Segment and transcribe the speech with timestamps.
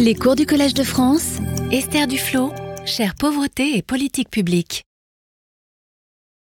[0.00, 1.38] Les cours du Collège de France,
[1.72, 2.52] Esther Duflo,
[2.86, 4.84] chère pauvreté et politique publique.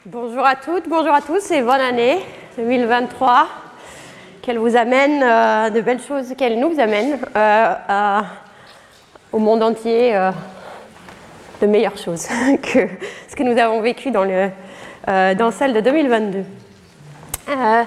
[0.06, 2.20] Bonjour à toutes, bonjour à tous et bonne année
[2.56, 3.48] 2023.
[4.42, 8.22] Qu'elle vous amène euh, de belles choses, qu'elle nous amène euh,
[9.34, 10.32] au monde entier euh,
[11.62, 12.28] de meilleures choses
[12.62, 12.88] que
[13.28, 14.50] ce que nous avons vécu dans, le,
[15.36, 16.46] dans celle de 2022.
[17.50, 17.84] Euh,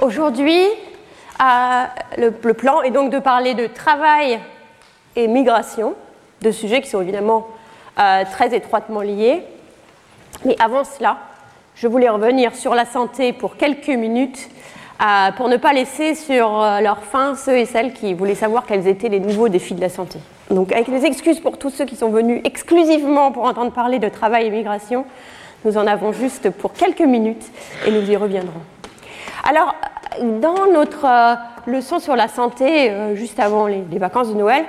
[0.00, 0.64] Aujourd'hui,
[1.38, 4.40] le plan est donc de parler de travail
[5.16, 5.94] et migration,
[6.42, 7.46] deux sujets qui sont évidemment
[7.98, 9.42] euh, très étroitement liés.
[10.44, 11.18] Mais avant cela,
[11.76, 14.48] je voulais revenir sur la santé pour quelques minutes
[15.00, 18.66] euh, pour ne pas laisser sur euh, leur fin ceux et celles qui voulaient savoir
[18.66, 20.18] quels étaient les nouveaux défis de la santé.
[20.50, 24.08] Donc avec les excuses pour tous ceux qui sont venus exclusivement pour entendre parler de
[24.08, 25.04] travail et migration,
[25.64, 27.46] nous en avons juste pour quelques minutes
[27.86, 28.60] et nous y reviendrons.
[29.48, 29.74] Alors,
[30.20, 31.06] dans notre
[31.66, 34.64] leçon sur la santé, juste avant les vacances de Noël,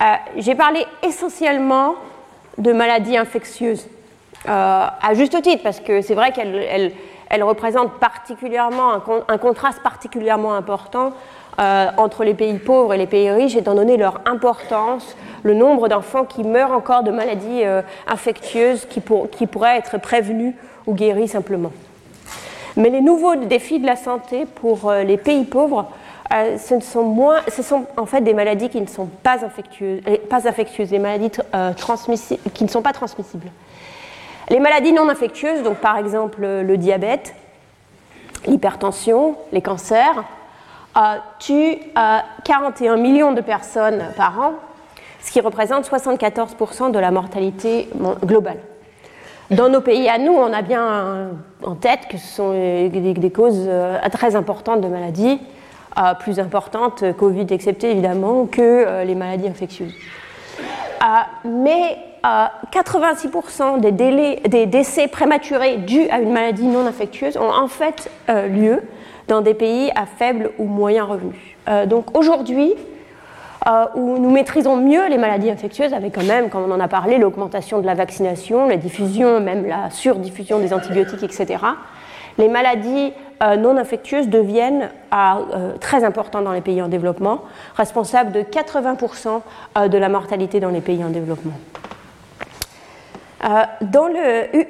[0.00, 0.04] euh,
[0.36, 1.94] j'ai parlé essentiellement
[2.58, 3.86] de maladies infectieuses.
[4.48, 6.92] Euh, à juste titre, parce que c'est vrai qu'elles elles-
[7.30, 11.12] elles représentent particulièrement un, con- un contraste particulièrement important
[11.58, 15.88] euh, entre les pays pauvres et les pays riches, étant donné leur importance, le nombre
[15.88, 17.62] d'enfants qui meurent encore de maladies
[18.06, 19.00] infectieuses qui,
[19.32, 20.54] qui pourraient être prévenues
[20.86, 21.72] ou guéries simplement.
[22.76, 25.86] Mais les nouveaux défis de la santé pour les pays pauvres,
[26.34, 31.30] euh, ce, sont en fait des maladies qui ne sont pas infectieuses, pas des maladies
[31.54, 33.50] euh, transmissi- qui ne sont pas transmissibles.
[34.48, 37.34] Les maladies non infectieuses, donc par exemple euh, le diabète,
[38.46, 40.24] l'hypertension, les cancers,
[41.38, 44.52] tuent euh, 41 millions de personnes par an,
[45.20, 47.88] ce qui représente 74% de la mortalité
[48.24, 48.58] globale.
[49.50, 51.30] Dans nos pays à nous, on a bien
[51.64, 53.68] en tête que ce sont des, causes
[54.12, 55.40] très importantes de maladies,
[56.18, 59.94] plus importantes, euh, Covid excepté évidemment, que euh, les maladies infectieuses.
[61.02, 61.06] Euh,
[61.44, 68.10] mais euh, 86% des, décès prématurés dus à une maladie non infectieuse ont en fait
[68.30, 68.82] euh, lieu
[69.28, 71.56] dans des pays à faible ou moyen revenu.
[71.68, 72.74] Euh, donc aujourd'hui,
[73.66, 76.88] euh, où nous maîtrisons mieux les maladies infectieuses, avec quand même, comme on en a
[76.88, 81.62] parlé, l'augmentation de la vaccination, la diffusion, même la surdiffusion des antibiotiques, etc.
[82.36, 87.42] Les maladies euh, non infectieuses deviennent euh, très importantes dans les pays en développement,
[87.76, 89.40] responsables de 80%
[89.76, 91.54] euh, de la mortalité dans les pays en développement.
[93.44, 94.08] Euh, dans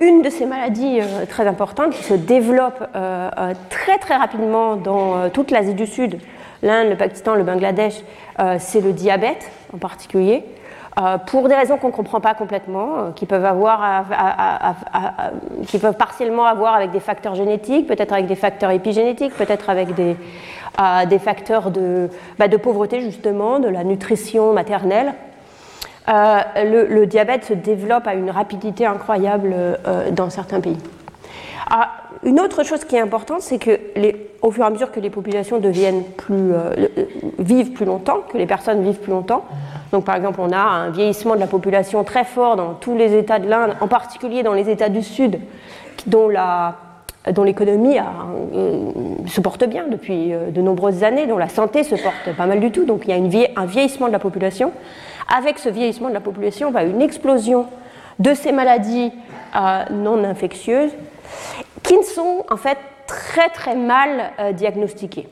[0.01, 4.75] une de ces maladies euh, très importantes qui se développe euh, euh, très très rapidement
[4.75, 6.19] dans euh, toute l'Asie du Sud,
[6.63, 7.95] l'Inde, le Pakistan, le Bangladesh,
[8.41, 10.64] euh, c'est le diabète en particulier, euh,
[11.27, 14.05] pour des raisons qu'on ne comprend pas complètement, euh, qui, peuvent avoir
[15.67, 19.95] qui peuvent partiellement avoir avec des facteurs génétiques, peut-être avec des facteurs épigénétiques, peut-être avec
[19.95, 20.17] des,
[20.81, 25.15] euh, facteurs de, bah, de pauvreté justement, de la nutrition maternelle.
[26.09, 26.41] Euh,
[26.89, 30.77] le, diabète se développe à une rapidité incroyable euh, dans certains pays.
[31.71, 31.91] Ah,
[32.23, 33.79] une autre chose qui est importante, c'est que
[34.43, 38.19] au fur et à mesure que les populations deviennent plus, euh, le- vivent plus longtemps,
[38.31, 39.45] que les personnes vivent plus longtemps,
[39.91, 43.17] donc par exemple on a un vieillissement de la population très fort dans tous les
[43.17, 45.39] États de l'Inde, en particulier dans les États du Sud,
[46.07, 46.29] dont
[47.43, 48.91] l'économie euh,
[49.27, 52.61] se porte bien depuis euh, de nombreuses années, dont la santé se porte pas mal
[52.61, 52.85] du tout.
[52.85, 54.73] Donc il y a un vieillissement de la population.
[55.35, 57.65] Avec ce vieillissement de la population, va une explosion
[58.19, 59.11] de ces maladies
[59.57, 60.91] euh, non infectieuses
[61.83, 65.29] qui ne sont en fait très très mal euh, diagnostiquées.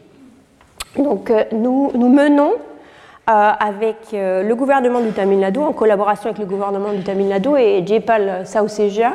[0.97, 6.38] Donc euh, nous, menons euh, avec euh, le gouvernement du Tamil Nadu, en collaboration avec
[6.38, 9.12] le gouvernement du Tamil Nadu et Jepal Sauseja,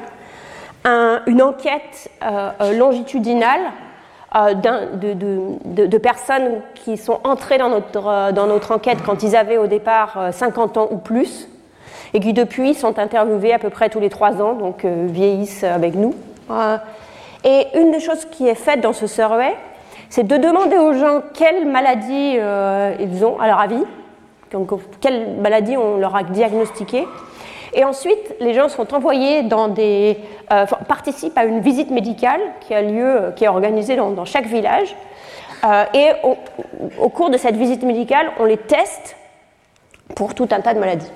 [0.86, 2.10] un- une enquête
[2.74, 3.62] longitudinale
[4.36, 9.68] de, de- personnes qui sont entrées dans notre, dans notre enquête quand ils avaient au
[9.68, 11.48] départ euh, 50 ans ou plus,
[12.14, 15.96] et qui depuis sont interviewés à peu près tous les trois ans, donc vieillissent avec
[15.96, 16.14] nous.
[16.50, 16.78] Euh,
[17.44, 19.56] et une des choses qui est faite dans ce survey,
[20.10, 23.84] c'est de demander aux gens quelles maladies euh, ils ont à leur avis,
[24.52, 24.70] donc
[25.02, 27.08] quelles maladies on leur a diagnostiquées.
[27.74, 30.18] Et ensuite, les gens sont envoyés dans des,
[30.52, 34.96] euh, participent à une visite médicale qui a lieu, qui est organisée dans, chaque village.
[35.94, 36.38] Et au,
[37.00, 39.18] au cours de cette visite médicale, on les teste
[40.16, 41.12] pour tout un tas de maladies.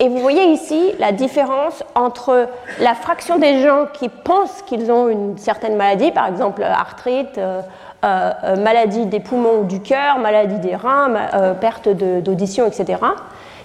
[0.00, 2.48] Et vous voyez ici la différence entre
[2.80, 7.62] la fraction des gens qui pensent qu'ils ont une certaine maladie, par exemple arthrite, euh,
[8.04, 13.00] euh, euh, maladie des poumons ou du cœur, maladie des reins, euh, perte d'audition, etc.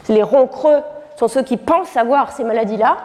[0.10, 0.82] Les ronds creux
[1.18, 2.98] sont ceux qui pensent avoir ces maladies-là.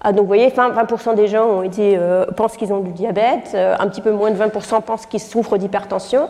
[0.00, 2.92] Ah, donc vous voyez, 20%, 20% des gens ont été, euh, pensent qu'ils ont du
[2.92, 6.28] diabète, euh, un petit peu moins de 20% pensent qu'ils souffrent d'hypertension.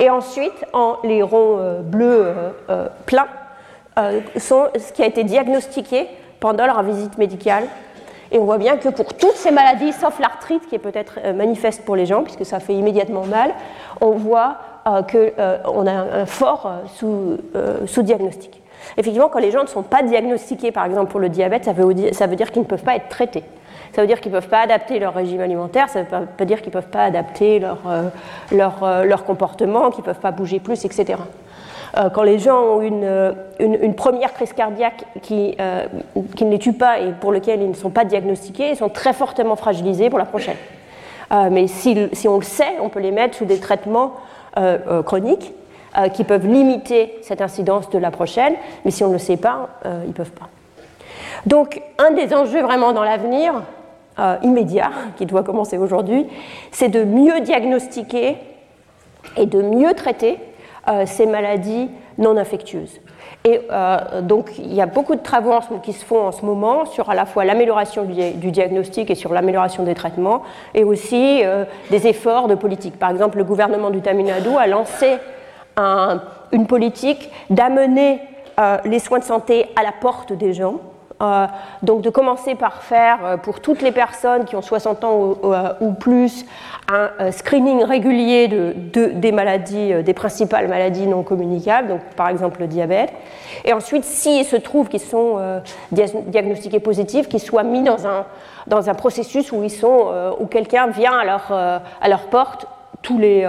[0.00, 3.28] Et ensuite, en les ronds euh, bleus euh, euh, pleins,
[4.38, 6.08] sont ce qui a été diagnostiqué
[6.40, 7.64] pendant leur visite médicale.
[8.32, 11.84] Et on voit bien que pour toutes ces maladies, sauf l'arthrite qui est peut-être manifeste
[11.84, 13.54] pour les gens, puisque ça fait immédiatement mal,
[14.00, 16.70] on voit qu'on a un fort
[17.86, 18.64] sous-diagnostic.
[18.96, 21.94] Effectivement, quand les gens ne sont pas diagnostiqués, par exemple pour le diabète, ça veut,
[21.94, 23.44] dire qu'ils ne peuvent pas être traités.
[23.92, 26.44] Ça veut dire qu'ils ne peuvent pas adapter leur régime alimentaire, ça ne veut pas
[26.44, 28.08] dire qu'ils ne peuvent pas adapter euh,
[28.52, 31.18] euh, leur comportement, qu'ils ne peuvent pas bouger plus, etc.
[31.96, 35.56] Euh, quand les gens ont une, une, première crise cardiaque qui,
[36.36, 38.88] qui, ne les tue pas et pour laquelle ils ne sont pas diagnostiqués, ils sont
[38.88, 40.56] très fortement fragilisés pour la prochaine.
[41.50, 44.14] mais si, si, on le sait, on peut les mettre sous des traitements
[45.04, 45.52] chroniques
[46.12, 48.54] qui peuvent limiter cette incidence de la prochaine,
[48.84, 50.48] mais si on ne le sait pas, ils ne peuvent pas.
[51.46, 53.62] Donc, un des enjeux vraiment dans l'avenir,
[54.16, 56.26] euh, immédiat qui doit commencer aujourd'hui,
[56.70, 58.36] c'est de mieux diagnostiquer
[59.36, 60.38] et de mieux traiter euh,
[61.06, 61.88] ces maladies
[62.18, 63.00] non infectieuses.
[63.44, 65.52] Et euh, donc, il y a beaucoup de travaux
[65.82, 69.32] qui se font en ce moment sur à la fois l'amélioration du, diagnostic et sur
[69.32, 70.42] l'amélioration des traitements,
[70.74, 71.42] et aussi
[71.90, 72.98] des efforts de politique.
[72.98, 75.18] Par exemple, le gouvernement du Tamil Nadu a lancé
[76.52, 78.20] une politique d'amener
[78.84, 80.76] les soins de santé à la porte des gens
[81.24, 81.46] euh,
[81.82, 85.52] donc de commencer par faire euh, pour toutes les personnes qui ont 60 ans ou,
[85.52, 86.44] euh, plus
[86.88, 92.66] un screening régulier de, des maladies, des principales maladies non communicables, donc par exemple le
[92.66, 93.10] diabète.
[93.64, 95.38] Et ensuite, s'il se trouve qu'ils sont
[95.92, 98.26] diagnostiqués positifs, qu'ils soient mis dans un,
[98.66, 102.66] dans un processus où, où quelqu'un vient à leur, à leur porte
[103.00, 103.48] tous les,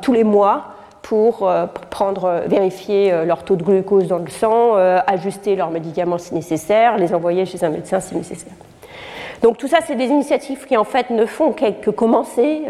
[0.00, 0.73] tous les mois
[1.04, 4.74] pour euh, prendre, euh, vérifier euh, leur taux de glucose dans le sang,
[5.06, 8.54] ajuster leurs médicaments si nécessaire, les envoyer chez un médecin si nécessaire.
[9.42, 12.62] Donc tout ça, c'est des initiatives qui en fait ne font que commencer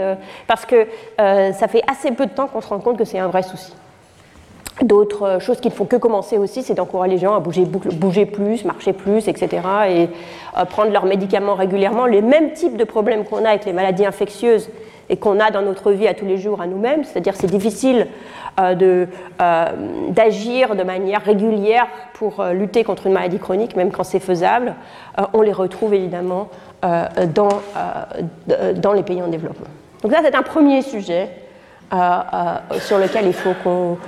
[0.49, 3.29] parce que ça fait assez peu de temps qu'on se rend compte que c'est un
[3.29, 3.73] vrai souci.
[4.83, 8.65] D'autres choses qui ne font que commencer aussi, c'est d'encourager les gens à bouger, plus,
[8.65, 9.63] marcher plus, etc.
[9.89, 10.09] et
[10.67, 12.07] prendre leurs médicaments régulièrement.
[12.07, 14.69] Les mêmes types de problèmes qu'on a avec les maladies infectieuses
[15.09, 18.09] et qu'on a dans notre vie à tous les jours à nous-mêmes, c'est-à-dire c'est difficile
[18.61, 19.07] euh,
[19.43, 19.67] euh,
[20.11, 24.75] d'agir de, manière régulière pour euh, lutter contre une maladie chronique, même quand c'est faisable,
[25.33, 26.49] on les retrouve évidemment
[26.83, 27.49] dans,
[28.77, 29.67] dans les pays en développement.
[30.03, 31.31] Donc là, c'est un premier sujet
[31.91, 33.99] sur lequel il faut qu'on,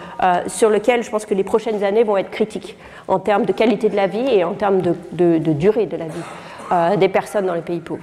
[0.49, 2.77] sur lequel je pense que les prochaines années vont être critiques
[3.09, 6.07] en termes de qualité de la vie et en termes de, de durée de la
[6.07, 8.03] vie des personnes dans les pays pauvres.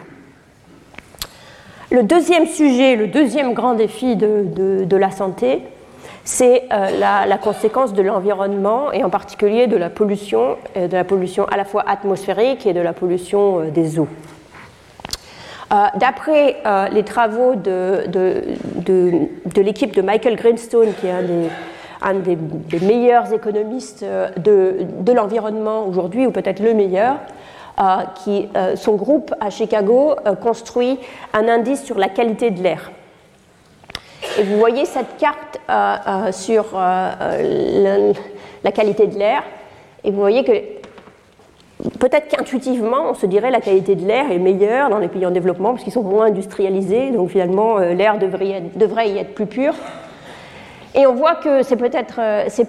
[1.94, 5.62] Le deuxième sujet, le deuxième grand défi de, la santé,
[6.24, 11.04] c'est euh, la, conséquence de l'environnement et en particulier de la pollution, euh, de la
[11.04, 14.08] pollution à la fois atmosphérique et de la pollution euh, des eaux.
[15.96, 16.58] D'après
[16.92, 18.04] les travaux de,
[19.56, 21.12] l'équipe de Michael Greenstone, qui est
[22.02, 22.38] un des,
[22.80, 24.06] meilleurs économistes
[24.38, 27.16] de l'environnement aujourd'hui, ou peut-être le meilleur,
[27.80, 31.00] euh, qui, euh, son groupe à Chicago euh, construit
[31.34, 32.92] un indice sur la qualité de l'air.
[34.38, 35.60] Et vous voyez cette carte
[36.32, 37.18] sur la,
[38.72, 39.42] qualité de l'air,
[40.04, 40.52] et vous voyez que
[42.00, 45.32] peut-être qu'intuitivement, on se dirait la qualité de l'air est meilleure dans les pays en
[45.32, 49.74] développement parce qu'ils sont moins industrialisés, donc finalement l'air devrait, y être plus pur.
[50.96, 52.20] Et on voit que c'est peut-être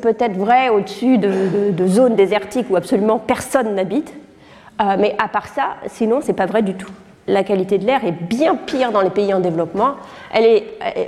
[0.01, 4.15] peut vrai au-dessus de, de, zones désertiques où absolument personne n'habite.
[4.81, 6.91] Euh, mais à part ça, sinon, c'est pas vrai du tout.
[7.27, 9.95] La qualité de l'air est bien pire dans les pays en développement.
[10.33, 11.05] Elle est, euh,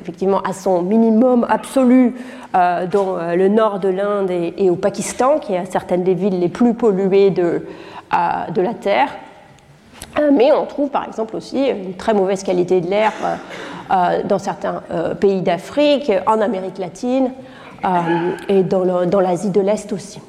[0.00, 2.14] effectivement à son minimum absolu
[2.54, 6.48] euh, dans le nord de l'Inde et, au Pakistan, qui est certaines des villes les
[6.48, 7.66] plus polluées de,
[8.10, 9.08] la Terre.
[10.32, 13.12] mais on trouve par exemple aussi une très mauvaise qualité de l'air
[14.24, 14.82] dans certains
[15.20, 17.30] pays d'Afrique, en Amérique latine
[18.48, 20.20] et dans l'Asie de l'Est aussi.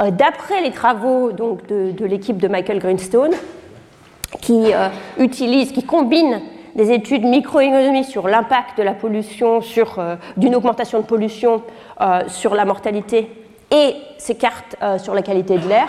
[0.00, 3.32] Euh, d'après les travaux donc, de, l'équipe de Michael Greenstone,
[4.40, 6.40] qui euh, utilise, qui combine
[6.74, 9.60] des études microéconomiques sur l'impact de la pollution,
[9.98, 11.62] euh, d'une augmentation de pollution
[12.28, 13.28] sur la mortalité
[13.72, 15.88] et ces cartes sur la qualité de l'air,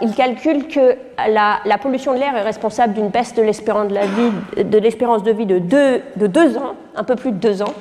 [0.00, 0.96] il calcule que
[1.28, 3.88] la, pollution de l'air est responsable d'une baisse de l'espérance
[5.24, 7.74] de, vie, de deux, de deux ans, un peu plus de deux ans,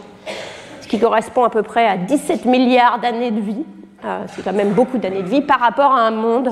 [0.82, 3.63] ce qui correspond à peu près à 17 milliards d'années de vie.
[4.06, 6.51] Euh, c'est quand même beaucoup d'années de vie, par rapport à un monde euh,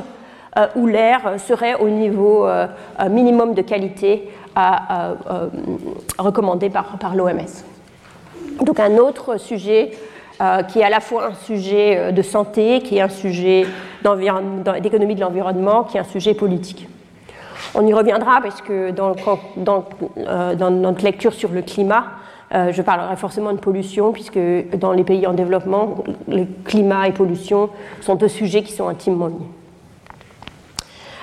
[0.75, 2.67] où l'air serait au niveau euh,
[3.09, 4.29] minimum de qualité
[6.17, 7.63] recommandé par, l'OMS.
[8.61, 9.91] Donc un autre sujet
[10.67, 13.67] qui est à la fois un sujet de santé, qui est un sujet
[14.81, 16.87] d'économie de l'environnement, qui est un sujet politique.
[17.75, 22.05] On y reviendra parce que dans notre lecture sur le climat,
[22.51, 24.39] je parlerai forcément de pollution, puisque
[24.75, 27.69] dans les pays en développement, le climat et pollution
[28.01, 29.56] sont deux sujets qui sont intimement liés.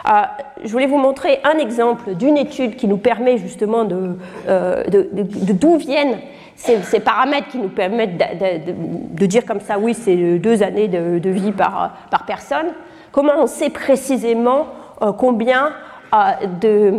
[0.07, 5.77] Je voulais vous montrer un exemple d'une étude qui nous permet justement de, de d'où
[5.77, 6.19] viennent
[6.57, 11.53] ces, paramètres qui nous permettent de, dire comme ça, oui, c'est deux années de, vie
[11.53, 11.97] par,
[12.27, 12.69] personne,
[13.13, 14.67] comment on sait précisément
[15.03, 15.73] euh, combien
[16.15, 16.93] euh, de,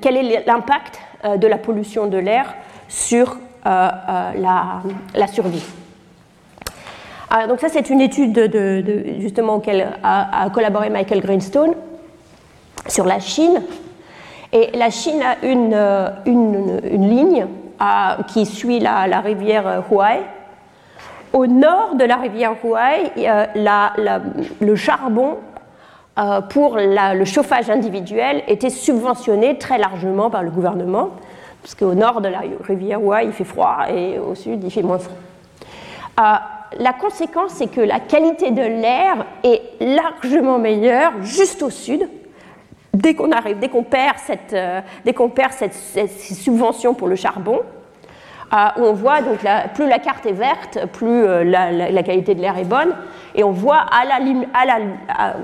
[0.00, 2.54] quel est l'impact euh, de la pollution de l'air
[2.88, 4.82] sur la,
[5.26, 5.64] survie?
[7.48, 11.74] donc ça, c'est une étude de, justement auquel a, a, collaboré Michael Greenstone
[12.88, 13.62] sur la Chine.
[14.52, 15.74] Et la Chine a une,
[16.26, 17.46] une, une ligne
[18.28, 20.20] qui suit la, rivière Huai.
[21.32, 23.10] Au nord de la rivière Huai,
[24.60, 25.38] le charbon
[26.18, 31.10] euh, pour le chauffage individuel était subventionné très largement par le gouvernement,
[31.62, 34.82] parce qu'au nord de la rivière Huai, il fait froid et au sud, il fait
[34.82, 35.16] moins froid.
[36.20, 36.34] Euh,
[36.78, 42.06] la conséquence, c'est que la qualité de l'air est largement meilleure juste au sud,
[42.94, 47.16] dès qu'on arrive, dès qu'on perd cette, euh, dès qu'on perd cette, subvention pour le
[47.16, 47.60] charbon,
[48.52, 49.38] euh, on voit donc
[49.74, 52.94] plus la carte est verte, plus euh, la, qualité de l'air est bonne,
[53.34, 53.86] et on voit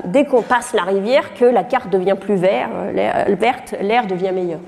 [0.05, 2.69] dès qu'on passe la rivière que la carte devient plus vert,
[3.28, 4.61] verte, l'air devient meilleur.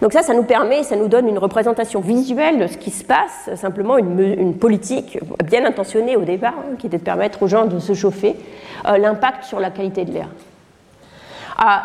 [0.00, 3.02] Donc ça, ça nous permet, ça nous donne une représentation visuelle de ce qui se
[3.02, 7.66] passe, simplement une, politique bien intentionnée au départ, hein, qui était de permettre aux gens
[7.66, 8.36] de se chauffer,
[8.84, 10.28] l'impact sur la qualité de l'air.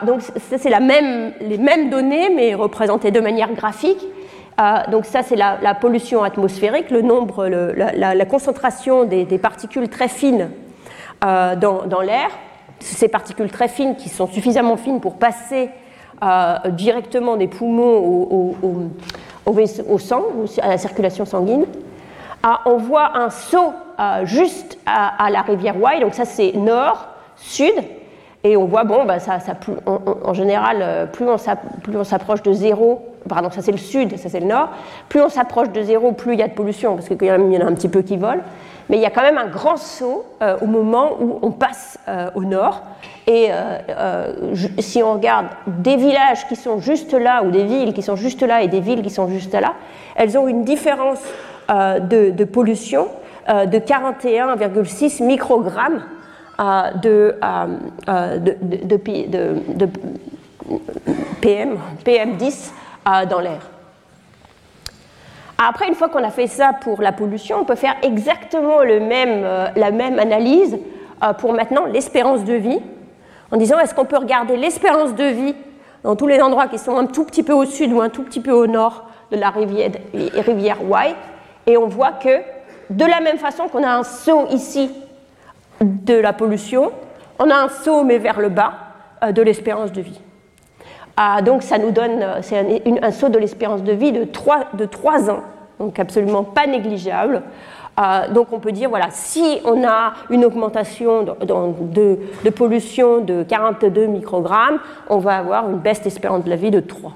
[0.06, 4.06] Donc ça, c'est les mêmes données, mais représentées de manière graphique.
[4.58, 10.50] Ah, donc ça, c'est la, pollution atmosphérique, le nombre, la, concentration des, particules très fines
[11.26, 12.30] euh, dans, l'air.
[12.80, 15.70] Ces particules très fines qui sont suffisamment fines pour passer
[16.22, 18.58] euh, directement des poumons
[19.46, 20.24] au, sang,
[20.62, 21.66] à la circulation sanguine.
[22.44, 26.52] Ah, on voit un saut euh, juste à, à, la rivière Wye, donc ça c'est
[26.54, 27.74] nord, sud,
[28.46, 29.38] et on voit, bon, bah, ça,
[30.26, 34.42] en général, euh, plus on s'approche de zéro, pardon, ça c'est le sud, ça c'est
[34.42, 34.68] le nord,
[35.08, 37.62] plus on s'approche de zéro, plus il y a de pollution, parce qu'il y en
[37.62, 38.42] a un petit peu qui volent.
[38.90, 41.98] Mais il y a quand même un grand saut euh, au moment où on passe
[42.10, 42.82] euh, au nord.
[43.28, 43.50] Et
[44.80, 48.44] si on regarde des villages qui sont juste là, ou des villes qui sont juste
[48.44, 49.76] là, et des villes qui sont juste là,
[50.18, 51.22] elles ont une différence
[51.70, 53.08] de, pollution
[53.48, 56.04] de 41,6 microgrammes
[56.60, 57.36] de,
[58.88, 59.90] de,
[61.42, 62.72] PM, PM10
[63.30, 63.62] dans l'air.
[65.66, 69.00] Après, une fois qu'on a fait ça pour la pollution, on peut faire exactement le
[69.00, 70.78] même, euh, la même analyse
[71.24, 72.80] euh, pour maintenant l'espérance de vie,
[73.50, 75.56] en disant est-ce qu'on peut regarder l'espérance de vie
[76.04, 78.24] dans tous les endroits qui sont un tout petit peu au sud ou un tout
[78.24, 80.80] petit peu au nord de la rivière, rivière
[81.66, 82.42] et on voit que
[82.90, 84.92] de la même façon qu'on a un saut ici
[85.84, 86.92] de la pollution,
[87.40, 88.74] on a un saut mais vers le bas
[89.24, 90.20] euh, de l'espérance de vie.
[91.16, 94.66] Ah, donc ça nous donne, euh, c'est un, saut de l'espérance de vie de 3,
[94.74, 95.42] de 3 ans,
[95.80, 97.44] donc absolument pas négligeable.
[98.00, 103.44] Euh, donc on peut dire, voilà, si on a une augmentation de, de, pollution de
[103.44, 107.14] 42 microgrammes, on va avoir une baisse d'espérance de la vie de 3.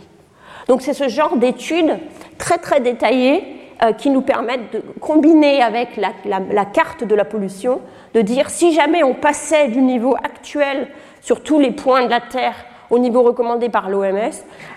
[0.67, 1.97] Donc c'est ce genre d'études
[2.37, 3.56] très très détaillées
[3.97, 7.81] qui nous permettent de combiner avec la, carte de la pollution
[8.13, 10.87] de dire si jamais on passait du niveau actuel
[11.21, 12.55] sur tous les points de la Terre
[12.89, 14.31] au niveau recommandé par l'OMS,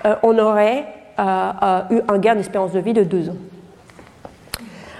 [0.04, 0.85] euh, on aurait
[1.19, 1.23] euh,
[1.62, 3.37] euh, eu un gain d'espérance de vie de deux ans.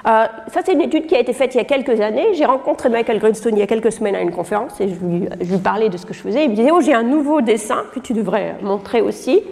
[0.05, 2.35] ça, c'est une étude qui a été faite il y a quelques années.
[2.35, 5.29] J'ai rencontré Michael Greenstone il y a quelques semaines à une conférence et je lui,
[5.41, 6.45] je lui parlais de ce que je faisais.
[6.45, 9.43] Il me disait Oh, j'ai un nouveau dessin que tu devrais montrer aussi,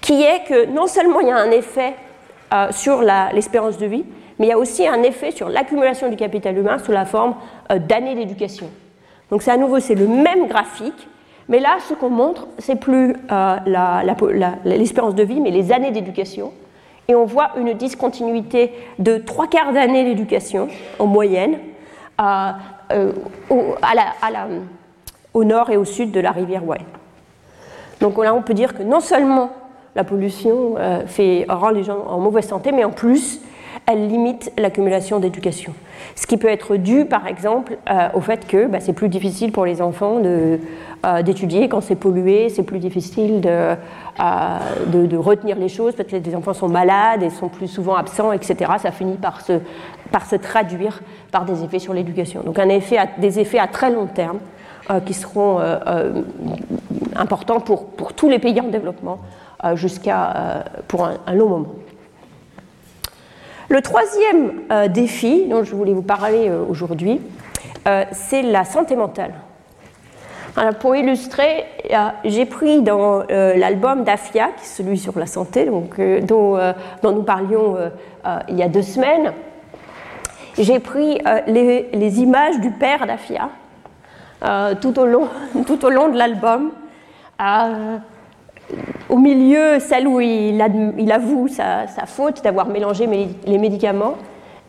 [0.00, 1.94] qui est que non seulement il y a un effet
[2.70, 4.04] sur l'espérance de vie,
[4.38, 7.34] mais il y a aussi un effet sur l'accumulation du capital humain sous la forme
[7.70, 8.68] euh, d'années d'éducation.
[9.30, 11.08] Donc c'est à nouveau c'est le même graphique,
[11.48, 16.52] mais là ce qu'on montre c'est plus euh, l'espérance de vie, mais les années d'éducation.
[17.06, 21.58] Et on voit une discontinuité de trois quarts d'année d'éducation en moyenne
[22.20, 23.12] euh,
[25.34, 26.80] au, nord et au sud de la rivière Wye.
[28.00, 29.50] Donc là on peut dire que non seulement
[29.96, 30.74] la pollution
[31.06, 33.40] fait, rend les gens en mauvaise santé, mais en plus
[33.86, 35.74] elle limite l'accumulation d'éducation.
[36.14, 39.52] Ce qui peut être dû, par exemple, euh, au fait que bah, c'est plus difficile
[39.52, 40.58] pour les enfants euh,
[41.22, 43.74] d'étudier quand c'est pollué, c'est plus difficile euh,
[44.86, 48.32] de, retenir les choses, peut-être que les enfants sont malades et sont plus souvent absents,
[48.32, 48.72] etc.
[48.78, 52.42] Ça finit par se, traduire par des effets sur l'éducation.
[52.42, 54.38] Donc effet des effets à très long terme
[55.06, 55.58] qui seront
[57.16, 59.18] importants pour, tous les pays en développement
[59.74, 61.74] jusqu'à pour un long moment.
[63.68, 64.60] Le troisième
[64.92, 67.20] défi dont je voulais vous parler aujourd'hui,
[68.12, 69.32] c'est la santé mentale.
[70.80, 71.64] Pour illustrer,
[72.24, 75.88] j'ai pris dans l'album d'Afia, qui est celui sur la santé, dont,
[77.02, 77.76] dont, nous parlions
[78.48, 79.32] il y a deux semaines,
[80.58, 83.48] j'ai pris les, images du père d'Afia
[84.80, 84.92] tout,
[85.66, 86.70] tout au long de l'album
[89.08, 90.60] au milieu, celle où il,
[91.12, 93.06] avoue sa, faute d'avoir mélangé
[93.46, 94.14] les médicaments,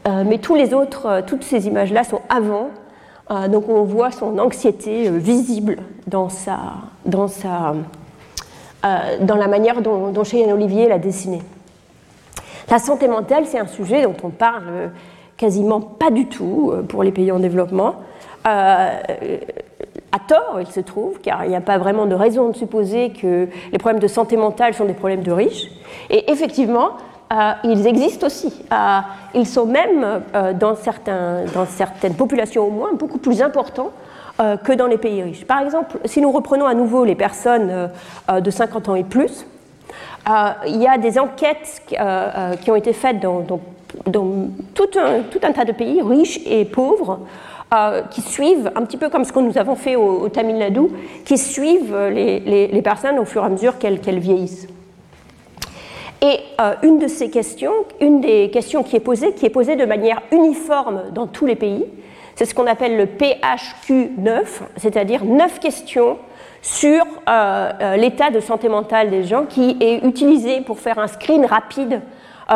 [0.07, 2.69] euh, mais tous les autres, euh, toutes ces images-là sont avant,
[3.31, 6.59] euh, donc on voit son anxiété visible dans, sa,
[7.05, 7.27] dans,
[8.83, 11.41] la manière dont, dont Cheyenne Olivier l'a dessinée.
[12.69, 14.91] La santé mentale, c'est un sujet dont on parle
[15.37, 17.95] quasiment pas du tout pour les pays en développement
[20.15, 23.09] à tort, il se trouve, car il n'y a pas vraiment de raison de supposer
[23.09, 25.67] que les problèmes de santé mentale sont des problèmes de riches.
[26.09, 26.91] Et effectivement,
[27.33, 28.53] euh, ils existent aussi.
[28.71, 28.99] Euh,
[29.33, 33.91] ils sont même, euh, dans, certaines populations au moins, beaucoup plus importants
[34.37, 35.45] que dans les pays riches.
[35.45, 37.89] Par exemple, si nous reprenons à nouveau les personnes
[38.29, 39.45] de 50 ans et plus,
[40.27, 43.45] il y a des enquêtes qui ont été faites dans,
[44.73, 47.19] tout, un, tas de pays riches et pauvres
[47.75, 50.87] euh, qui suivent, un petit peu comme ce que nous avons fait au, Tamil Nadu,
[51.25, 54.67] qui suivent les, personnes au fur et à mesure qu'elles vieillissent.
[56.21, 59.75] Et euh, une de ces questions, une des questions qui est posée, qui est posée
[59.75, 61.85] de manière uniforme dans tous les pays,
[62.35, 64.43] c'est ce qu'on appelle le PHQ9,
[64.77, 66.17] c'est-à-dire 9 questions
[66.61, 71.45] sur euh, l'état de santé mentale des gens qui est utilisé pour faire un screen
[71.45, 71.99] rapide euh,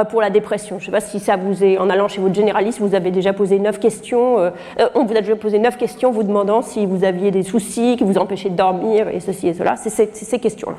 [0.09, 0.77] pour la dépression.
[0.77, 3.11] Je ne sais pas si ça vous est, en allant chez votre généraliste, vous avez
[3.11, 6.61] déjà posé neuf questions, euh, euh, on vous a déjà posé neuf questions vous demandant
[6.61, 9.75] si vous aviez des soucis qui vous empêchaient de dormir et ceci et cela.
[9.75, 10.77] C'est ces questions-là.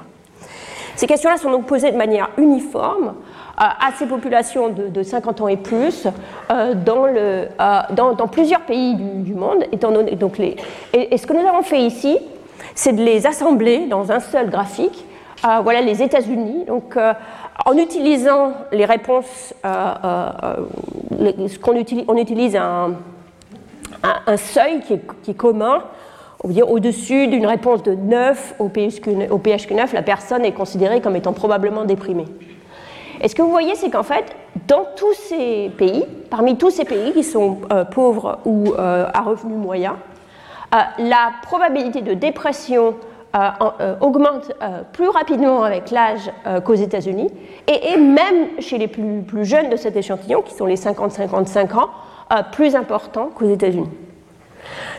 [0.96, 3.14] Ces questions-là sont donc posées de manière uniforme
[3.56, 6.06] à ces populations de, 50 ans et plus
[6.48, 9.64] dans, plusieurs pays du, monde.
[9.72, 12.18] Étant donc et, ce que nous avons fait ici,
[12.74, 15.04] c'est de les assembler dans un seul graphique.
[15.42, 16.64] Voilà les États-Unis.
[16.66, 16.96] Donc,
[17.66, 20.30] en utilisant les réponses, euh, euh,
[21.20, 22.96] euh, qu'on utilise, on utilise un,
[24.36, 24.94] seuil qui
[25.30, 25.82] est, commun.
[26.42, 31.14] Au-dessus d'une réponse de 9 au PHQ, au PHQ 9, la personne est considérée comme
[31.14, 32.24] étant probablement déprimée.
[33.20, 34.24] Et ce que vous voyez, c'est qu'en fait,
[34.66, 37.58] dans tous ces pays, parmi tous ces pays qui sont
[37.92, 39.96] pauvres ou à revenus moyens,
[40.72, 43.09] la probabilité de dépression euh, euh,
[44.00, 46.30] augmente euh, plus rapidement avec l'âge
[46.64, 47.30] qu'aux États-Unis,
[47.66, 51.90] et, même chez les plus, jeunes de cet échantillon, qui sont les 50-55 ans,
[52.52, 53.90] plus important qu'aux États-Unis.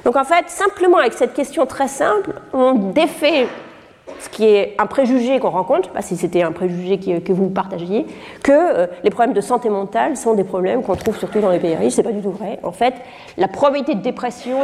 [0.04, 3.48] Donc en fait, simplement avec cette question très simple, on défait
[4.20, 7.32] ce qui est un préjugé qu'on rencontre, je sais pas si c'était un préjugé que
[7.32, 8.06] vous partagiez,
[8.44, 11.76] que les problèmes de santé mentale sont des problèmes qu'on trouve surtout dans les pays
[11.76, 11.94] riches.
[11.94, 12.60] Ce n'est pas du tout vrai.
[12.64, 12.96] En fait,
[13.38, 14.58] la probabilité de dépression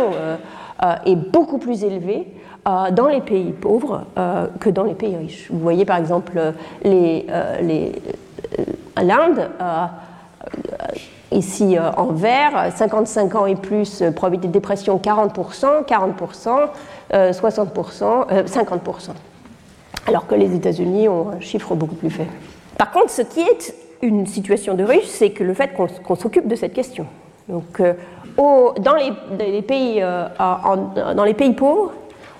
[1.05, 2.46] est beaucoup plus élevée euh,
[2.91, 5.47] dans les pays pauvres euh, que dans les pays riches.
[5.49, 6.33] Vous voyez par exemple
[6.85, 7.61] euh,
[9.01, 9.49] l'Inde,
[11.31, 16.69] ici en vert, 55 ans et plus, probabilité de dépression 40%, 40%,
[17.13, 19.09] 60%, 50%.
[20.07, 22.31] Alors que les États-Unis ont un chiffre beaucoup plus faible.
[22.77, 26.47] Par contre, ce qui est une situation de riche, c'est que le fait qu'on s'occupe
[26.47, 27.05] de cette question.
[27.49, 27.81] Donc,
[28.37, 29.11] dans les
[31.33, 31.91] pays pauvres,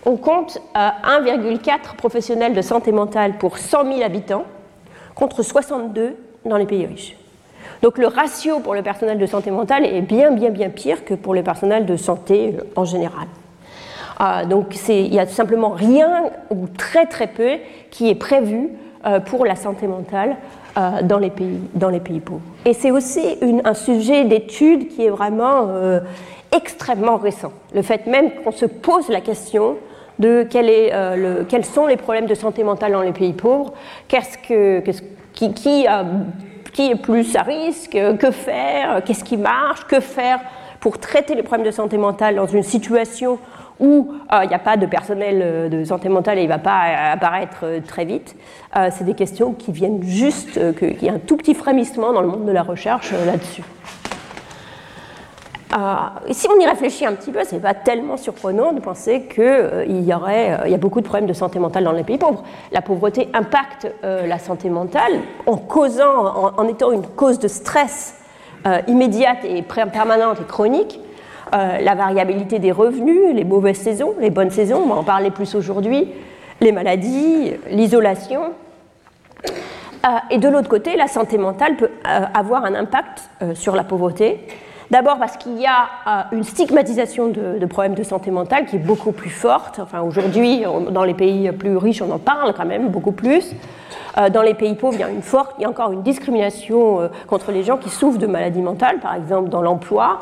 [0.06, 4.46] on compte 1,4 professionnels de santé mentale pour 100 000 habitants,
[5.16, 7.18] contre 62 dans les pays riches.
[7.82, 11.14] Donc le ratio pour le personnel de santé mentale est bien, bien, bien pire que
[11.14, 13.28] pour le personnel de santé euh, en général.
[14.20, 17.58] Euh, donc il n'y a simplement rien ou très très peu
[17.92, 18.70] qui est prévu
[19.06, 20.38] euh, pour la santé mentale
[21.06, 22.42] dans, les pays, dans les pays pauvres.
[22.64, 25.68] Et c'est aussi un sujet d'étude qui est vraiment
[26.56, 27.52] extrêmement récent.
[27.74, 29.78] Le fait même qu'on se pose la question
[30.20, 33.74] de euh, quels sont les problèmes de santé mentale dans les pays pauvres,
[34.08, 34.82] qu'est-ce que,
[35.34, 40.40] qui, est plus à risque, que faire, qu'est-ce qui marche, que faire
[40.80, 43.40] pour traiter les problèmes de santé mentale dans une situation
[43.80, 46.52] où euh, il n'y a pas de personnel euh, de santé mentale et il ne
[46.52, 48.36] va pas apparaître très vite.
[48.92, 52.28] c'est des questions qui viennent juste, qu'il y a un tout petit frémissement dans le
[52.28, 53.64] monde de la recherche là-dessus.
[55.74, 55.78] Euh,
[56.32, 59.44] si on y réfléchit un petit peu, ce n'est pas tellement surprenant de penser qu'il
[59.44, 62.44] euh, euh, y a beaucoup de problèmes de santé mentale dans les pays pauvres.
[62.72, 65.14] La pauvreté impacte la santé mentale
[65.46, 68.16] en causant, en, étant une cause de stress
[68.88, 71.00] immédiate et permanente et chronique.
[71.52, 75.56] la variabilité des revenus, les mauvaises saisons, les bonnes saisons, on va en parler plus
[75.56, 76.10] aujourd'hui,
[76.62, 78.52] les maladies, l'isolation.
[80.30, 81.92] et de l'autre côté, la santé mentale peut
[82.34, 84.46] avoir un impact sur la pauvreté.
[84.90, 89.12] D'abord parce qu'il y a une stigmatisation de, problèmes de santé mentale qui est beaucoup
[89.12, 89.80] plus forte.
[89.80, 93.54] Enfin, aujourd'hui, dans les pays plus riches, on en parle quand même beaucoup plus.
[94.32, 98.18] dans les pays pauvres, il y a, encore une discrimination contre les gens qui souffrent
[98.18, 100.20] de maladies mentales, par exemple dans l'emploi.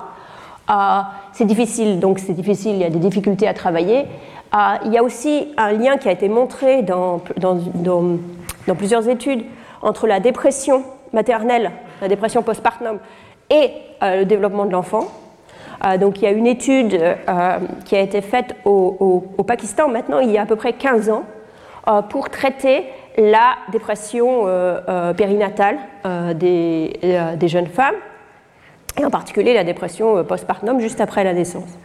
[1.31, 4.07] c'est difficile, donc c'est difficile, il y a des difficultés à travailler.
[4.83, 7.21] il y a aussi un lien qui a été montré dans
[8.75, 9.45] plusieurs études
[9.83, 12.97] entre la dépression maternelle, la dépression postpartum,
[13.49, 13.71] et
[14.03, 15.07] euh, le développement de l'enfant.
[15.85, 20.19] Euh, donc il y a une étude euh, qui a été faite au, Pakistan maintenant
[20.19, 21.23] il y a à peu près 15 ans
[22.09, 22.83] pour traiter
[23.17, 24.45] la dépression
[25.15, 25.77] périnatale
[26.33, 27.93] des, jeunes femmes
[28.99, 31.77] et en particulier la dépression postpartum juste après la naissance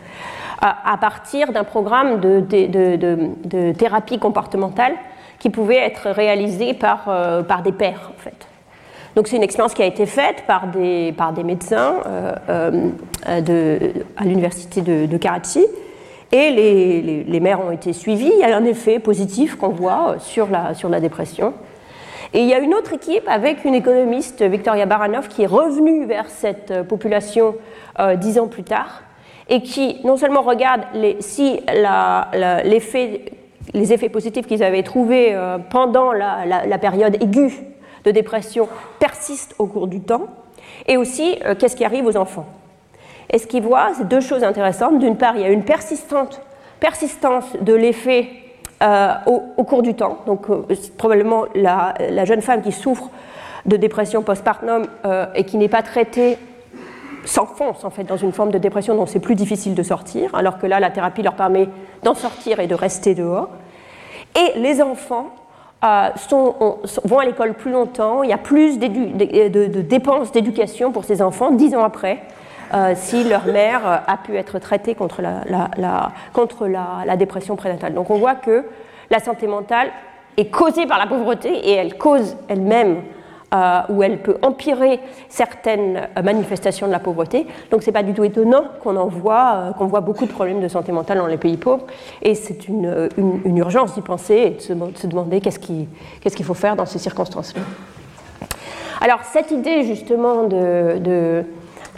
[0.63, 4.95] à partir d'un programme de, thérapie comportementale
[5.39, 8.50] qui pouvait être réalisé par des pères en fait.
[9.17, 13.41] Donc c'est une expérience qui a été faite par des, par des médecins euh, euh,
[13.41, 15.67] de, à l'université de, Karachi.
[16.33, 18.31] Et les, les, mères ont été suivies.
[18.33, 21.55] Il y a un effet positif qu'on voit sur la, sur la dépression.
[22.33, 26.07] Et il y a une autre équipe avec une économiste, Victoria Baranov, qui est revenue
[26.07, 27.57] vers cette population
[27.99, 29.03] euh, dix ans plus tard
[29.49, 31.59] et qui non seulement regarde les, si
[32.65, 33.25] l'effet
[33.75, 35.37] les effets positifs qu'ils avaient trouvés
[35.71, 37.53] pendant la, la, période aiguë
[38.05, 40.27] de dépression persiste au cours du temps,
[40.87, 42.47] et aussi euh, qu'est-ce qui arrive aux enfants?
[43.31, 44.99] Et ce qu'ils voient, c'est deux choses intéressantes?
[44.99, 46.41] D'une part, il y a une persistante,
[46.81, 48.29] persistance de l'effet
[48.83, 50.19] euh, au, cours du temps.
[50.27, 50.65] Donc, euh,
[50.99, 53.11] probablement la, jeune femme qui souffre
[53.67, 54.87] de dépression postpartum
[55.35, 56.39] et qui n'est pas traitée
[57.27, 60.59] s'enfonce en fait dans une forme de dépression dont c'est plus difficile de sortir, alors
[60.59, 61.69] que là, la thérapie leur permet
[62.03, 63.51] d'en sortir et de rester dehors.
[64.35, 65.35] Et les enfants
[65.83, 66.11] euh,
[67.05, 71.53] vont à l'école plus longtemps, il y a plus de, dépenses d'éducation pour ces enfants
[71.53, 72.21] dix ans après,
[72.75, 77.95] euh, si leur mère euh, a pu être traitée contre, la, contre la, dépression prénatale.
[77.95, 78.67] Donc on voit que
[79.11, 79.91] la santé mentale
[80.37, 83.03] est causée par la pauvreté et elle cause elle-même
[83.53, 87.49] euh, où elle peut empirer certaines manifestations de la pauvreté.
[87.73, 90.31] Donc ce n'est pas du tout étonnant qu'on en voit, euh, qu'on voit beaucoup de
[90.31, 91.85] problèmes de santé mentale dans les pays pauvres.
[92.23, 96.77] Et c'est une, une, urgence d'y penser et de se, demander qu'est-ce qu'il faut faire
[96.77, 97.63] dans ces circonstances-là.
[99.01, 101.45] Alors cette idée justement de, de,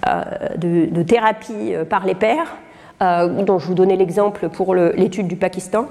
[0.08, 0.22] euh,
[0.56, 2.56] de, thérapie par les pères,
[3.00, 5.86] dont je vous donnais l'exemple pour l'étude du Pakistan,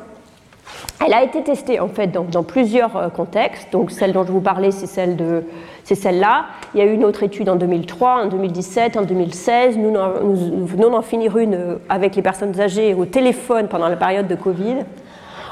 [1.06, 3.72] elle a été testée en fait dans, plusieurs euh, contextes.
[3.72, 5.44] Donc celle dont je vous parlais, c'est celle de,
[5.84, 6.46] c'est celle-là.
[6.74, 9.78] Il y a eu une autre étude en 2003, en 2017, en 2016.
[9.78, 9.94] Nous,
[10.66, 14.36] venons d'en finir une euh, avec les personnes âgées au téléphone pendant la période de
[14.36, 14.78] Covid.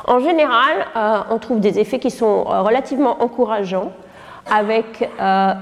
[0.07, 3.91] En général, euh, on trouve des effets qui sont relativement encourageants,
[4.49, 5.07] avec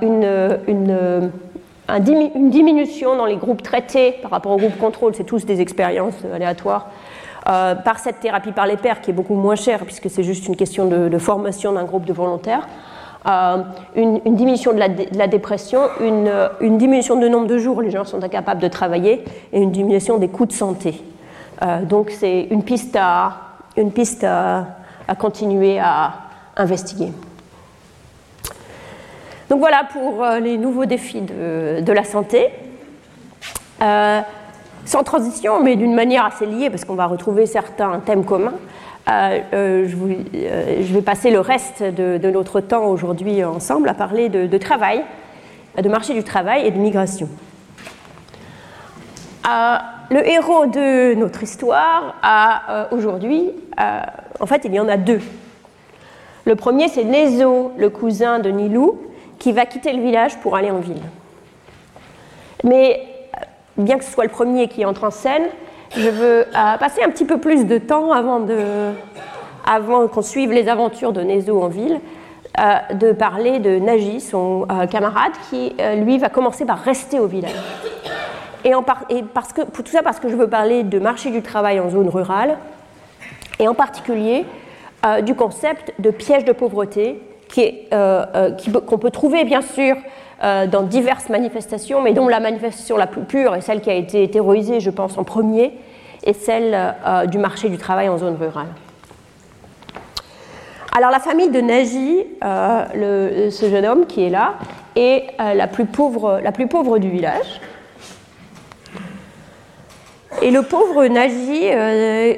[0.02, 1.32] une,
[2.50, 5.14] diminution dans les groupes traités par rapport aux groupes contrôle.
[5.16, 6.88] C'est tous des expériences aléatoires
[7.48, 10.48] euh, par cette thérapie par les pairs qui est beaucoup moins chère puisque c'est juste
[10.48, 12.68] une question de, formation d'un groupe de volontaires.
[13.26, 13.64] Euh,
[13.96, 18.22] une, diminution de la, dépression, une, diminution du nombre de jours où les gens sont
[18.22, 21.02] incapables de travailler et une diminution des coûts de santé.
[21.62, 23.38] Euh, donc c'est une piste, à,
[23.78, 24.66] une piste à,
[25.18, 26.16] continuer à
[26.58, 27.14] investiguer.
[29.50, 32.50] Donc voilà pour les nouveaux défis de, de la santé
[34.88, 38.54] sans transition, mais d'une manière assez liée, parce qu'on va retrouver certains thèmes communs.
[39.10, 39.88] Euh, euh,
[40.34, 45.04] euh, je, vais passer le reste de, notre temps aujourd'hui ensemble à parler de, travail,
[45.82, 47.28] de marché du travail et de migration.
[49.46, 52.16] le héros de notre histoire
[52.92, 53.52] aujourd'hui,
[54.40, 55.22] en fait, il y en a deux.
[56.46, 59.02] Le premier, c'est Nézo, le cousin de Nilou,
[59.38, 61.04] qui va quitter le village pour aller en ville.
[62.64, 63.17] Mais
[63.78, 65.44] bien que ce soit le premier qui entre en scène,
[65.96, 68.46] je veux euh, passer un petit peu plus de temps avant,
[69.66, 72.00] avant qu'on suive les aventures de Nezo en ville,
[72.60, 77.28] euh, de parler de Naji, son euh, camarade, qui lui va commencer par rester au
[77.28, 77.52] village.
[78.64, 81.42] Et, en parce que, pour tout ça parce que je veux parler de marché du
[81.42, 82.58] travail en zone rurale,
[83.60, 84.46] et en particulier
[85.24, 89.96] du concept de piège de pauvreté qu'on peut trouver bien sûr
[90.42, 94.30] dans diverses manifestations, mais dont la manifestation la plus pure et celle qui a été
[94.30, 95.74] terrorisée, je pense, en premier,
[96.24, 98.68] est celle euh, du marché du travail en zone rurale.
[100.96, 104.56] Alors la famille de Naji, euh, ce jeune homme qui est là,
[104.96, 106.42] est la, plus pauvre,
[106.98, 107.62] du village.
[110.42, 111.66] Et le pauvre Naji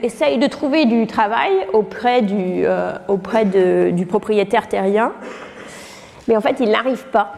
[0.05, 2.65] essaye de trouver du travail auprès du,
[3.07, 5.13] auprès du propriétaire terrien
[6.27, 7.31] Mais en fait, il n'arrive pas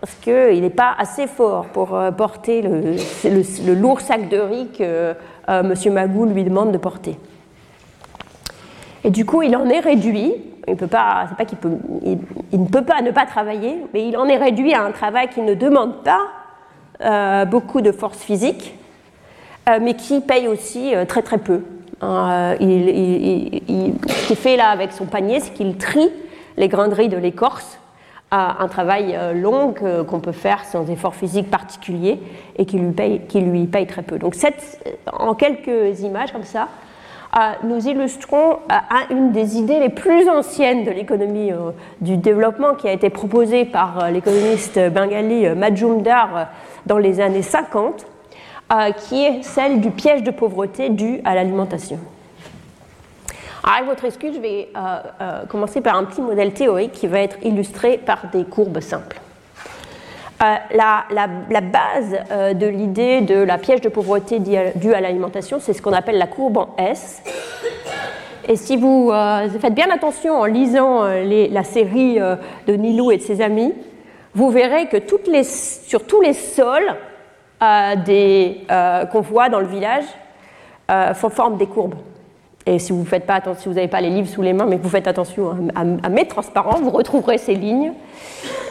[0.00, 5.14] parce qu'il n'est pas assez fort pour porter le, lourd sac de riz que
[5.48, 5.74] M.
[5.92, 7.18] Magou lui demande de porter.
[9.06, 10.34] Et du coup, il en est réduit.
[10.66, 11.28] Il, ne peut pas
[13.00, 16.22] ne pas travailler, mais il en est réduit à un travail qui ne demande pas
[17.02, 18.74] euh, beaucoup de force physique,
[19.68, 21.60] euh, mais qui paye aussi euh, très très peu.
[22.00, 26.10] Hein, ce qu'il fait là avec son panier, c'est qu'il trie
[26.56, 27.78] les graineries de l'écorce
[28.30, 32.20] à un travail long qu'on peut faire sans effort physique particulier
[32.56, 34.18] et qui lui paye, très peu.
[34.18, 34.34] Donc
[35.12, 36.68] en quelques images comme ça,
[37.64, 38.58] nous illustrons
[39.10, 43.64] une des idées les plus anciennes de l'économie euh, du développement qui a été proposée
[43.64, 46.48] par euh, l'économiste bengali euh, Majumdar
[46.86, 48.06] dans les années 50,
[48.98, 51.98] qui est celle du piège de pauvreté dû à l'alimentation.
[53.66, 54.68] Avec votre excuse, je vais
[55.48, 59.20] commencer par un petit modèle théorique qui va être illustré par des courbes simples.
[60.42, 65.72] Euh, la, base euh, de l'idée de la piège de pauvreté due à l'alimentation, c'est
[65.72, 67.22] ce qu'on appelle la courbe en S.
[68.46, 72.18] Et si vous euh, faites bien attention en lisant la série
[72.66, 73.72] de Nilou et de ses amis,
[74.34, 76.94] vous verrez que sur tous les sols
[77.58, 80.04] qu'on voit dans le village
[81.14, 81.94] font forme des courbes.
[82.68, 84.76] Et si vous faites pas si vous n'avez pas les livres sous les mains, mais
[84.76, 87.92] que vous faites attention à, mes transparents, vous retrouverez ces lignes.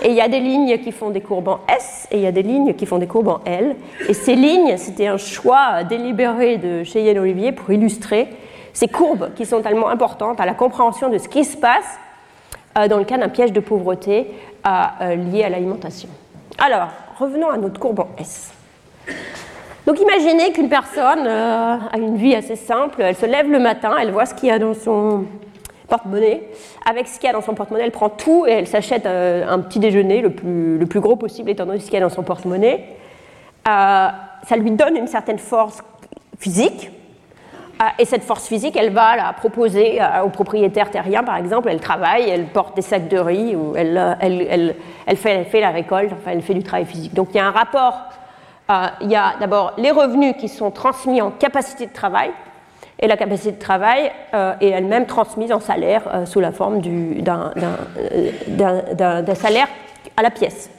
[0.04, 2.28] Et il y a des lignes qui font des courbes en S et il y
[2.28, 3.78] a des lignes qui font des courbes en L.
[4.10, 8.28] Et ces lignes, c'était un choix délibéré de Cheyenne Olivier pour illustrer
[8.74, 11.98] ces courbes qui sont tellement importantes à la compréhension de ce qui se passe
[12.78, 14.28] euh, dans le cas d'un piège de pauvreté
[14.68, 16.10] euh, lié à l'alimentation.
[16.58, 18.52] Alors, revenons à notre courbe en S.
[19.86, 23.94] Donc imaginez qu'une personne euh, a une vie assez simple, elle se lève le matin,
[24.02, 25.26] elle voit ce qu'il y a dans son
[25.88, 26.42] porte-monnaie.
[26.90, 29.48] Avec ce qu'il y a dans son porte-monnaie, elle prend tout et elle s'achète euh,
[29.48, 32.24] un petit déjeuner le plus, gros possible étant donné ce qu'il y a dans son
[32.24, 32.84] porte-monnaie.
[33.68, 34.08] Euh,
[34.48, 35.84] ça lui donne une certaine force
[36.40, 36.90] physique.
[38.00, 41.70] et cette force physique, elle va la proposer aux propriétaires terriens, par exemple.
[41.70, 44.76] Elle travaille, elle porte des sacs de riz, ou elle,
[45.16, 47.14] fait, fait, la récolte, enfin, elle fait du travail physique.
[47.14, 48.10] Donc il y a un rapport
[48.70, 52.32] il y a d'abord les revenus qui sont transmis en capacité de travail,
[53.00, 56.80] et la capacité de travail euh, est elle-même transmise en salaire euh, sous la forme
[56.80, 57.52] d'un
[59.36, 59.68] salaire
[60.16, 60.70] à la pièce.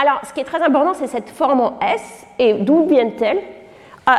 [0.00, 3.38] Alors, ce qui est très important, c'est cette forme en S, et d'où vient-elle?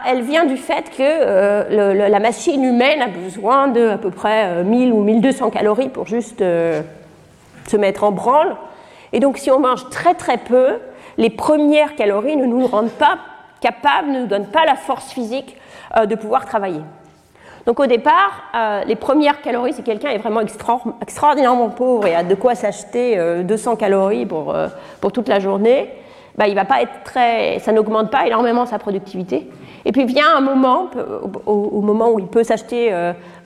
[0.08, 4.94] Elle vient du fait que la machine humaine a besoin de à peu près 1000
[4.94, 8.56] ou 1200 calories pour juste se mettre en branle.
[9.12, 10.78] Et donc, si on mange très très peu,
[11.18, 13.18] les premières calories ne nous rendent pas
[13.62, 15.56] capables, ne nous donnent pas la force physique
[15.98, 16.82] euh, de pouvoir travailler.
[17.66, 20.42] Donc au départ, euh, les premières calories, si quelqu'un est vraiment
[21.02, 24.54] extraordinairement pauvre et a de quoi s'acheter 200 euh, calories pour,
[25.00, 25.90] pour toute la journée,
[26.36, 29.50] bah, il va pas être très, ça n'augmente pas énormément sa productivité.
[29.86, 30.90] Et puis vient un moment,
[31.46, 32.92] au, moment où il peut s'acheter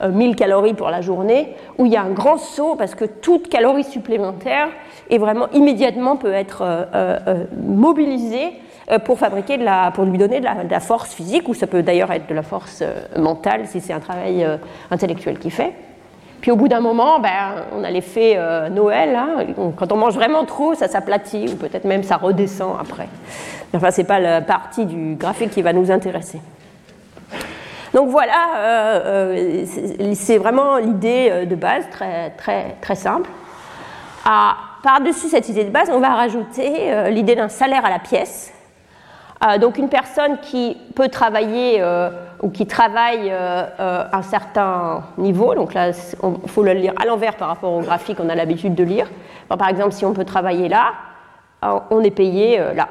[0.02, 3.48] 1000 calories pour la journée, où il y a un grand saut parce que toute
[3.48, 4.68] calorie supplémentaire
[5.10, 8.52] et vraiment immédiatement peut être euh, euh, euh, mobilisé
[9.04, 9.58] pour fabriquer
[9.92, 12.82] pour lui donner de la, force physique, ou ça peut d'ailleurs être de la force
[13.18, 14.48] mentale si c'est un travail
[14.90, 15.74] intellectuel qu'il fait.
[16.40, 18.38] Puis au bout d'un moment, ben, on a l'effet
[18.70, 19.14] Noël.
[19.14, 19.72] Hein.
[19.76, 23.08] quand on mange vraiment trop, ça s'aplatit ou peut-être même ça redescend après.
[23.74, 26.40] Enfin, c'est pas la partie du graphique qui va nous intéresser.
[27.92, 29.02] Donc voilà,
[30.14, 33.28] c'est vraiment l'idée de base, très, très, très simple.
[34.24, 34.56] À,
[34.88, 38.54] par-dessus cette idée de base, on va rajouter euh, l'idée d'un salaire à la pièce.
[39.44, 42.08] Euh, donc une personne qui peut travailler euh,
[42.40, 47.48] ou qui travaille un certain niveau, donc là il faut le lire à l'envers par
[47.48, 49.10] rapport au graphique qu'on a l'habitude de lire.
[49.58, 50.94] par exemple, si on peut travailler là,
[51.90, 52.88] on est payé là.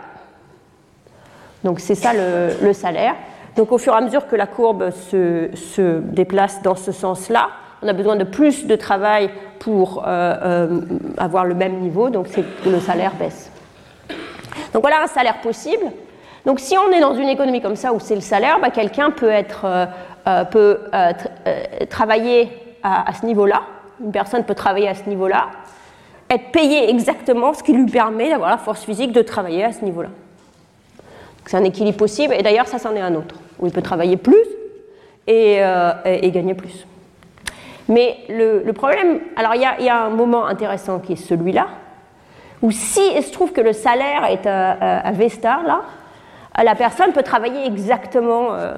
[1.64, 3.16] Donc c'est ça le, salaire.
[3.56, 7.50] Donc au fur et à mesure que la courbe se déplace dans ce sens-là,
[7.82, 10.82] on a besoin de plus de travail pour euh, euh,
[11.18, 12.28] avoir le même niveau, donc
[12.66, 13.52] le salaire baisse.
[14.74, 15.86] Donc voilà un salaire possible.
[16.46, 19.12] Donc si on est dans une économie comme ça où c'est le salaire, bah, quelqu'un
[19.12, 20.80] peut, être, euh, peut
[21.90, 22.50] travailler
[22.84, 23.64] à, ce niveau-là,
[24.04, 25.48] une personne peut travailler à ce niveau-là,
[26.30, 29.84] être payé exactement ce qui lui permet d'avoir la force physique de travailler à ce
[29.84, 30.10] niveau-là.
[31.46, 34.18] C'est un équilibre possible, et d'ailleurs ça c'en est un autre, où il peut travailler
[34.18, 34.36] plus
[35.28, 35.60] et
[36.32, 36.86] gagner plus.
[37.90, 41.68] Mais le, problème, alors il y, a un moment intéressant qui est celui-là,
[42.62, 45.82] où si il se trouve que le salaire est à, à là,
[46.64, 48.74] la personne peut travailler exactement euh,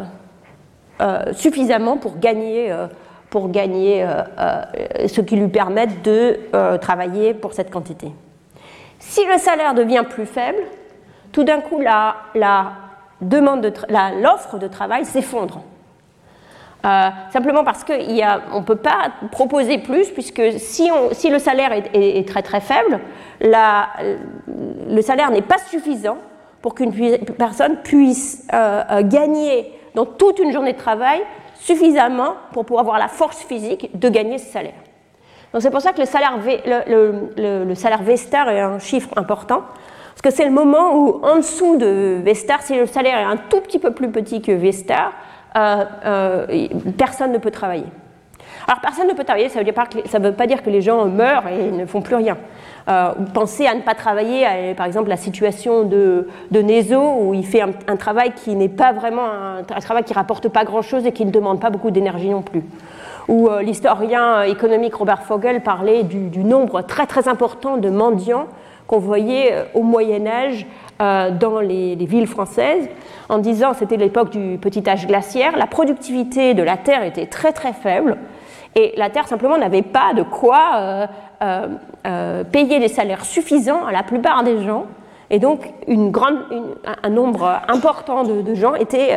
[1.02, 2.74] euh, suffisamment pour gagner
[3.30, 4.04] pour gagner
[5.08, 6.40] ce qui lui permette de
[6.82, 8.12] travailler pour cette quantité.
[8.98, 10.64] Si le salaire devient plus faible,
[11.32, 12.74] tout d'un coup, la, la
[13.22, 15.62] l'offre de travail s'effondre.
[16.86, 20.90] Euh, simplement parce qu'on ne peut pas proposer plus, puisque si,
[21.30, 23.02] le salaire est, très très faible,
[23.42, 23.90] la,
[24.90, 26.18] le salaire n'est pas suffisant
[26.62, 26.94] pour qu'une
[27.38, 31.22] personne puisse euh, euh, gagner dans toute une journée de travail
[31.56, 34.74] suffisamment pour pouvoir avoir la force physique de gagner ce salaire.
[35.52, 39.64] Donc c'est pour ça que le salaire, le, le, salaire Vestar est un chiffre important,
[40.10, 43.38] parce que c'est le moment où en dessous de Vestar, si le salaire est un
[43.38, 47.88] tout petit peu plus petit que Vestar, euh, euh, personne ne peut travailler.
[48.68, 51.72] Alors personne ne peut travailler, ça ne veut, pas dire que les gens meurent et
[51.72, 52.38] ne font plus rien.
[52.88, 57.62] Euh, pensez à ne pas travailler, par exemple la situation de, de où il fait
[57.62, 61.32] un, travail qui n'est pas vraiment un, travail qui rapporte pas grand-chose et qui ne
[61.32, 62.64] demande pas beaucoup d'énergie non plus.
[63.28, 68.48] Où l'historien économique Robert Fogel parlait du, nombre très très important de mendiants
[68.88, 70.66] qu'on voyait au Moyen Âge
[71.00, 72.90] dans les, les villes françaises
[73.30, 77.54] en disant c'était l'époque du petit âge glaciaire, la productivité de la Terre était très
[77.54, 78.18] très faible
[78.76, 81.08] et la Terre simplement n'avait pas de quoi euh,
[81.42, 81.68] euh,
[82.06, 84.86] euh, payer des salaires suffisants à la plupart des gens.
[85.32, 89.16] Et donc, un nombre important de, gens étaient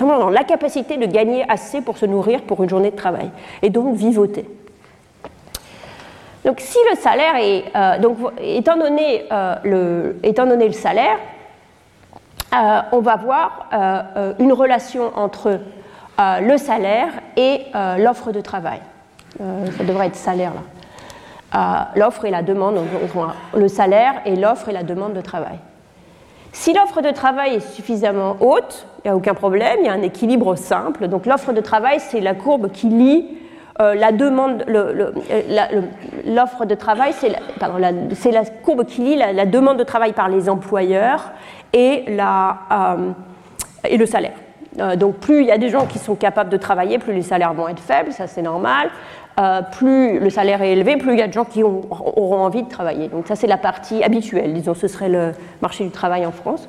[0.00, 3.68] dans la capacité de gagner assez pour se nourrir pour une journée de travail, et
[3.68, 4.48] donc vivoter.
[6.44, 8.00] Donc, si le salaire est.
[8.00, 9.24] donc, étant donné,
[9.62, 11.18] le, étant donné le salaire,
[12.54, 15.60] euh, on va voir euh, euh, une relation entre
[16.18, 17.62] le salaire et
[17.98, 18.78] l'offre de travail.
[19.38, 20.52] ça devrait être salaire
[21.52, 21.88] là.
[21.96, 22.78] l'offre et la demande,
[23.56, 25.58] le salaire et l'offre et la demande de travail.
[26.52, 29.94] Si l'offre de travail est suffisamment haute, il n'y a aucun problème, il y a
[29.94, 31.08] un équilibre simple.
[31.08, 33.26] Donc l'offre de travail, c'est la courbe qui lie
[33.78, 34.64] la demande,
[36.26, 41.32] l'offre de travail, c'est la, courbe qui lie la, demande de travail par les employeurs
[41.72, 43.12] et, euh,
[43.90, 44.34] le salaire.
[44.78, 47.22] Euh, donc plus il y a des gens qui sont capables de travailler, plus les
[47.22, 48.90] salaires vont être faibles, ça c'est normal.
[49.40, 52.62] Euh, plus le salaire est élevé, plus il y a de gens qui auront envie
[52.62, 53.08] de travailler.
[53.08, 56.68] Donc ça c'est la partie habituelle, disons, ce serait le marché du travail en France.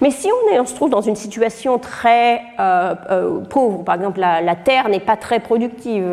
[0.00, 2.40] Mais si on, se trouve dans une situation très
[3.50, 6.04] pauvre, par exemple la, terre n'est pas très productive,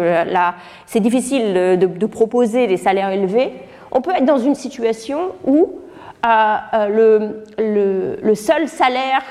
[0.88, 3.54] c'est difficile de, proposer des salaires élevés,
[3.91, 5.69] on peut être dans une situation où
[6.26, 7.43] euh,
[8.24, 9.21] le, seul salaire,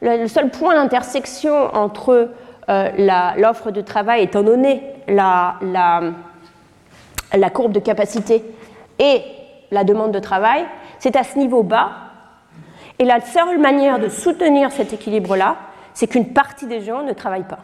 [0.00, 2.30] le, seul point d'intersection entre
[2.68, 5.58] euh, l'offre de travail, étant donné la,
[7.52, 8.44] courbe de capacité,
[8.98, 9.22] et
[9.70, 10.64] la demande de travail,
[10.98, 11.90] c'est à ce niveau bas.
[13.02, 15.56] Et la seule manière de soutenir cet équilibre-là,
[15.92, 17.58] c'est qu'une partie des gens ne travaillent pas.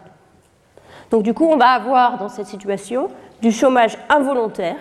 [1.13, 3.09] Donc du coup, on va avoir dans cette situation
[3.41, 4.75] du chômage involontaire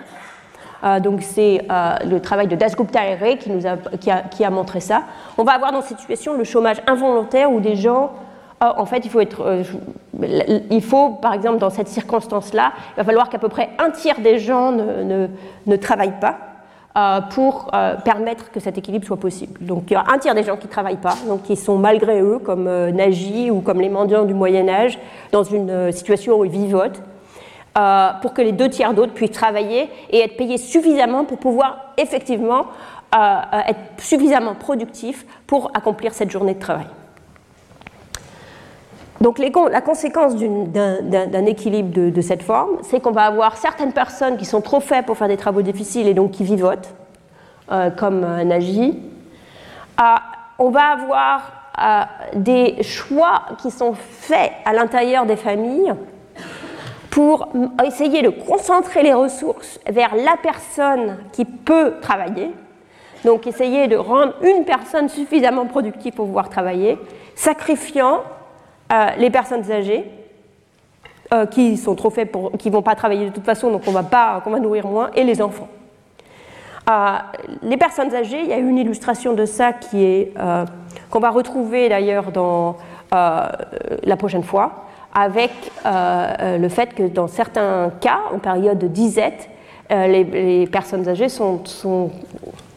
[0.82, 3.36] euh, donc c'est euh, le travail de Dasgupta et a,
[4.22, 5.02] qui, a, montré ça.
[5.36, 8.12] On va avoir dans cette situation le chômage involontaire où des gens,
[8.62, 9.64] euh, en fait, il faut être,
[10.70, 14.20] il faut, par exemple, dans cette circonstance-là, il va falloir qu'à peu près un tiers
[14.20, 16.47] des gens ne travaillent pas.
[17.30, 17.70] Pour
[18.04, 19.64] permettre que cet équilibre soit possible.
[19.64, 21.78] Donc il y a un tiers des gens qui ne travaillent pas, donc qui sont
[21.78, 24.98] malgré eux, comme Nagy ou comme les mendiants du Moyen Âge,
[25.30, 27.00] dans une situation où ils vivotent,
[27.78, 31.92] euh, pour que les deux tiers d'autres puissent travailler et être payés suffisamment pour pouvoir
[31.96, 32.66] effectivement
[33.14, 36.86] euh, euh, être suffisamment productifs pour accomplir cette journée de travail.
[39.20, 44.44] Donc la conséquence d'un équilibre de, cette forme, c'est qu'on va avoir certaines personnes qui
[44.44, 46.94] sont trop faibles pour faire des travaux difficiles et donc qui vivotent,
[47.96, 48.96] comme Nagy.
[50.58, 51.52] on va avoir
[52.34, 55.94] des choix qui sont faits à l'intérieur des familles
[57.10, 57.48] pour
[57.84, 62.52] essayer de concentrer les ressources vers la personne qui peut travailler.
[63.24, 66.96] Donc essayer de rendre une personne suffisamment productive pour pouvoir travailler,
[67.34, 68.37] sacrifiant euh,
[69.18, 70.04] les personnes âgées
[71.32, 74.02] euh, qui sont trop faibles qui vont pas travailler de toute façon, donc on va
[74.02, 75.68] pas, qu'on va nourrir moins, et les enfants.
[76.88, 77.16] Euh,
[77.62, 80.32] les personnes âgées, il y a une illustration de ça qui est
[81.10, 82.76] qu'on va retrouver d'ailleurs dans
[83.10, 85.50] la prochaine fois avec
[85.84, 89.48] euh, euh, le fait que dans certains cas, en période de disette,
[89.90, 91.60] euh, les, personnes âgées sont,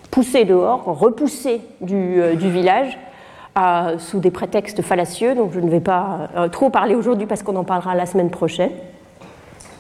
[0.10, 2.98] poussées dehors, repoussées du, village,
[3.98, 7.64] sous des prétextes fallacieux, donc je ne vais pas trop parler aujourd'hui parce qu'on en
[7.64, 8.72] parlera la semaine prochaine,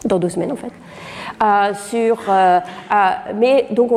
[0.05, 1.73] dans deux semaines en fait.
[1.89, 2.17] sur,
[3.35, 3.91] mais donc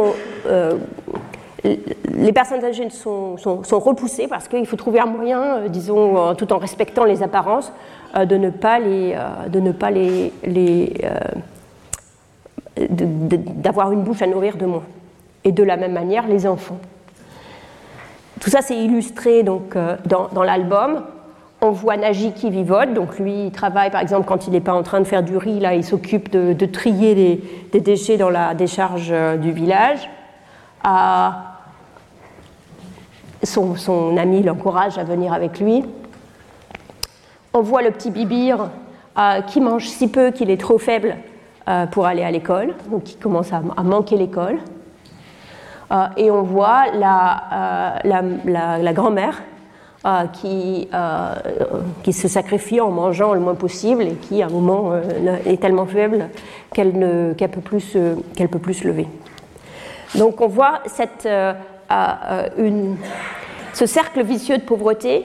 [1.65, 3.37] les personnes âgées sont,
[3.73, 7.73] repoussées parce qu'il faut trouver un moyen, disons, tout en respectant les apparences,
[8.17, 9.17] de ne pas les,
[9.49, 10.33] de ne pas les,
[12.77, 14.83] d'avoir une bouche à nourrir de moins.
[15.45, 16.79] Et de la même manière, les enfants.
[18.45, 19.75] Tout ça, c'est illustré donc,
[20.05, 21.03] dans, dans l'album.
[21.67, 24.75] On voit Nagy qui vivote, donc lui, il travaille par exemple quand il n'est pas
[24.75, 27.41] en train de faire du riz, là, il s'occupe de, trier
[27.73, 30.11] des déchets dans la décharge euh, du village.
[33.45, 35.87] son, ami l'encourage à venir avec lui.
[37.55, 38.69] On voit le petit Bibir
[39.19, 41.17] euh, qui mange si peu qu'il est trop faible
[41.67, 44.59] euh, pour aller à l'école, donc il commence à, manquer l'école.
[46.17, 49.43] Et on voit la, la grand-mère
[50.07, 51.35] euh, qui, euh,
[52.13, 55.87] se sacrifie en mangeant le moins possible et qui, à un moment, euh, est tellement
[55.87, 56.29] faible
[56.75, 57.97] qu'elle ne peut, plus,
[58.37, 59.07] qu'elle peut plus se lever.
[60.15, 61.27] Donc on voit cette,
[63.73, 65.25] ce cercle vicieux de pauvreté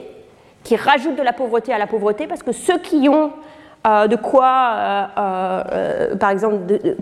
[0.64, 3.32] qui rajoute de la pauvreté à la pauvreté parce que ceux qui ont
[3.86, 6.58] euh, de quoi, euh, euh, par exemple,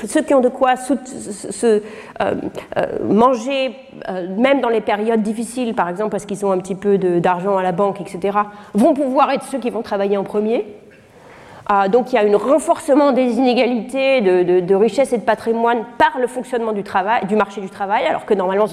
[0.07, 1.83] ceux qui ont de quoi se,
[3.03, 3.75] manger,
[4.37, 7.65] même dans les périodes difficiles, par exemple parce qu'ils ont un petit peu d'argent à
[7.65, 8.39] la banque, etc.,
[8.75, 10.67] vont pouvoir être ceux qui vont travailler en premier.
[11.89, 16.29] donc il y a un renforcement des inégalités de, richesse et de patrimoine par le
[16.29, 16.85] fonctionnement du,
[17.35, 18.67] marché du travail, alors que normalement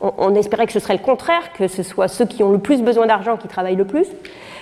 [0.00, 2.58] on, on, espérait que ce serait le contraire, que ce soit ceux qui ont le
[2.58, 4.06] plus besoin d'argent qui travaillent le plus.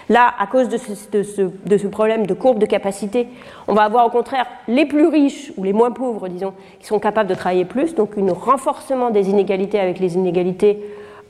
[0.08, 3.26] Là, à cause de ce, problème de courbe de capacité,
[3.66, 7.00] on va avoir au contraire les plus riches ou les moins pauvres, disons, qui sont
[7.00, 10.78] capables de travailler plus, donc un renforcement des inégalités avec les inégalités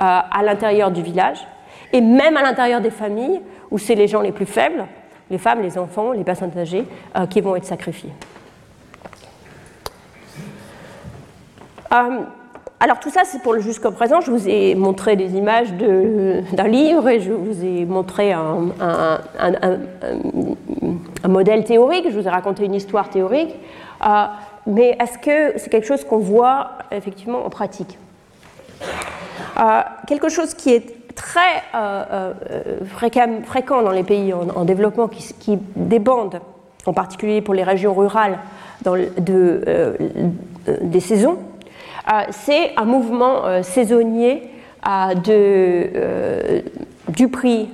[0.03, 1.47] euh, à l'intérieur du village,
[1.93, 4.85] et même à l'intérieur des familles, où c'est les gens les plus faibles,
[5.31, 6.85] les femmes, les enfants, les personnes âgées,
[7.17, 8.13] euh, qui vont être sacrifiés.
[11.93, 12.21] Euh,
[12.79, 14.21] alors tout ça, c'est pour le jusqu'au présent.
[14.21, 18.69] Je vous ai montré des images d'un livre et je vous ai montré un,
[21.27, 23.55] modèle théorique, je vous ai raconté une histoire théorique.
[24.07, 24.27] Euh,
[24.67, 27.99] mais est-ce que c'est quelque chose qu'on voit effectivement en pratique?
[29.59, 32.35] Euh, Quelque chose qui est très euh,
[32.85, 36.41] fréquent, dans les pays en, développement, qui, qui, débande,
[36.85, 38.39] en particulier pour les régions rurales,
[38.85, 41.39] des saisons,
[42.31, 44.51] c'est un mouvement euh, saisonnier
[44.89, 46.61] euh,
[47.09, 47.69] du prix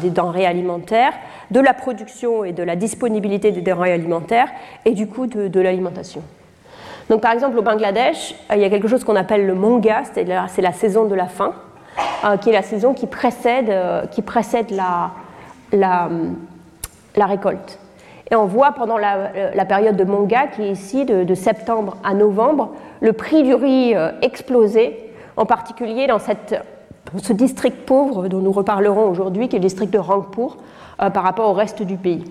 [0.00, 1.12] des denrées alimentaires,
[1.50, 4.48] de la production et de la disponibilité des denrées alimentaires
[4.84, 6.22] et du coût de, l'alimentation.
[7.10, 10.24] Donc, par exemple, au Bangladesh, il y a quelque chose qu'on appelle le monga, c'est
[10.62, 11.52] la saison de la faim,
[12.40, 13.68] qui est la saison qui précède,
[14.70, 15.10] la,
[15.72, 16.08] la,
[17.16, 17.80] la, récolte.
[18.30, 22.70] Et on voit pendant la, période de monga, qui est ici de septembre à novembre,
[23.00, 29.08] le prix du riz euh, explosé, en particulier dans ce district pauvre dont nous reparlerons
[29.08, 30.56] aujourd'hui, qui est le district de Rangpur,
[31.02, 32.24] euh, par rapport au reste du pays.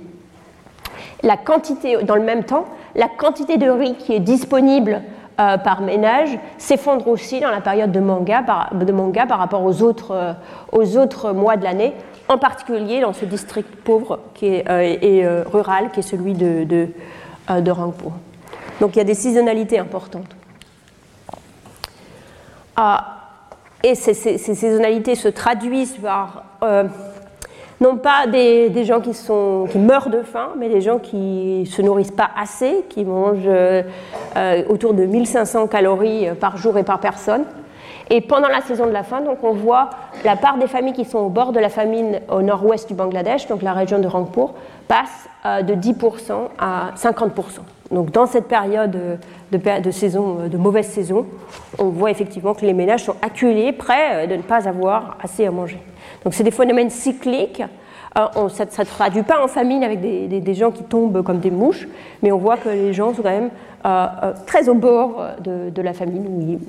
[1.24, 2.66] La quantité, dans le même temps,
[2.96, 5.02] la quantité de riz qui est disponible
[5.40, 11.58] euh, par ménage s'effondre aussi dans la période de manga par, rapport aux autres mois
[11.58, 11.94] de l'année,
[12.28, 14.66] en particulier dans ce district pauvre est,
[15.04, 18.12] et rural qui est celui de, de Rangpur.
[18.80, 20.36] Donc il y a des saisonnalités importantes.
[22.76, 23.16] Ah,
[23.84, 26.86] et ces, saisonnalités se traduisent par euh,
[27.80, 32.12] non pas des, gens qui, meurent de faim, mais des gens qui ne se nourrissent
[32.12, 33.84] pas assez, qui mangent euh,
[34.36, 37.46] euh, autour de 1500 calories par jour et par personne.
[38.10, 39.90] Et pendant la saison de la faim, donc, on voit
[40.24, 43.48] la part des familles qui sont au bord de la famine au nord-ouest du Bangladesh,
[43.48, 44.54] donc la région de Rangpur,
[44.88, 45.28] passe
[45.64, 47.62] de 10% à 50%.
[47.92, 49.20] Donc dans cette période
[49.52, 51.26] de, saison, de mauvaise saison,
[51.78, 55.46] on voit effectivement que les ménages sont acculés, prêts euh, de ne pas avoir assez
[55.46, 55.80] à manger.
[56.24, 57.64] Donc c'est des phénomènes cycliques.
[58.18, 61.52] Euh, ça ne se traduit pas en famine avec des, gens qui tombent comme des
[61.52, 61.88] mouches,
[62.24, 63.50] mais on voit que les gens sont quand même
[63.86, 66.60] euh, très au bord de, la famine.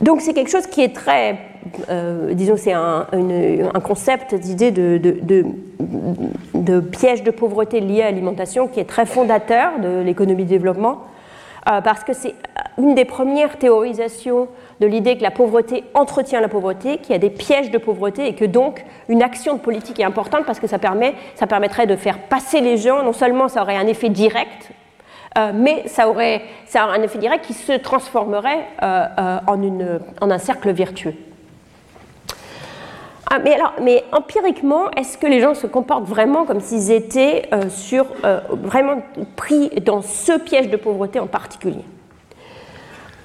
[0.00, 1.38] Donc c'est quelque chose qui est très,
[2.32, 3.06] disons, c'est un,
[3.82, 4.98] concept d'idée de,
[6.68, 11.04] de piège de pauvreté lié à l'alimentation qui est très fondateur de l'économie de développement,
[11.70, 12.34] euh, parce que c'est
[12.78, 14.48] une des premières théorisations
[14.80, 18.26] de l'idée que la pauvreté entretient la pauvreté, qu'il y a des pièges de pauvreté
[18.26, 21.86] et que donc une action de politique est importante parce que ça, permet, ça permettrait
[21.86, 24.70] de faire passer les gens, non seulement ça aurait un effet direct,
[25.36, 30.30] euh, mais ça aurait, ça un effet direct qui se transformerait euh, en, une, en
[30.30, 31.14] un cercle vertueux.
[33.30, 37.46] Ah, mais, alors, mais empiriquement, est-ce que les gens se comportent vraiment comme s'ils étaient
[37.52, 39.02] euh, sur, euh, vraiment
[39.36, 41.84] pris dans ce piège de pauvreté en particulier?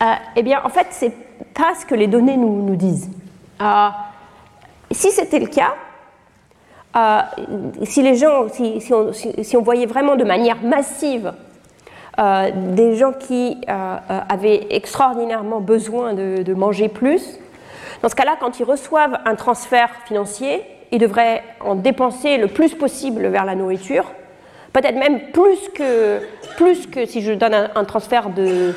[0.01, 1.13] Euh, Eh bien, en fait, c'est
[1.53, 3.09] pas ce que les données nous, disent.
[4.91, 5.73] si c'était le cas,
[7.83, 11.33] si les gens, si, on, voyait vraiment de manière massive
[12.17, 17.39] des gens qui avaient extraordinairement besoin de, manger plus,
[18.01, 20.61] dans ce cas-là, quand ils reçoivent un transfert financier,
[20.91, 24.05] ils devraient en dépenser le plus possible vers la nourriture,
[24.73, 26.19] peut-être même plus que,
[26.57, 28.73] plus que si je donne un, transfert de,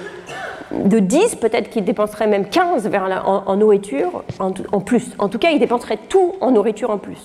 [0.73, 5.11] de 10, peut-être qu'ils dépenseraient même 15 vers en, nourriture en, plus.
[5.19, 7.19] En tout cas, ils dépenseraient tout en nourriture en plus.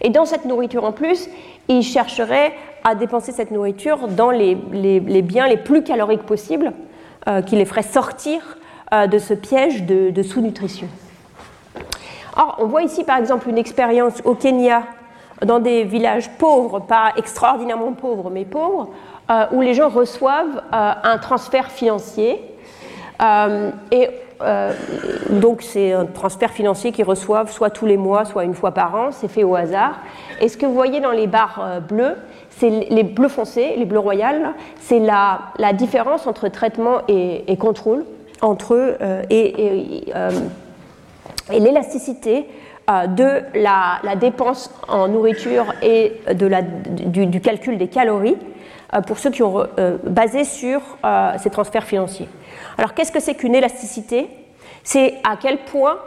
[0.00, 1.28] Et dans cette nourriture en plus,
[1.68, 2.52] ils chercheraient
[2.84, 6.72] à dépenser cette nourriture dans les, biens les plus caloriques possibles,
[7.28, 8.40] euh, qui les feraient sortir
[8.94, 10.88] euh, de ce piège de sous-nutrition.
[12.36, 14.82] Or, on voit ici par exemple une expérience au Kenya,
[15.44, 18.90] dans des villages pauvres, pas extraordinairement pauvres, mais pauvres,
[19.30, 22.40] euh, où les gens reçoivent un transfert financier.
[24.42, 24.72] Euh,
[25.30, 28.94] donc c'est un transfert financier qu'ils reçoivent soit tous les mois, soit une fois par
[28.94, 30.00] an, c'est fait au hasard.
[30.40, 32.16] Et ce que vous voyez dans les barres bleues,
[32.50, 38.04] c'est les bleus foncés, les bleus royales, c'est la, la, différence entre traitement et, contrôle,
[38.40, 38.96] entre eux
[39.30, 40.12] et, et
[41.52, 42.46] et l'élasticité
[42.90, 48.55] euh, de la, dépense en nourriture et de la, du, calcul des calories euh,
[49.06, 50.80] pour ceux qui ont euh, basé sur
[51.38, 52.28] ces transferts financiers.
[52.78, 54.28] Alors qu'est-ce que c'est qu'une élasticité?
[54.82, 55.98] C'est à quel point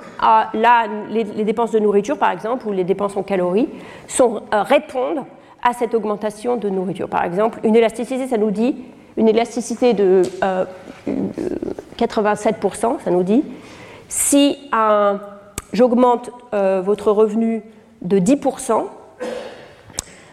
[0.54, 3.68] les, dépenses de nourriture, par exemple, ou les dépenses en calories,
[4.08, 5.26] sont, répondent
[5.62, 7.10] à cette augmentation de nourriture.
[7.10, 8.78] Par exemple, une élasticité, ça nous dit
[9.18, 10.22] une élasticité de
[11.98, 13.44] 87%, ça nous dit
[14.08, 14.58] si
[15.72, 17.62] j'augmente euh, votre revenu
[18.02, 18.86] de 10%,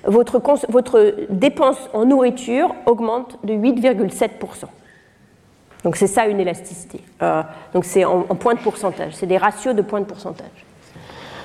[0.06, 4.30] votre, dépense en nourriture augmente de 8,7%.
[5.84, 7.00] Donc c'est ça une élasticité.
[7.22, 7.42] Euh,
[7.72, 10.46] donc c'est en, points de pourcentage, c'est des ratios de points de pourcentage.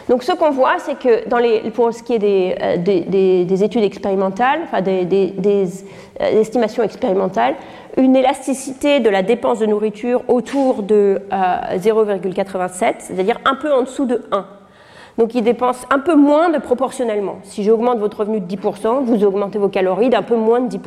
[0.10, 3.64] Donc ce qu'on voit, c'est que dans les, pour ce qui est des, euh, des,
[3.64, 5.86] études expérimentales, enfin des,
[6.20, 7.56] estimations expérimentales,
[7.98, 13.84] une élasticité de la dépense de nourriture autour de 0,87, euh, c'est-à-dire un peu en
[13.84, 14.46] dessous de 1.
[15.18, 17.40] Donc il dépense un peu moins de proportionnellement.
[17.44, 20.80] Si j'augmente votre revenu de 10%, vous augmentez vos calories d'un peu moins de 10%.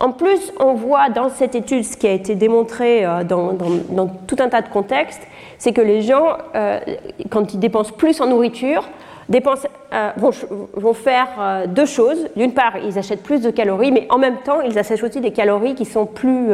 [0.00, 4.36] En plus, on voit dans cette étude ce qui a été démontré euh, dans, tout
[4.38, 5.20] un tas de contextes,
[5.58, 6.80] c'est que les gens, euh,
[7.28, 8.88] quand ils dépensent plus en nourriture,
[9.32, 12.28] euh, vont, faire deux choses.
[12.34, 15.32] D'une part, ils achètent plus de calories, mais en même temps, ils achètent aussi des
[15.32, 16.48] calories qui sont, plus,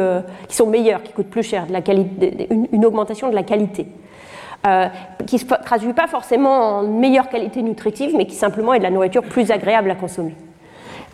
[0.47, 3.87] qui sont meilleures, qui coûtent plus cher, une, augmentation de la qualité.
[5.25, 8.83] Qui ne se traduit pas forcément en meilleure qualité nutritive, mais qui simplement est de
[8.83, 10.35] la nourriture plus agréable à consommer.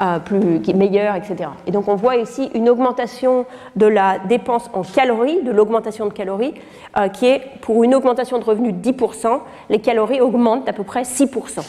[0.01, 1.51] Euh, plus, qui est meilleur, etc.
[1.67, 6.11] Et donc on voit ici une augmentation de la dépense en calories, de l'augmentation de
[6.11, 6.55] calories,
[6.97, 9.39] euh, qui est pour une augmentation de revenus de 10%,
[9.69, 11.63] les calories augmentent d'à peu près 6%.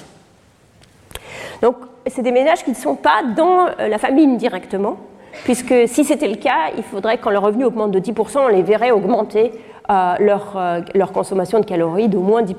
[1.61, 4.97] Donc c'est des ménages qui ne sont pas dans euh, la famine directement,
[5.45, 8.49] puisque si c'était le cas, il faudrait que quand le revenu augmente de 10%, on
[8.49, 9.53] les verrait augmenter
[9.89, 10.59] leur,
[10.95, 12.55] leur consommation de calories d'au moins 10%.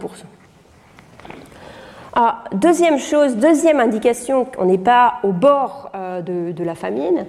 [2.17, 7.25] Ah, deuxième chose, deuxième indication qu'on n'est pas au bord euh, de, la famine,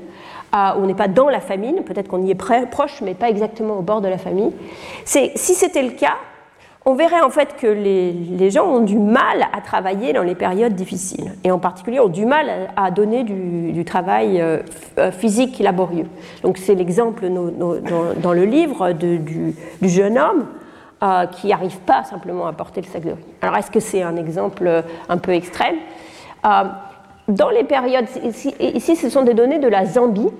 [0.52, 3.82] on n'est pas dans la famine, peut-être qu'on y est proche, mais pas exactement au
[3.82, 4.52] bord de la famine,
[5.04, 6.14] c'est si c'était le cas,
[6.88, 10.74] on verrait en fait que les, gens ont du mal à travailler dans les périodes
[10.74, 14.62] difficiles, et en particulier ont du mal à, donner du, travail euh,
[14.98, 16.06] euh, physique laborieux.
[16.42, 20.46] Donc c'est l'exemple dans, le livre du, jeune homme
[21.02, 23.24] euh, qui n'arrivent pas simplement à porter le sac de riz.
[23.42, 25.76] Alors est-ce que c'est un exemple un peu extrême?
[26.44, 30.30] Dans les périodes, ici, ce sont des données de la Zambie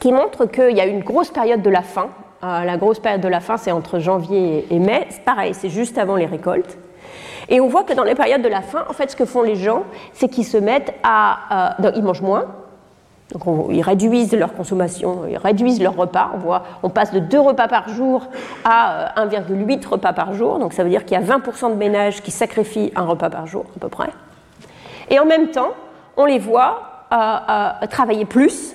[0.00, 2.10] qui montrent qu'il y a une grosse période de la faim.
[2.42, 5.06] La grosse période de la faim, c'est entre janvier et mai.
[5.10, 6.78] C'est pareil, c'est juste avant les récoltes.
[7.48, 9.42] Et on voit que dans les périodes de la faim, en fait, ce que font
[9.42, 11.76] les gens, c'est qu'ils se mettent à...
[11.96, 12.46] ils mangent moins,
[13.32, 16.30] donc ils réduisent leur consommation, ils réduisent leur repas.
[16.34, 18.26] On, voit, on passe de 2 repas par jour
[18.64, 20.58] à 1,8 euh, repas par jour.
[20.58, 23.46] Donc ça veut dire qu'il y a 20% de ménages qui sacrifient un repas par
[23.46, 24.10] jour à peu près.
[25.10, 25.72] Et en même temps,
[26.16, 28.74] on les voit euh, euh, travailler plus,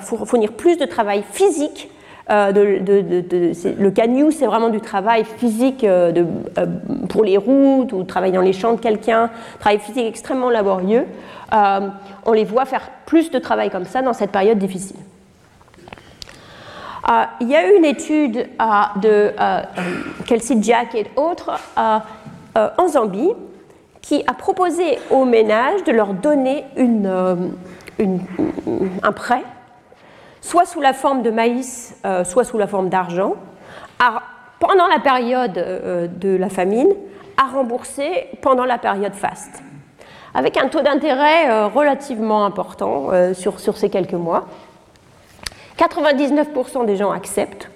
[0.00, 1.88] fournir plus de travail physique
[2.32, 2.52] euh,
[3.78, 6.12] le cagnou, c'est vraiment du travail physique euh,
[6.56, 6.66] euh,
[7.08, 9.28] pour les routes ou travailler dans les champs de quelqu'un,
[9.60, 11.06] travail physique extrêmement laborieux.
[11.52, 14.96] on les voit faire plus de travail comme ça dans cette période difficile.
[17.40, 18.48] il y a eu une étude
[19.02, 19.32] de
[20.24, 21.50] Kelsey Jack et autres
[22.56, 23.32] en Zambie
[24.00, 26.64] qui a proposé aux ménages de leur donner
[29.02, 29.42] un prêt
[30.42, 33.36] soit sous la forme de maïs, euh, soit sous la forme d'argent,
[34.58, 36.88] pendant la période euh, de la famine,
[37.38, 39.62] à rembourser pendant la période faste.
[40.34, 44.46] avec un taux d'intérêt relativement important sur, sur ces quelques mois.
[45.78, 47.70] 99% des gens acceptent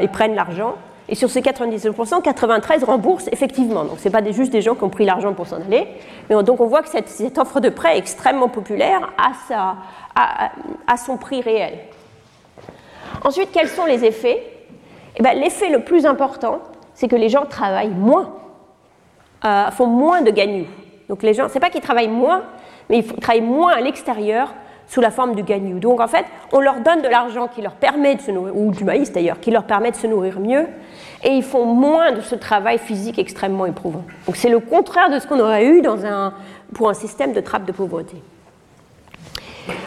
[0.00, 0.76] et prennent l'argent.
[1.08, 3.84] Et sur ces 99%, 93 remboursent effectivement.
[3.84, 5.86] Donc ce n'est pas juste des gens qui ont pris l'argent pour s'en aller.
[6.28, 11.42] Mais donc on voit que cette, offre de prêt est extrêmement populaire à, son prix
[11.42, 11.78] réel.
[13.24, 14.42] Ensuite, quels sont les effets?
[15.16, 16.58] Eh ben, L'effet le plus important,
[16.94, 18.32] c'est que les gens travaillent moins,
[19.44, 20.66] euh, font moins de gagnous.
[21.08, 22.42] Donc les gens, c'est pas qu'ils travaillent moins,
[22.90, 24.52] mais ils travaillent moins à l'extérieur
[24.86, 25.78] sous la forme du gagnou.
[25.78, 28.70] Donc en fait, on leur donne de l'argent qui leur permet de se nourrir, ou
[28.70, 30.66] du maïs d'ailleurs, qui leur permet de se nourrir mieux,
[31.24, 34.04] et ils font moins de ce travail physique extrêmement éprouvant.
[34.26, 36.34] Donc c'est le contraire de ce qu'on aurait eu dans un,
[36.74, 38.22] pour un système de trappe de pauvreté.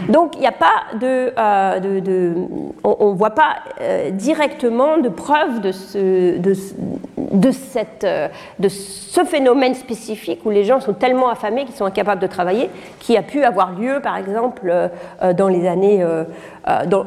[0.09, 2.33] Donc il n'y a pas de, euh,
[2.83, 8.27] on ne voit pas euh, directement de preuve de ce, de, cette, euh,
[8.59, 12.69] de ce phénomène spécifique où les gens sont tellement affamés qu'ils sont incapables de travailler,
[12.99, 14.73] qui a pu avoir lieu par exemple
[15.37, 16.05] dans les années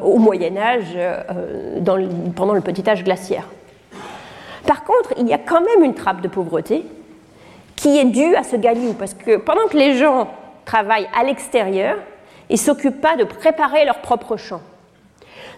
[0.03, 0.97] au Moyen Âge,
[2.35, 3.47] pendant le petit âge glaciaire.
[4.65, 6.85] Par contre, il y a quand même une trappe de pauvreté
[7.75, 10.27] qui est due à ce gagnou, parce que pendant que les gens
[10.65, 11.97] travaillent à l'extérieur,
[12.49, 14.61] ne s'occupent pas de préparer leur propre champ.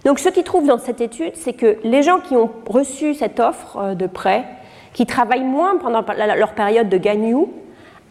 [0.05, 3.39] Donc ce qu'ils trouvent dans cette étude, c'est que les gens qui ont reçu cette
[3.39, 4.45] offre euh, de prêt,
[4.93, 6.03] qui travaillent moins pendant
[6.37, 7.51] leur période de gagnou,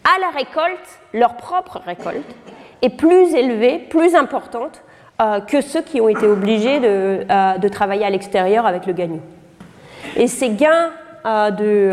[0.03, 2.35] à la récolte, leur propre récolte,
[2.81, 4.83] est plus élevée, plus importante
[5.21, 9.21] euh, que ceux qui ont été obligés de, euh, travailler à l'extérieur avec le gagnou.
[10.17, 10.91] Et ces gains
[11.25, 11.91] de,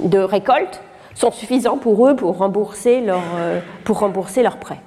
[0.00, 0.82] de, récolte
[1.14, 3.22] sont suffisants pour eux pour rembourser leur,
[3.84, 4.78] pour rembourser leur prêt.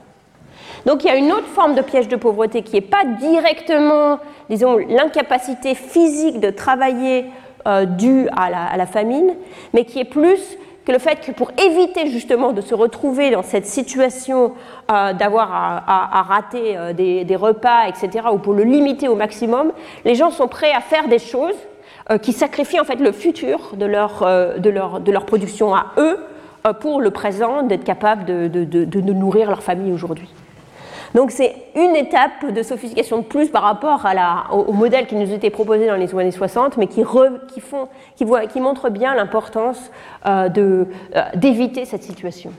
[0.85, 4.19] Donc il y a une autre forme de piège de pauvreté qui n'est pas directement,
[4.49, 7.25] disons, l'incapacité physique de travailler
[7.67, 9.35] euh, due à la, famine,
[9.73, 13.43] mais qui est plus que le fait que pour éviter justement de se retrouver dans
[13.43, 14.53] cette situation
[14.91, 19.71] euh, d'avoir à, rater euh, des, repas, etc., ou pour le limiter au maximum,
[20.05, 21.57] les gens sont prêts à faire des choses
[22.23, 26.17] qui sacrifient en fait le futur de leur, production à eux
[26.79, 27.85] pour le présent, d'être
[28.25, 30.29] de, de nourrir leur famille aujourd'hui.
[31.13, 34.05] Donc c'est une étape de sophistication de plus par rapport
[34.51, 37.03] au, modèle qui nous était proposé dans les années 60, mais qui,
[38.59, 39.91] montre bien l'importance
[40.25, 40.85] euh, euh,
[41.35, 42.51] d'éviter cette situation.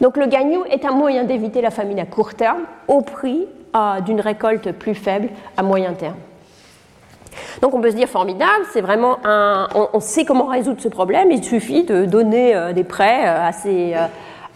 [0.00, 4.00] Donc le gagnou est un moyen d'éviter la famine à court terme au prix euh,
[4.00, 6.16] d'une récolte plus faible à moyen terme.
[7.62, 11.44] Donc on peut se dire formidable, c'est vraiment on, sait comment résoudre ce problème, il
[11.44, 13.94] suffit de donner des prêts à ces,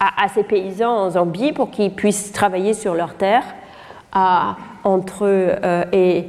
[0.00, 3.44] à, ces paysans en Zambie pour qu'ils puissent travailler sur leurs terres
[4.84, 6.26] entre euh, et,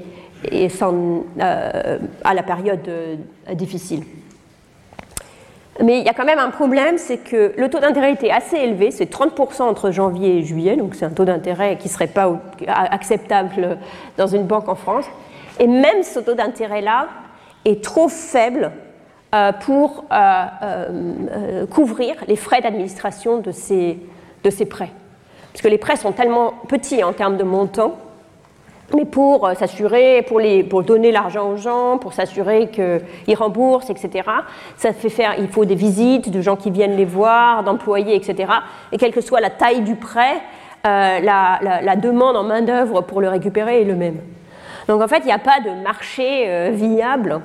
[0.52, 3.16] euh, à la période euh,
[3.54, 4.04] difficile.
[5.84, 8.56] Mais il y a quand même un problème, c'est que le taux d'intérêt était assez
[8.56, 12.08] élevé, c'est 30% entre janvier et juillet, donc c'est un taux d'intérêt qui ne serait
[12.08, 12.32] pas
[12.68, 13.78] acceptable
[14.18, 15.06] dans une banque en France.
[15.60, 17.08] Et même ce taux d'intérêt-là
[17.66, 18.72] est trop faible
[19.62, 24.00] pour euh, euh, couvrir les frais d'administration de ces,
[24.44, 24.92] de ces prêts.
[25.52, 27.96] Parce que les prêts sont tellement petits en termes de montant,
[28.96, 34.30] mais pour s'assurer, pour, pour donner l'argent aux gens, pour s'assurer qu'ils remboursent, etc.,
[34.78, 38.54] ça fait faire, il faut des visites de gens qui viennent les voir, d'employés, etc.
[38.92, 40.40] Et quelle que soit la taille du prêt,
[40.84, 44.20] la, la, demande en main-d'œuvre pour le récupérer est le même.
[44.88, 47.40] Donc en fait, il n'y a pas de marché viable euh,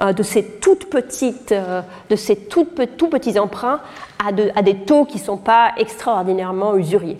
[0.00, 3.80] de ces toutes petites, euh, de ces tout petits emprunts
[4.24, 7.18] à, des taux qui ne sont pas extraordinairement usuriers.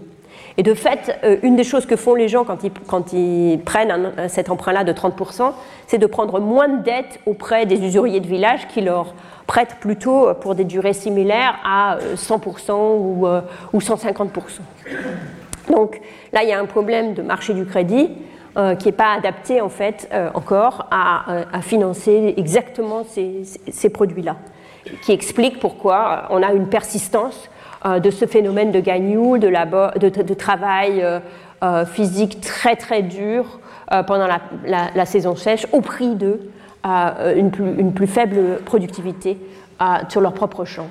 [0.56, 4.50] Et de fait, euh, une des choses que font les gens quand ils, prennent cet
[4.50, 5.52] emprunt-là de 30%,
[5.86, 9.14] c'est de prendre moins de dettes auprès des usuriers de village qui leur
[9.46, 13.26] prêtent plutôt pour des durées similaires à 100% ou,
[13.72, 14.28] ou 150%.
[15.70, 16.00] Donc
[16.32, 18.10] là, il y a un problème de marché du crédit
[18.58, 24.34] euh, qui n'est pas adapté en fait euh, encore euh, à, financer exactement ces, produits-là,
[25.02, 27.50] qui explique pourquoi on a une persistance
[27.84, 31.04] de ce phénomène de gagnou, de, travail
[31.86, 33.60] physique très très dur
[34.08, 34.26] pendant
[34.66, 36.40] la, saison sèche au prix de
[37.36, 39.38] une, plus, faible productivité
[40.08, 40.88] sur leur propre champ.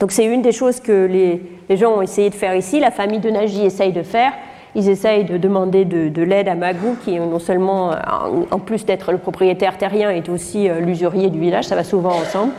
[0.00, 2.90] Donc c'est une des choses que les, les, gens ont essayé de faire ici, la
[2.90, 4.32] famille de Nagy essaye de faire,
[4.76, 7.92] ils essayent de demander de, l'aide à Magou, qui non seulement,
[8.50, 12.10] en plus d'être le propriétaire terrien, est aussi euh, l'usurier du village, ça va souvent
[12.10, 12.52] ensemble.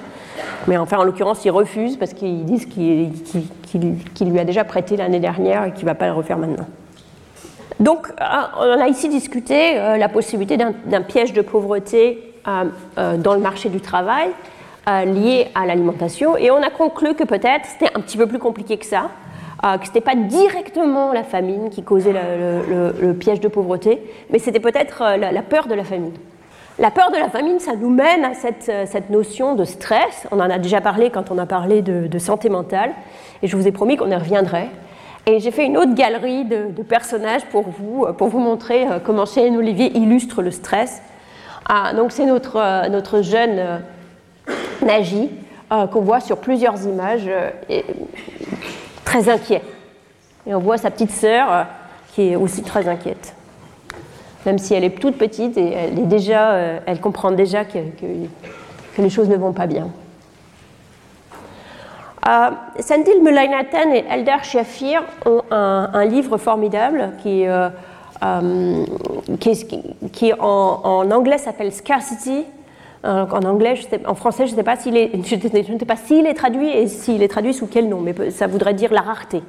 [0.68, 5.20] Mais enfin, en l'occurrence, ils refusent parce qu'ils disent qu'il lui a déjà prêté l'année
[5.20, 6.66] dernière et qu'il ne va pas le refaire maintenant.
[7.80, 8.24] Donc, euh,
[8.62, 13.82] on a ici discuté euh, la possibilité d'un piège de pauvreté dans le marché du
[13.82, 14.30] travail.
[14.88, 16.38] liées à l'alimentation.
[16.38, 19.10] Et on a conclu que peut-être c'était un petit peu plus compliqué que ça,
[19.62, 24.02] que ce n'était pas directement la famine qui causait le, piège de pauvreté,
[24.32, 26.14] mais c'était peut-être la, peur de la famine.
[26.80, 30.28] La peur de la famine, ça nous mène à cette, notion de stress.
[30.32, 32.92] On en a déjà parlé quand on a parlé de, santé mentale,
[33.42, 34.70] et je vous ai promis qu'on y reviendrait.
[35.30, 39.00] Et j'ai fait une autre galerie de, personnages pour vous, euh, pour vous montrer euh,
[39.04, 41.02] comment Chéline Olivier illustre le stress.
[41.68, 43.82] Ah, donc c'est notre, euh, notre jeune
[44.82, 45.30] Nagy
[45.70, 47.30] qu'on voit sur plusieurs images,
[49.08, 49.62] très inquiet.
[50.46, 51.66] Et on voit sa petite sœur
[52.14, 53.34] qui est aussi très inquiète.
[54.46, 56.56] Même si elle est toute petite et elle, est déjà,
[56.86, 57.80] elle comprend déjà que,
[58.98, 59.88] les choses ne vont pas bien.
[62.28, 62.50] Euh,
[62.80, 63.22] Sandil
[63.94, 67.70] et Eldar Shafir ont un, livre formidable qui, euh,
[68.24, 68.86] euh,
[70.12, 72.44] qui, en, anglais s'appelle Scarcity.
[73.04, 73.76] En, anglais,
[74.06, 77.68] en français, je ne sais pas s'il est, est traduit et s'il est traduit sous
[77.68, 79.42] quel nom, mais ça voudrait dire la rareté,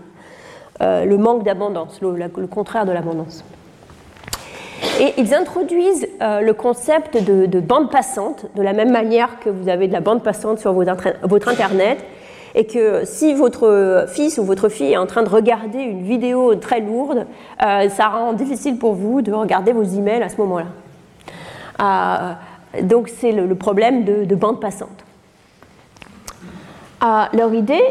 [0.81, 3.45] le manque d'abondance, le, contraire de l'abondance.
[5.01, 9.89] Et ils introduisent le concept de, bande passante, de la même manière que vous avez
[9.89, 11.99] de la bande passante sur votre Internet
[12.55, 16.55] et que si votre fils ou votre fille est en train de regarder une vidéo
[16.57, 17.27] très lourde,
[17.65, 20.67] euh, ça rend difficile pour vous de regarder vos emails à ce moment-là.
[22.79, 25.05] Euh, donc c'est le, problème de, bande passante.
[27.03, 27.83] Euh, leur idée,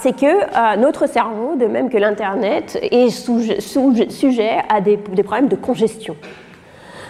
[0.00, 6.16] c'est que notre cerveau, de même que l'Internet, est sujet à des, problèmes de congestion.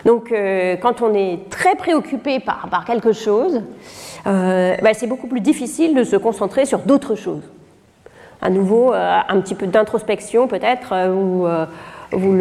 [0.05, 0.35] Donc
[0.83, 3.62] quand on est très préoccupé par quelque chose,
[4.27, 7.43] euh, bah, c'est beaucoup plus difficile de se concentrer sur d'autres choses.
[8.43, 11.47] À nouveau, euh, un petit peu d'introspection peut-être euh, vous,
[12.12, 12.33] vous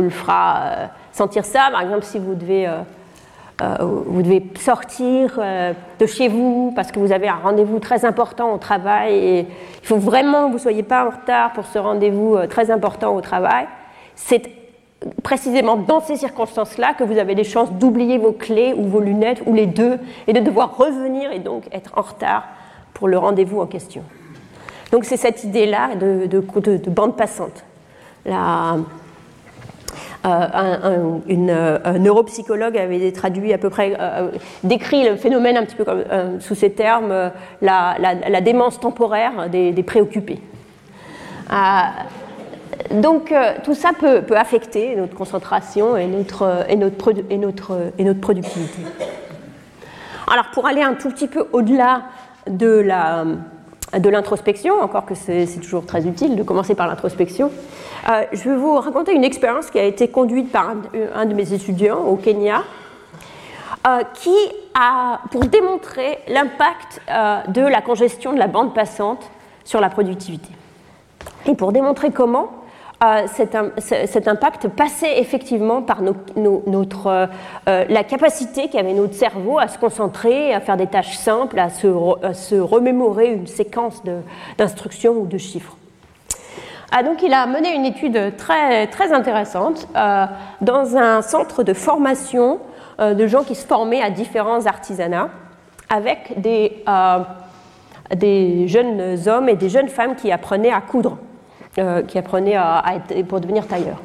[0.00, 0.90] le fera
[1.22, 1.68] sentir ça.
[1.70, 2.68] Par exemple, si vous devez,
[3.80, 5.38] vous devez sortir
[5.98, 9.86] de chez vous parce que vous avez un rendez-vous très important au travail et il
[9.86, 13.20] faut vraiment que vous ne soyez pas en retard pour ce rendez-vous très important au
[13.20, 13.66] travail,
[14.14, 14.42] c'est
[15.22, 19.42] précisément dans ces circonstances-là que vous avez des chances d'oublier vos clés ou vos lunettes
[19.46, 22.44] ou les deux et de devoir revenir et donc être en retard
[22.94, 24.02] pour le rendez-vous en question.
[24.92, 27.64] Donc c'est cette idée-là de, de, bande passante.
[30.24, 31.54] Euh, un, une,
[31.98, 34.30] neuropsychologue avait traduit à peu près, euh,
[34.64, 37.30] décrit le phénomène un petit peu euh, sous ces termes,
[37.60, 40.40] la, démence temporaire des, préoccupés
[42.90, 48.82] donc euh, tout ça peut, affecter notre concentration et notre, et notre productivité.
[50.32, 52.02] Alors pour aller un tout petit peu au-delà
[52.48, 53.24] de la
[53.98, 57.50] de l'introspection, encore que c'est toujours très utile de commencer par l'introspection,
[58.08, 60.74] euh, je vais vous raconter une expérience qui a été conduite par
[61.14, 62.62] un, de mes étudiants au Kenya,
[63.86, 64.36] euh, qui
[64.74, 67.00] a, pour démontrer l'impact
[67.48, 69.28] de la congestion de la bande passante
[69.64, 70.50] sur la productivité.
[71.46, 72.50] Et pour démontrer comment,
[73.02, 73.26] euh,
[73.78, 77.26] cet, impact passait effectivement par notre, euh,
[77.66, 81.70] euh, la capacité qu'avait notre cerveau à se concentrer, à faire des tâches simples, à
[81.70, 84.02] se, remémorer une séquence
[84.58, 85.78] d'instructions ou de chiffres.
[86.92, 89.88] Ah, donc il a mené une étude très, très intéressante
[90.60, 92.58] dans un centre de formation
[92.98, 95.30] de gens qui se formaient à différents artisanats
[95.88, 96.84] avec des,
[98.14, 101.16] des jeunes hommes et des jeunes femmes qui apprenaient à coudre.
[101.78, 104.02] Euh, qui apprenait à, être, pour devenir tailleur.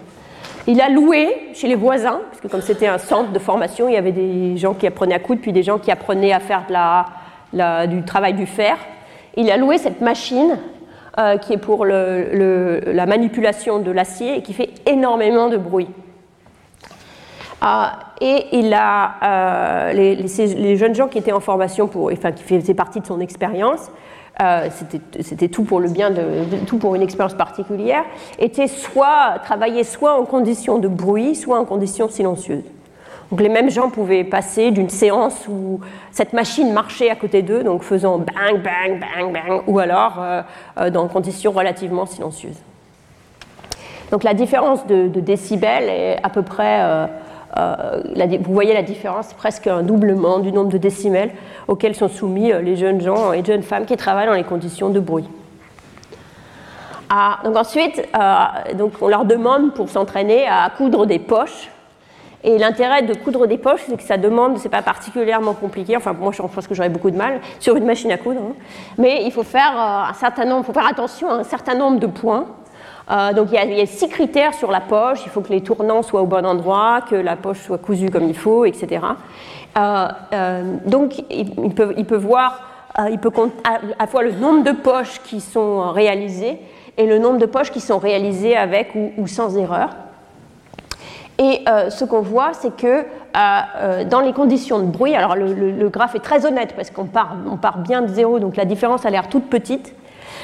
[0.68, 3.96] Il a loué chez les voisins, parce que comme c'était un centre de formation, il
[3.96, 6.66] y avait des gens qui apprenaient à coudre, puis des gens qui apprenaient à faire
[6.68, 8.78] de la, du travail du fer.
[9.36, 10.60] Il a loué cette machine
[11.18, 15.90] euh, qui est pour la manipulation de l'acier et qui fait énormément de bruit.
[17.64, 17.86] Euh,
[18.22, 22.76] et il a, les, les, jeunes gens qui étaient en formation, pour, enfin qui faisaient
[22.76, 23.90] partie de son expérience,
[24.42, 24.68] euh,
[25.22, 26.22] c'était tout pour le bien, de,
[26.68, 28.04] tout pour une expérience particulière,
[28.38, 32.64] était soit travailler soit en conditions de bruit, soit en conditions silencieuses.
[33.32, 35.80] Donc les mêmes gens pouvaient passer d'une séance où
[36.12, 40.42] cette machine marchait à côté d'eux, donc faisant bang, bang, bang, bang, ou alors euh,
[40.80, 42.62] euh, dans conditions relativement silencieuses.
[44.12, 47.08] Donc la différence de, décibels est à peu près
[47.56, 51.34] vous voyez la différence, presque un doublement du nombre de décimètres
[51.68, 54.90] auxquels sont soumis euh, les jeunes gens et jeunes femmes qui travaillent dans les conditions
[54.90, 55.28] de bruit.
[57.44, 61.70] Donc ensuite, euh, donc on leur demande pour s'entraîner à coudre des poches.
[62.44, 65.98] Et l'intérêt de coudre des poches, c'est que ça demande, c'est pas particulièrement compliqué.
[65.98, 68.40] Enfin, moi, je pense que j'aurais beaucoup de mal sur une machine à coudre.
[68.40, 68.54] Hein.
[69.00, 72.06] Mais il faut faire un certain nombre, faut faire attention à un certain nombre de
[72.06, 72.46] points
[73.10, 75.20] donc il y, a, six critères sur la poche.
[75.26, 78.28] Il faut que les tournants soient au bon endroit, que la poche soit cousue comme
[78.28, 79.02] il faut, etc.
[80.86, 82.62] donc il, peut, il peut voir,
[83.10, 86.60] il peut compter à la fois le nombre de poches qui sont réalisées
[86.98, 89.90] et le nombre de poches qui sont réalisées avec ou, sans erreur.
[91.38, 93.04] Et euh, ce qu'on voit, c'est que euh,
[93.36, 97.36] euh, dans les conditions de bruit, alors le, graphe est très honnête parce qu'on part,
[97.52, 99.94] on part bien de zéro, donc la différence a l'air toute petite,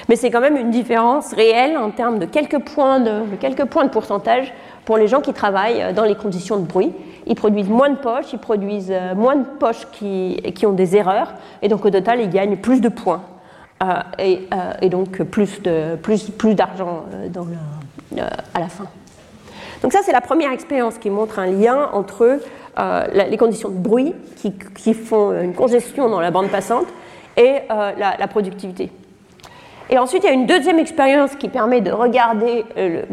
[0.10, 4.54] mais c'est quand même une différence réelle en termes de quelques points de, pourcentage
[4.86, 6.92] pour les gens qui travaillent dans les conditions de bruit.
[7.28, 11.68] Ils produisent moins de poches, ils produisent moins de poches qui, ont des erreurs, et
[11.68, 13.22] donc au total, ils gagnent plus de points.
[13.82, 18.86] Euh, euh, et, donc plus d'argent euh, à la fin.
[19.82, 22.40] Donc ça, c'est la première expérience qui montre un lien entre
[23.14, 24.14] les conditions de bruit
[24.76, 26.86] qui, font une congestion dans la bande passante
[27.38, 28.92] et la, productivité.
[29.92, 32.64] Et ensuite, il y a une deuxième expérience qui permet de regarder,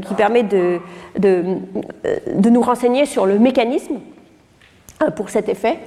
[0.07, 0.79] qui permet de,
[1.19, 1.45] de,
[2.35, 3.97] de, nous renseigner sur le mécanisme
[5.17, 5.81] pour cet effet,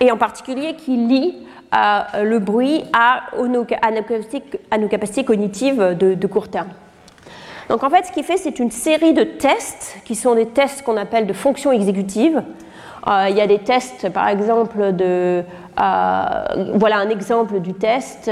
[0.00, 1.34] et en particulier qui lie
[1.72, 6.70] euh, le bruit à, nos, capacités, cognitives de, court terme.
[7.68, 10.82] Donc en fait, ce qu'il fait, c'est une série de tests qui sont des tests
[10.82, 12.42] qu'on appelle de fonctions exécutives.
[13.08, 14.76] Euh, il y a des tests, par exemple.
[14.78, 15.42] Euh,
[16.74, 18.30] voilà un exemple du test.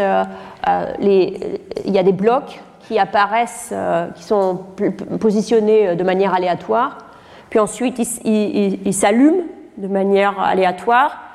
[0.98, 3.74] Les, il y a des blocs qui apparaissent,
[4.14, 4.60] qui sont
[5.20, 6.98] positionnés de manière aléatoire.
[7.50, 9.44] Puis ensuite, ils s'allument
[9.78, 11.28] de manière aléatoire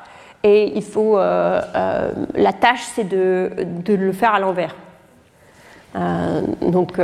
[0.43, 3.49] et il faut, euh, euh, la tâche, c'est de,
[3.87, 4.75] le faire à l'envers.
[5.95, 6.99] Euh, donc,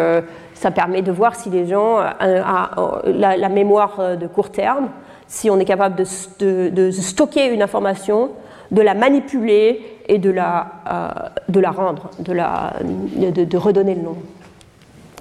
[0.54, 4.90] ça permet de voir si les gens, ont la, mémoire de court terme,
[5.30, 8.32] si on est capable de, de, stocker une information,
[8.72, 14.18] de la manipuler et de la, de la rendre, de, la, de, redonner le nom.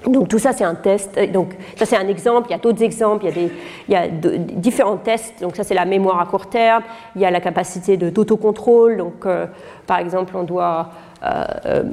[0.07, 1.19] Donc tout ça c'est un test.
[1.31, 2.47] Donc ça c'est un exemple.
[2.49, 3.25] Il y a d'autres exemples.
[3.25, 3.51] Il y a, des,
[3.87, 5.41] il y a différents tests.
[5.41, 6.83] Donc ça c'est la mémoire à court terme.
[7.15, 8.97] Il y a la capacité d'autocontrôle.
[8.97, 9.45] Donc euh,
[9.85, 10.89] par exemple on doit
[11.23, 11.83] euh,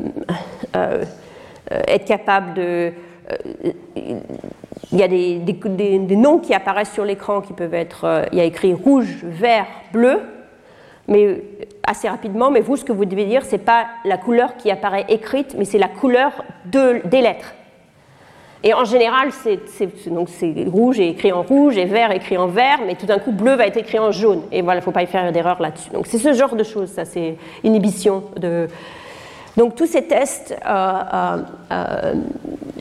[0.76, 1.04] euh,
[1.68, 2.92] être capable de
[4.92, 8.38] il y a des, des, des, noms qui apparaissent sur l'écran qui peuvent être, il
[8.38, 10.20] y a écrit rouge, vert, bleu,
[11.08, 11.42] mais
[11.86, 12.50] assez rapidement.
[12.50, 15.64] Mais vous, ce que vous devez dire, c'est pas la couleur qui apparaît écrite, mais
[15.64, 17.54] c'est la couleur de, des lettres.
[18.62, 19.60] Et en général, c'est,
[20.66, 23.54] rouge et écrit en rouge et vert écrit en vert, mais tout d'un coup, bleu
[23.54, 24.42] va être écrit en jaune.
[24.50, 25.90] Et voilà, il ne faut pas y faire d'erreur là-dessus.
[25.90, 28.66] Donc c'est ce genre de choses, ça, c'est inhibition de.
[29.56, 31.38] Donc tous ces tests, euh,
[31.70, 32.14] euh,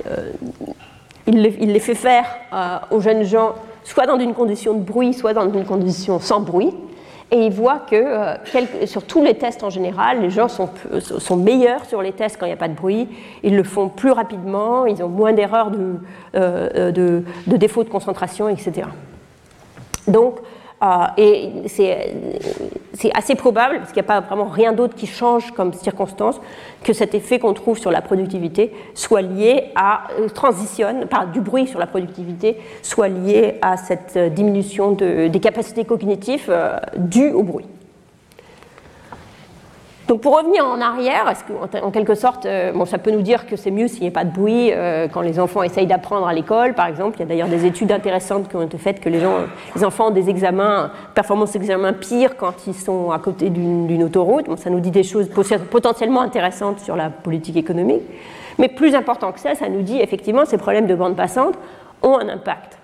[0.08, 0.32] euh,
[1.28, 2.26] il, les, fait faire
[2.92, 3.54] aux jeunes gens,
[3.84, 6.74] soit dans une condition de bruit, soit dans une condition sans bruit.
[7.32, 10.70] Et il voit que euh, sur tous les tests en général, les gens sont,
[11.36, 13.10] meilleurs sur les tests quand il n'y a pas de bruit,
[13.42, 15.96] ils le font plus rapidement, ils ont moins d'erreurs de,
[16.36, 18.88] euh, euh, défauts de concentration, etc.
[20.08, 20.42] Donc, euh,
[21.18, 25.74] et c'est assez probable, parce qu'il n'y a pas vraiment rien d'autre qui change comme
[25.74, 26.40] circonstance,
[26.84, 31.42] que cet effet qu'on trouve sur la productivité soit lié à, euh, transitionne, par du
[31.42, 36.54] bruit sur la productivité, soit lié à cette euh, diminution de, des capacités cognitives
[36.98, 37.66] dues au bruit.
[40.08, 43.47] Donc pour revenir en arrière, est-ce en quelque sorte, euh, bon, ça peut nous dire
[43.47, 46.28] que c'est mieux s'il n'y a pas de bruit euh, quand les enfants essayent d'apprendre
[46.28, 47.18] à l'école, par exemple.
[47.18, 49.26] Il y a d'ailleurs des études intéressantes qui ont été faites que les
[49.84, 54.45] enfants ont des examens, performances d'examen pires quand ils sont à côté d'une autoroute.
[54.45, 55.28] Bon, ça nous dit des choses
[55.72, 58.03] potentiellement intéressantes sur la politique économique.
[58.60, 61.56] Mais plus important que ça, ça nous dit effectivement ces problèmes de bande passante
[62.03, 62.78] ont un impact.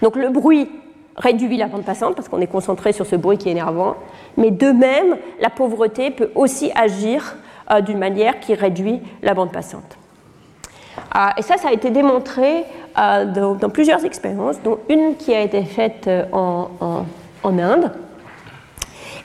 [0.00, 0.68] Donc le bruit
[1.16, 3.96] réduit la bande passante parce qu'on est concentré sur ce bruit qui est énervant,
[4.36, 7.36] mais de même, la pauvreté peut aussi agir
[7.70, 9.96] euh, d'une manière qui réduit la bande passante.
[11.12, 12.64] Ah, et ça, ça a été démontré
[12.98, 17.04] euh, dans, plusieurs expériences, dont une qui a été faite euh, en,
[17.44, 17.92] Inde.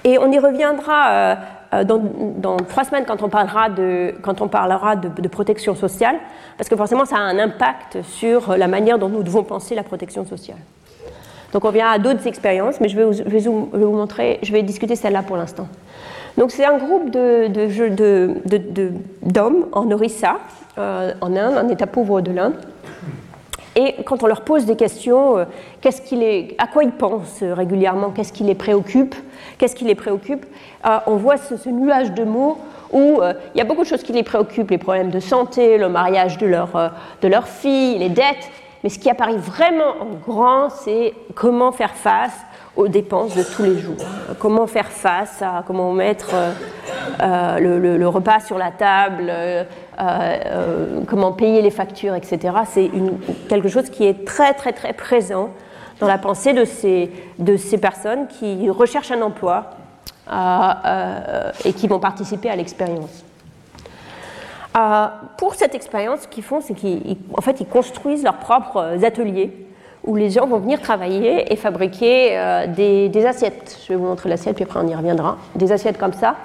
[0.03, 1.37] Et on y reviendra
[1.83, 6.15] dans, trois semaines quand on parlera, de, quand on parlera de, protection sociale,
[6.57, 9.83] parce que forcément ça a un impact sur la manière dont nous devons penser la
[9.83, 10.57] protection sociale.
[11.53, 15.23] Donc on vient à d'autres expériences, mais je vais, vous, montrer, je vais discuter celle-là
[15.23, 15.67] pour l'instant.
[16.37, 20.37] Donc c'est un groupe d'hommes de, de, en Orissa,
[20.77, 22.55] euh, en Inde, un état pauvre de l'Inde.
[23.75, 25.45] Et quand on leur pose des questions, euh,
[25.81, 29.15] qu'est-ce qu'il est, à quoi ils pensent régulièrement, qu'est-ce qui les préoccupe,
[29.57, 30.45] qui les préoccupe,
[30.85, 32.57] euh, on voit ce, nuage de mots
[32.91, 33.19] où
[33.53, 36.37] il y a beaucoup de choses qui les préoccupent, les problèmes de santé, le mariage
[36.37, 36.69] de leur,
[37.21, 38.49] de leur fille, les dettes,
[38.83, 42.37] mais ce qui apparaît vraiment en grand, c'est comment faire face
[42.75, 43.97] aux dépenses de tous les jours.
[44.39, 46.35] Comment faire face à, comment mettre
[47.19, 49.33] le, repas sur la table,
[51.07, 52.55] comment payer les factures, etc.
[52.65, 52.91] C'est
[53.49, 55.49] quelque chose qui est très très très présent
[55.99, 59.71] dans la pensée de ces, de ces personnes qui recherchent un emploi
[61.65, 63.25] et qui vont participer à l'expérience.
[64.77, 65.07] Euh,
[65.37, 69.51] pour cette expérience, ce qu'ils font, c'est qu'en fait, ils construisent leurs propres ateliers
[70.03, 73.79] où les gens vont venir travailler et fabriquer euh, des, assiettes.
[73.83, 75.37] Je vais vous montrer l'assiette, puis après on y reviendra.
[75.55, 76.35] Des assiettes comme ça,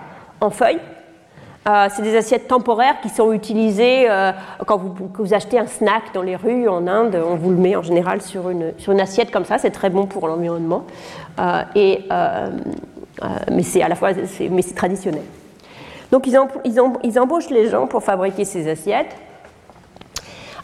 [0.41, 0.81] en feuilles.
[1.69, 4.09] Euh, c'est des assiettes temporaires qui sont utilisées
[4.67, 7.23] quand vous, achetez un snack dans les rues en Inde.
[7.25, 9.59] On vous le met en général sur une, sur une assiette comme ça.
[9.59, 10.85] C'est très bon pour l'environnement.
[11.77, 12.01] et,
[13.53, 14.11] mais c'est à la fois
[14.51, 15.23] mais c'est traditionnel.
[16.13, 19.17] Donc ils, embauchent les gens pour fabriquer ces assiettes.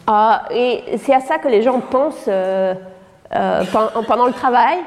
[0.07, 2.75] Euh, et c'est à ça que les gens pensent euh,
[3.35, 3.63] euh,
[4.07, 4.77] pendant le travail.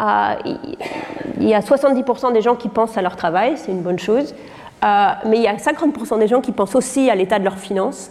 [0.00, 4.34] il y a 70% des gens qui pensent à leur travail, c'est une bonne chose.
[4.82, 8.10] mais il y a 50% des gens qui pensent aussi à l'état de leurs finances,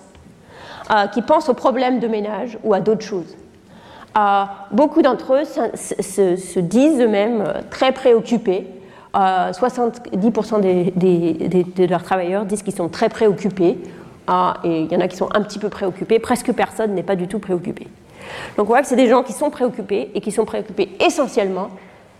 [1.11, 3.35] qui pensent aux problèmes de ménage ou à d'autres choses.
[4.71, 8.80] beaucoup d'entre eux se, se disent eux-mêmes très préoccupés
[9.13, 13.77] 70% de leurs travailleurs disent qu'ils sont très préoccupés,
[14.27, 17.03] ah, et il y en a qui sont un petit peu préoccupés, presque personne n'est
[17.03, 17.87] pas du tout préoccupé.
[18.57, 21.69] Donc on voit que c'est des gens qui sont préoccupés et qui sont préoccupés essentiellement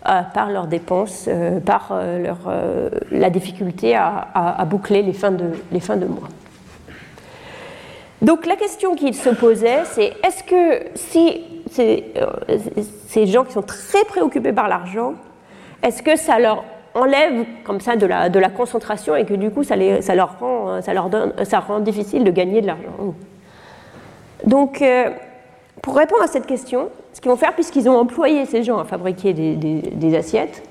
[0.08, 2.38] euh, par leurs dépenses, euh, par euh, leur,
[3.10, 6.28] la difficulté à, boucler les fins, de, les fins de mois.
[8.20, 14.04] Donc la question qu'ils se posaient, c'est est-ce que si ces gens qui sont très
[14.04, 15.14] préoccupés par l'argent,
[15.82, 16.64] est-ce que ça leur
[16.94, 21.08] enlève comme ça de la, concentration et que du coup ça, leur rend, ça, leur
[21.08, 23.14] donne, ça rend difficile de gagner de l'argent.
[24.44, 25.10] Donc, euh,
[25.82, 28.84] pour répondre à cette question, ce qu'ils vont faire, puisqu'ils ont employé ces gens à
[28.84, 30.62] fabriquer des, assiettes,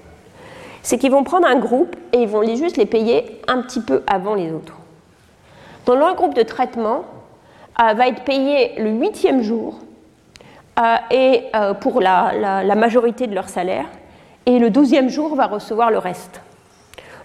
[0.83, 4.03] c'est qu'ils vont prendre un groupe et ils vont juste les payer un petit peu
[4.07, 4.77] avant les autres.
[5.85, 7.05] Donc, leur groupe de traitement
[7.81, 9.79] euh, va être payé le huitième jour
[10.79, 11.43] euh, et
[11.81, 13.85] pour la majorité de leur salaire
[14.45, 16.41] et le douzième jour va recevoir le reste.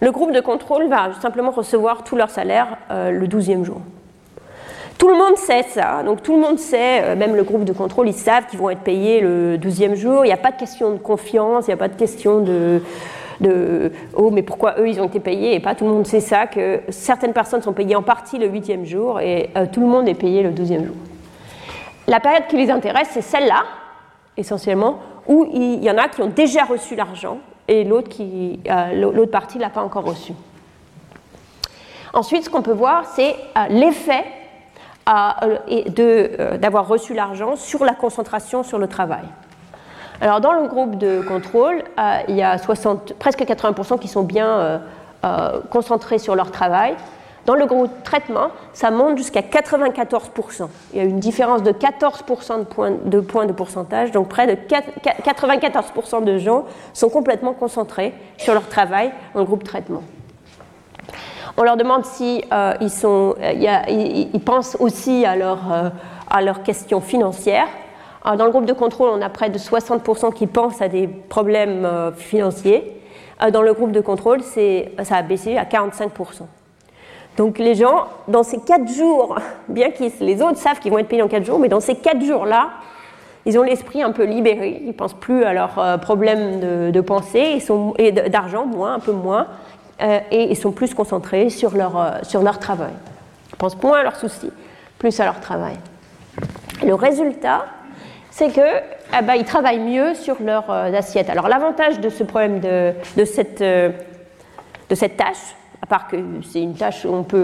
[0.01, 3.81] Le groupe de contrôle va simplement recevoir tout leur salaire euh, le douzième jour.
[4.99, 7.73] Tout le monde sait ça, donc tout le monde sait, euh, même le groupe de
[7.73, 10.25] contrôle, ils savent qu'ils vont être payés le douzième jour.
[10.25, 12.83] Il n'y a pas de question de confiance, il n'y a pas de question de,
[13.41, 15.55] de, oh mais pourquoi eux ils ont été payés?
[15.55, 18.47] Et pas tout le monde sait ça que certaines personnes sont payées en partie le
[18.47, 20.97] huitième jour et euh, tout le monde est payé le douzième jour.
[22.07, 23.65] La période qui les intéresse c'est celle-là
[24.37, 24.99] essentiellement
[25.29, 29.63] où il y en a qui ont déjà reçu l'argent et l'autre, euh, partie ne
[29.63, 30.33] l'a pas encore reçu.
[32.13, 34.25] Ensuite, ce qu'on peut voir, c'est euh, l'effet
[35.09, 39.25] euh, d'avoir reçu l'argent sur la concentration sur le travail.
[40.21, 41.85] Alors, dans le groupe de contrôle,
[42.29, 44.81] il y a 60, presque 80% qui sont bien
[45.69, 46.97] concentrés sur leur travail,
[47.47, 50.69] dans le groupe traitement, ça monte jusqu'à 94%.
[50.93, 52.59] Il y a une différence de 14%
[53.05, 58.69] de points, de pourcentage, donc près de 94% de gens sont complètement concentrés sur leur
[58.69, 60.03] travail dans le groupe traitement.
[61.57, 65.91] On leur demande si euh, euh, pensent aussi euh,
[66.29, 67.69] à leurs questions financières.
[68.25, 71.89] dans le groupe de contrôle, on a près de 60% qui pensent à des problèmes
[72.17, 73.01] financiers.
[73.53, 76.43] dans le groupe de contrôle, ça a baissé à 45%.
[77.37, 81.09] Donc les gens, dans ces quatre jours, bien que les autres savent qu'ils vont être
[81.09, 82.71] payés dans quatre jours, mais dans ces quatre jours-là,
[83.45, 87.63] ils ont l'esprit un peu libéré, ils pensent plus à leurs euh, problèmes de, pensée
[87.99, 89.47] et d'argent, moins, un peu moins,
[90.03, 92.93] euh, et ils sont plus concentrés sur leur, euh, sur leur travail.
[93.53, 94.51] Ils pensent moins à leurs soucis,
[94.99, 95.77] plus à leur travail.
[96.85, 97.67] Le résultat,
[98.31, 98.83] c'est qu'ils
[99.17, 101.31] eh ben, travaillent mieux sur leurs assiettes.
[101.31, 103.57] Alors l'avantage de ce problème, de, de cette
[105.17, 105.55] tâche,
[105.87, 107.37] à part que c'est une tâche qui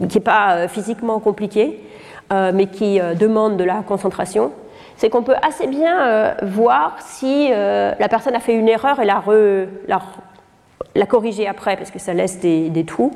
[0.00, 1.80] n'est pas euh, physiquement compliquée,
[2.32, 4.52] euh, mais qui euh, demande de la concentration,
[4.96, 9.20] c'est qu'on peut assez bien voir si la personne a fait une erreur et la,
[10.94, 13.10] la, corriger après, parce que ça laisse des, trous.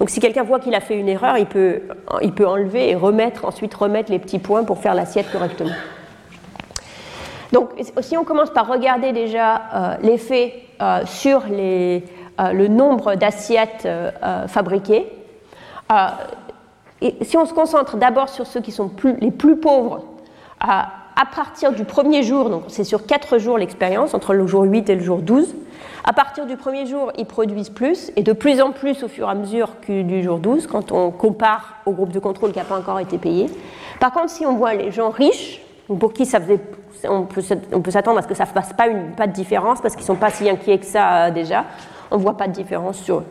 [0.00, 1.82] Donc si quelqu'un voit qu'il a fait une erreur, il peut,
[2.22, 5.74] il peut enlever et remettre, ensuite remettre les petits points pour faire l'assiette correctement.
[7.52, 10.54] Donc si on commence par regarder déjà l'effet
[11.04, 12.02] sur les,
[12.52, 15.06] le nombre d'assiettes euh, euh, fabriquées.
[17.22, 20.04] si on se concentre d'abord sur ceux qui sont les plus pauvres,
[20.60, 24.90] à partir du premier jour, donc c'est sur 4 jours l'expérience, entre le jour 8
[24.90, 25.54] et le jour 12,
[26.04, 29.28] à partir du premier jour, ils produisent plus, et de plus en plus au fur
[29.28, 32.58] et à mesure que du jour 12, quand on compare au groupe de contrôle qui
[32.58, 33.50] n'a pas encore été payé.
[34.00, 35.60] Par contre, si on voit les gens riches,
[36.00, 36.60] pour qui ça faisait,
[37.08, 38.86] on peut, s'attendre à ce que ça ne fasse pas,
[39.16, 41.64] pas de différence parce qu'ils ne sont pas si inquiets que ça euh, déjà.
[42.10, 43.24] On ne voit pas de différence sur eux.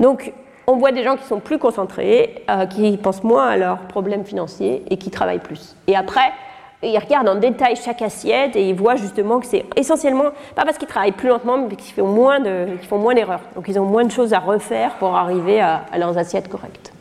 [0.00, 0.32] Donc,
[0.66, 4.24] on voit des gens qui sont plus concentrés, euh, qui pensent moins à leurs problèmes
[4.24, 5.74] financiers et qui travaillent plus.
[5.86, 6.30] Et après,
[6.82, 10.78] ils regardent en détail chaque assiette et ils voient justement que c'est essentiellement, pas parce
[10.78, 13.40] qu'ils travaillent plus lentement, mais qu'ils font moins d'erreurs.
[13.56, 16.92] Donc ils ont moins de choses à refaire pour arriver à leurs assiettes correctes.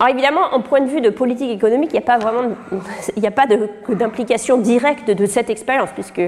[0.00, 2.54] Alors évidemment, en point de vue de politique économique, il n'y a pas vraiment,
[3.16, 6.22] il a pas d'implication directe de cette expérience, puisque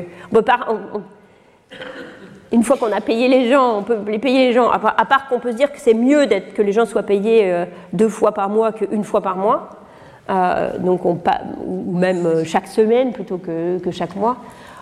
[2.53, 5.29] une fois qu'on a payé les gens, on peut les payer les gens, à part,
[5.29, 8.33] qu'on peut se dire que c'est mieux que les gens soient payés euh, deux fois
[8.33, 9.71] par mois qu'une fois par mois,
[10.31, 11.19] euh, donc on,
[11.67, 14.37] ou même euh, chaque semaine plutôt que, que chaque mois.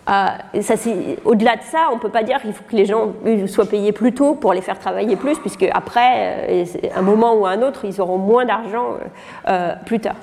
[0.07, 3.13] Au-delà de ça, on ne peut pas dire qu'il faut que les gens
[3.47, 6.65] soient payés plus tôt pour les faire travailler plus, puisque après, euh,
[6.95, 8.97] un moment ou un autre, ils auront moins d'argent
[9.87, 10.17] plus tard.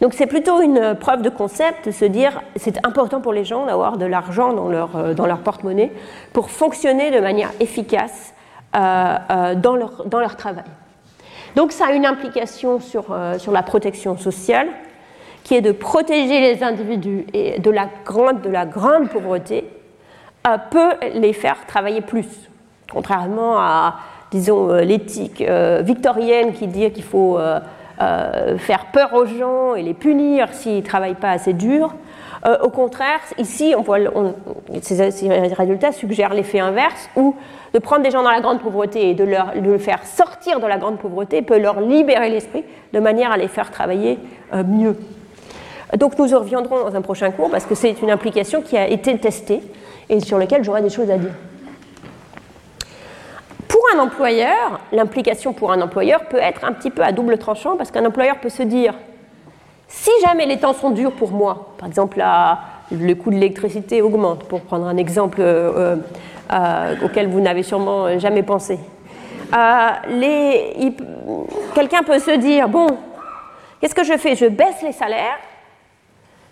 [0.00, 3.66] Donc c'est plutôt une preuve de concept de se dire c'est important pour les gens
[3.66, 5.92] d'avoir de l'argent dans leur, dans leur porte-monnaie
[6.32, 8.34] pour fonctionner de manière efficace
[8.74, 10.64] dans, leur, dans leur travail.
[11.54, 14.68] Donc ça a une implication sur, sur la protection sociale,
[15.46, 19.64] qui est de protéger les individus et de la grande, de la grande pauvreté,
[20.46, 22.26] euh, peut les faire travailler plus.
[22.90, 23.94] Contrairement à,
[24.32, 27.38] disons, euh, l'éthique euh, victorienne qui dit qu'il faut
[27.98, 31.94] faire peur aux gens et les punir s'ils ne travaillent pas assez dur.
[32.62, 33.98] au contraire, ici, on voit,
[34.82, 37.34] ces, résultats suggèrent l'effet inverse, où
[37.72, 40.60] de prendre des gens dans la grande pauvreté et de, leur, de les faire sortir
[40.60, 44.18] de la grande pauvreté peut leur libérer l'esprit de manière à les faire travailler
[44.52, 44.96] mieux.
[45.96, 49.16] Donc nous reviendrons dans un prochain cours parce que c'est une implication qui a été
[49.18, 49.62] testée
[50.08, 51.32] et sur laquelle j'aurai des choses à dire.
[53.68, 57.76] Pour un employeur, l'implication pour un employeur peut être un petit peu à double tranchant
[57.76, 58.94] parce qu'un employeur peut se dire
[59.88, 62.22] si jamais les temps sont durs pour moi, par exemple
[62.90, 65.96] le coût de l'électricité augmente, pour prendre un exemple euh,
[66.52, 68.78] euh, auquel vous n'avez sûrement jamais pensé,
[69.54, 69.88] euh,
[71.74, 72.86] quelqu'un peut se dire bon,
[73.80, 74.34] qu'est-ce que je fais?
[74.34, 75.38] Je baisse les salaires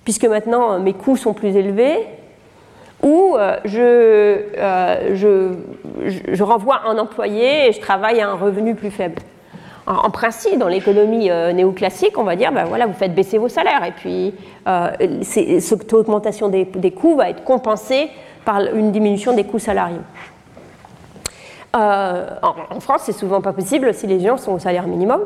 [0.04, 2.06] puisque maintenant euh, mes coûts sont plus élevés,
[3.04, 5.52] ou euh, euh, je,
[6.32, 9.20] je, renvoie un employé et je travaille à un revenu plus faible.
[9.86, 13.84] En, principe, dans l'économie néoclassique, on va dire, ben voilà, vous faites baisser vos salaires,
[13.84, 14.32] et puis
[15.22, 18.08] cette augmentation des, coûts va être compensée
[18.46, 20.00] par une diminution des coûts salariaux.
[21.74, 25.20] en, France, c'est souvent pas possible si les gens sont au salaire minimum.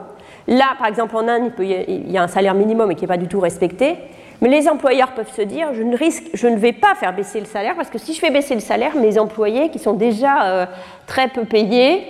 [0.48, 3.16] Là, par exemple, en Inde, il y a un salaire minimum et qui n'est pas
[3.16, 3.96] du tout respecté.
[4.40, 7.40] Mais les employeurs peuvent se dire, je ne, risque, je ne vais pas faire baisser
[7.40, 10.44] le salaire, parce que si je fais baisser le salaire, mes employés, qui sont déjà
[10.44, 10.66] euh,
[11.06, 12.06] très peu payés,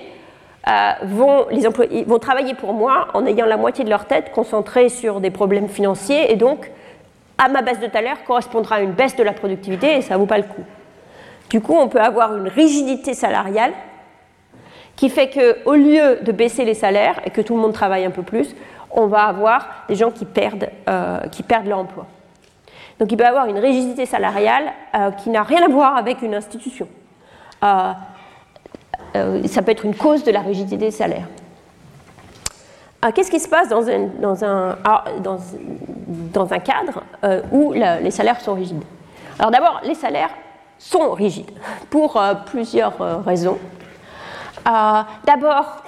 [0.69, 5.31] euh, vont, travailler pour moi en ayant la moitié de leur tête concentrée sur des
[5.31, 6.71] problèmes financiers, et donc
[7.39, 10.27] à ma baisse de salaire correspondra une baisse de la productivité, et ça ne vaut
[10.27, 10.65] pas le coup.
[11.49, 13.73] Du coup, on peut avoir une rigidité salariale
[14.97, 18.11] qui fait qu'au lieu de baisser les salaires et que tout le monde travaille un
[18.11, 18.55] peu plus,
[18.91, 22.07] on va avoir des gens qui perdent, euh, qui perdent leur emploi.
[22.99, 26.23] Donc il peut y avoir une rigidité salariale euh, qui n'a rien à voir avec
[26.23, 26.89] une institution.
[27.63, 27.93] Euh,
[29.17, 31.29] euh, ça peut être une cause de la rigidité des salaires.
[33.15, 35.39] Qu'est-ce qui se passe dans un, ah, dans,
[36.09, 37.05] dans un cadre
[37.53, 38.83] où les salaires sont rigides?
[39.39, 40.31] Alors d'abord, les salaires
[40.81, 41.53] sont rigides
[41.91, 43.57] pour plusieurs raisons.
[44.65, 45.85] D'abord,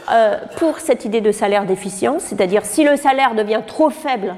[0.58, 4.36] pour cette idée de salaire d'efficience, c'est-à-dire si le salaire devient trop faible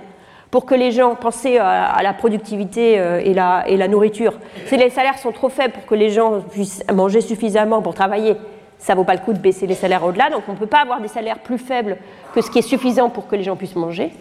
[0.52, 4.34] pour que les gens pensent à, la productivité euh, et la, la nourriture.
[4.66, 8.36] Si les salaires sont trop faibles pour que les gens puissent manger suffisamment pour travailler,
[8.78, 10.28] ça ne vaut pas le coup de baisser les salaires au-delà.
[10.28, 11.96] Donc on ne peut pas avoir des salaires plus faibles
[12.34, 14.12] que ce qui est suffisant pour que les gens puissent manger.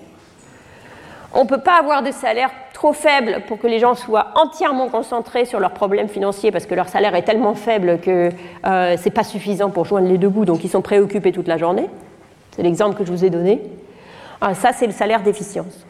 [1.34, 4.88] On ne peut pas avoir des salaires trop faibles pour que les gens soient entièrement
[4.88, 8.30] concentrés sur leurs problèmes financiers parce que leur salaire est tellement faible que
[8.66, 11.50] euh, ce n'est pas suffisant pour joindre les deux bouts, donc ils sont préoccupés toute
[11.50, 11.90] la journée.
[12.56, 13.62] C'est l'exemple que je vous ai donné.
[14.40, 15.86] Ah, ça, c'est le salaire d'efficience.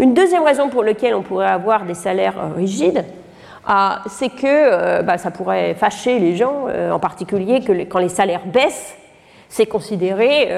[0.00, 3.04] Une deuxième raison pour laquelle on pourrait avoir des salaires euh, rigides,
[3.66, 7.98] ah, c'est que euh, bah, ça pourrait fâcher les gens, euh, en particulier que quand
[7.98, 8.96] les salaires baissent,
[9.50, 10.48] c'est considéré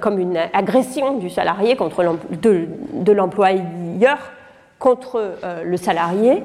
[0.00, 4.16] comme une agression du salarié contre de, l'employeur
[4.78, 6.42] contre le salarié,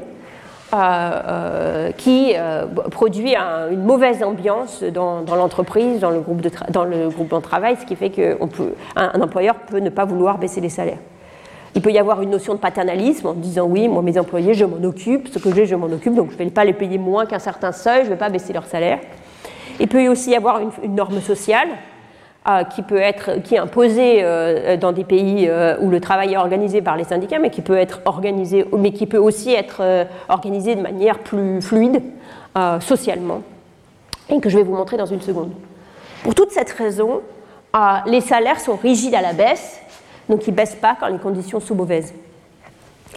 [1.95, 2.33] qui
[2.91, 3.33] produit
[3.71, 9.55] une mauvaise ambiance dans, l'entreprise, dans le groupe de travail, ce qui fait qu'un employeur
[9.55, 10.99] peut ne pas vouloir baisser les salaires.
[11.75, 14.63] Il peut y avoir une notion de paternalisme en disant oui, moi mes employés, je
[14.63, 16.97] m'en occupe, ce que j'ai, je m'en occupe, donc je ne vais pas les payer
[16.97, 18.99] moins qu'un certain seuil, je ne vais pas baisser leur salaire.
[19.81, 21.67] Il peut aussi y avoir une, norme sociale
[22.73, 24.23] qui peut être qui est imposé
[24.79, 25.49] dans des pays
[25.81, 29.05] où le travail est organisé par les syndicats, mais qui peut être organisé, mais qui
[29.05, 29.81] peut aussi être
[30.29, 32.01] organisé de manière plus fluide
[32.79, 33.41] socialement,
[34.29, 35.51] et que je vais vous montrer dans une seconde.
[36.23, 37.21] Pour toute cette raison,
[38.05, 39.81] les salaires sont rigides à la baisse,
[40.29, 42.13] donc ils ne baissent pas quand les conditions sont mauvaises.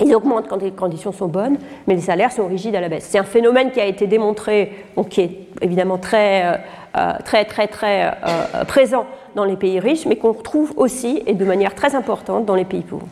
[0.01, 3.07] Ils augmentent quand les conditions sont bonnes, mais les salaires sont rigides à la baisse.
[3.09, 4.73] C'est un phénomène qui a été démontré,
[5.11, 5.31] qui est
[5.61, 6.57] évidemment très, euh,
[6.97, 11.35] euh, très, très, très euh, présent dans les pays riches, mais qu'on retrouve aussi et
[11.35, 13.09] de manière très importante dans les pays pauvres.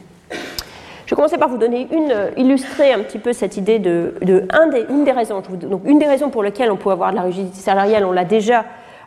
[1.07, 4.43] Je vais commencer par vous donner une, illustrer un petit peu cette idée de, des,
[4.91, 5.41] une des raisons.
[5.63, 8.25] Donc, une des raisons pour lesquelles on peut avoir de la rigidité salariale, on l'a
[8.25, 8.65] déjà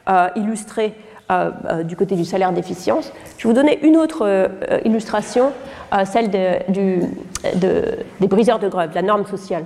[0.09, 0.89] euh, euh,
[1.83, 3.11] du côté du salaire d'efficience.
[3.37, 4.47] Je vais vous donner une autre euh,
[4.83, 5.51] illustration,
[6.05, 6.29] celle
[6.69, 7.01] du,
[7.55, 9.65] des briseurs de grève, la norme sociale.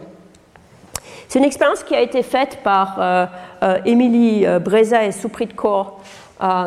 [1.27, 3.29] C'est une expérience qui a été faite par
[3.85, 5.99] Émilie Breza et Suprit Kaur.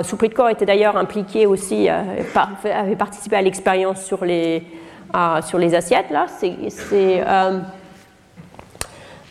[0.03, 4.65] Suprit Kaur était d'ailleurs impliqué aussi, avait participé à l'expérience sur les,
[5.43, 6.11] sur les assiettes.
[6.11, 6.27] Là.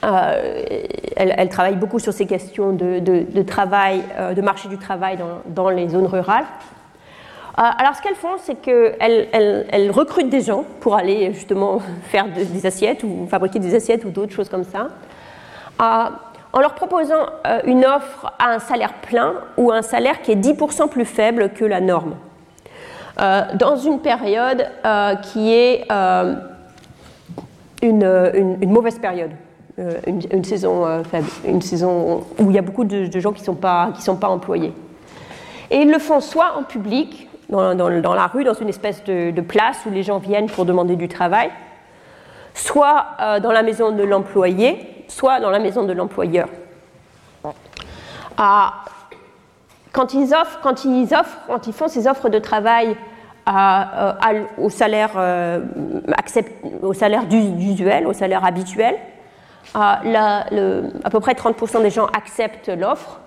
[0.04, 0.84] Euh,
[1.16, 5.18] elle, travaille beaucoup sur ces questions de, travail, euh, de marché du travail
[5.48, 6.46] dans, les zones rurales.
[7.58, 9.28] Euh, alors, ce qu'elles font, c'est qu'elles
[9.72, 14.10] elles, recrutent des gens pour aller justement faire des assiettes ou fabriquer des assiettes ou
[14.10, 14.90] d'autres choses comme ça,
[15.80, 17.26] en leur proposant
[17.66, 21.66] une offre à un salaire plein ou un salaire qui est 10% plus faible que
[21.66, 22.16] la norme,
[23.18, 24.66] dans une période
[25.24, 25.86] qui est
[27.82, 29.32] une mauvaise période.
[29.78, 31.04] Euh, une, saison euh,
[31.46, 34.30] une saison où il y a beaucoup de, gens qui ne sont, pas, sont pas
[34.30, 34.74] employés.
[35.70, 39.42] Et ils le font soit en public, dans, dans, la rue, dans une espèce de,
[39.42, 41.52] place où les gens viennent pour demander du travail,
[42.54, 46.48] soit euh, dans la maison de l'employé, soit dans la maison de l'employeur.
[48.38, 48.76] Ah,
[49.92, 50.34] quand, ils
[50.64, 51.10] quand, ils
[51.48, 52.96] quand ils font ces offres de travail
[54.58, 55.12] au salaire,
[56.82, 58.96] au salaire usuel, au salaire habituel,
[59.74, 60.02] à,
[61.04, 63.20] à peu près 30% des gens acceptent l'offre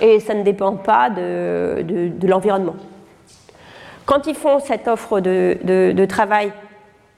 [0.00, 2.76] et ça ne dépend pas de, l'environnement.
[4.04, 6.52] Quand ils font cette offre de, de, travail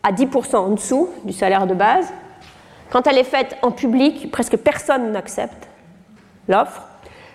[0.02, 2.12] à 10% en dessous du salaire de base,
[2.90, 5.68] quand elle est faite en public, presque personne n'accepte
[6.48, 6.82] l'offre.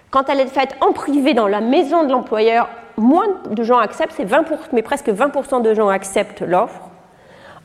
[0.10, 2.68] Quand elle est faite en privé dans la maison de l'employeur,
[2.98, 6.90] moins de gens acceptent, c'est 20%, mais presque 20% de gens acceptent l'offre.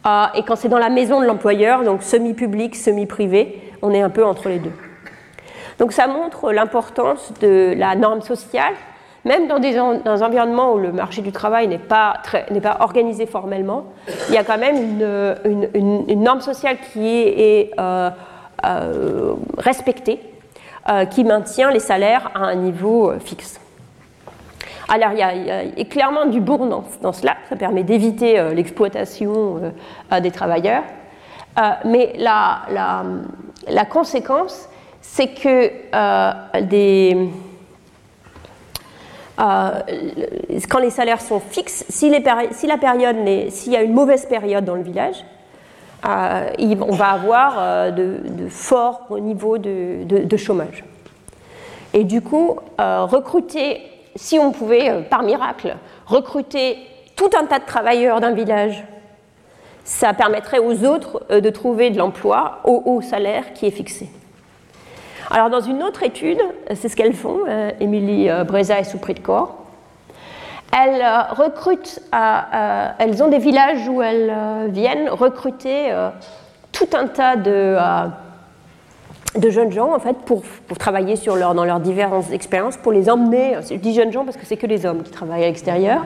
[0.09, 4.11] Euh, et quand c'est dans la maison de l'employeur, donc semi-public, semi-privé, on est un
[4.11, 4.73] peu entre les deux.
[5.79, 8.75] Donc ça montre l'importance de la norme sociale,
[9.25, 12.15] même dans des, environnements où le marché du travail n'est pas,
[12.63, 13.85] pas, organisé formellement,
[14.29, 15.01] il y a quand même
[15.45, 18.11] une, norme sociale qui est, euh,
[18.65, 20.21] euh, respectée,
[20.89, 23.61] euh, qui maintient les salaires à un niveau fixe.
[24.89, 26.67] Alors il y, a, clairement du bon
[27.03, 29.73] dans, cela, ça permet d'éviter l'exploitation
[30.23, 30.83] des travailleurs,
[31.85, 34.69] mais la, conséquence,
[35.01, 36.33] c'est que euh,
[39.41, 39.81] euh,
[40.69, 43.17] quand les salaires sont fixes, si, la période,
[43.51, 45.25] s'il y a une mauvaise période dans le village,
[46.09, 50.85] euh, on va avoir de, forts niveaux de, chômage.
[51.95, 53.81] Et du coup, recruter,
[54.17, 55.77] si on pouvait, par miracle,
[56.07, 56.79] recruter
[57.17, 58.85] tout un tas de travailleurs d'un village
[59.89, 64.11] ça permettrait aux autres euh, de trouver de l'emploi au haut salaire qui est fixé.
[65.31, 66.41] Alors dans une autre étude,
[66.75, 69.65] c'est ce qu'elles font, euh, Émilie euh, Breza et Souprit de Corps,
[70.71, 74.31] elles recrutent, elles ont des villages où elles
[74.69, 75.91] viennent recruter
[76.73, 77.75] tout un tas de,
[79.37, 82.93] de jeunes gens en fait pour, pour travailler sur leur, dans leurs diverses expériences, pour
[82.93, 83.57] les emmener.
[83.69, 86.03] Je dis jeunes gens parce que c'est que les hommes qui travaillent à l'extérieur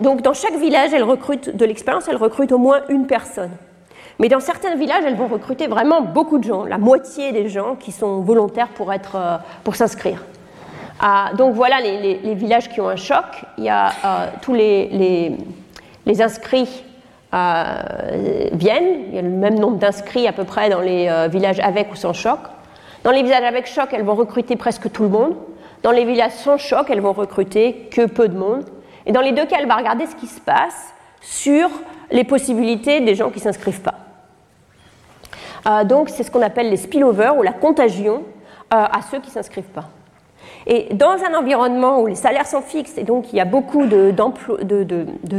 [0.00, 3.50] donc dans chaque village, elles recrutent de l'expérience, elles recrutent au moins une personne.
[4.18, 7.74] Mais dans certains villages, elles vont recruter vraiment beaucoup de gens, la moitié des gens
[7.74, 10.22] qui sont volontaires pour, être, euh, pour s'inscrire.
[11.36, 13.24] Donc voilà les, villages qui ont un choc.
[13.58, 15.36] Il y a euh, tous les,
[16.06, 16.84] les, inscrits
[17.34, 19.06] euh, viennent.
[19.08, 21.96] Il y a le même nombre d'inscrits à peu près dans les villages avec ou
[21.96, 22.38] sans choc.
[23.02, 25.34] Dans les villages avec choc, elles vont recruter presque tout le monde.
[25.82, 28.64] Dans les villages sans choc, elles vont recruter que peu de monde.
[29.04, 31.68] Et dans les deux cas, elle va regarder ce qui se passe sur
[32.10, 33.94] les possibilités des gens qui ne s'inscrivent pas.
[35.66, 38.22] Euh, donc c'est ce qu'on appelle les spillover ou la contagion
[38.72, 39.88] euh, à ceux qui ne s'inscrivent pas.
[40.66, 43.86] Et dans un environnement où les salaires sont fixes et donc il y a beaucoup
[43.86, 44.14] de,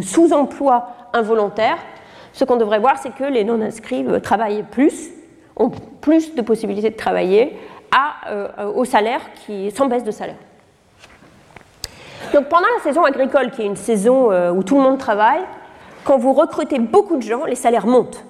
[0.02, 1.77] sous-emplois involontaires,
[2.34, 5.10] ce qu'on devrait voir, c'est que les non-inscrits euh, travaillent plus,
[5.56, 5.72] ont
[6.02, 7.57] plus de possibilités de travailler
[7.91, 10.35] à, au salaire qui, sans baisse de salaire.
[12.34, 15.43] Donc pendant la saison agricole, qui est une saison où tout le monde travaille,
[16.03, 18.26] quand vous recrutez beaucoup de gens, les salaires montent.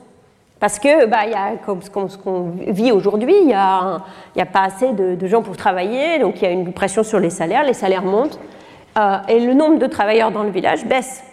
[0.60, 4.02] Parce que, bah, y a, comme ce qu'on vit aujourd'hui, il n'y a,
[4.38, 7.30] a, pas assez de, gens pour travailler, donc il y a une pression sur les
[7.30, 8.40] salaires, les salaires montent,
[8.98, 11.24] euh, et le nombre de travailleurs dans le village baisse.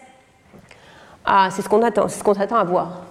[1.25, 3.03] Ah, c'est ce qu'on attend, c'est ce qu'on s'attend à voir.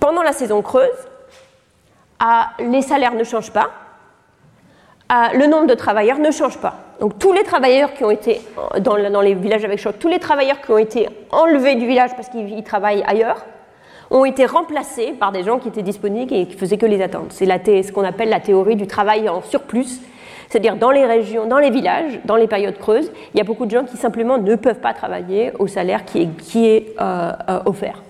[0.00, 0.88] Pendant la saison creuse,
[2.18, 3.70] ah, les salaires ne changent pas,
[5.08, 6.74] ah, le nombre de travailleurs ne change pas.
[6.98, 8.40] Donc tous les travailleurs qui ont été
[8.80, 12.10] dans, dans les villages avec choc, tous les travailleurs qui ont été enlevés du village
[12.16, 13.44] parce qu'ils travaillent ailleurs,
[14.12, 17.26] ont été remplacés par des gens qui étaient disponibles et qui faisaient que les attendre.
[17.30, 20.00] C'est ce qu'on appelle la théorie du travail en surplus.
[20.48, 23.64] C'est-à-dire dans les régions, dans les villages, dans les périodes creuses, il y a beaucoup
[23.64, 26.20] de gens qui simplement ne peuvent pas travailler au salaire qui
[26.66, 28.02] est, euh, euh, offert,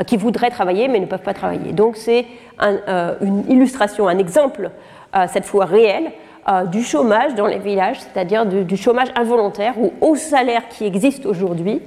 [0.00, 1.72] euh, qui voudraient travailler mais ne peuvent pas travailler.
[1.72, 2.26] Donc c'est
[2.60, 4.70] une illustration, un exemple,
[5.28, 6.10] cette fois réel,
[6.70, 11.80] du chômage dans les villages, c'est-à-dire du chômage involontaire ou au salaire qui existe aujourd'hui,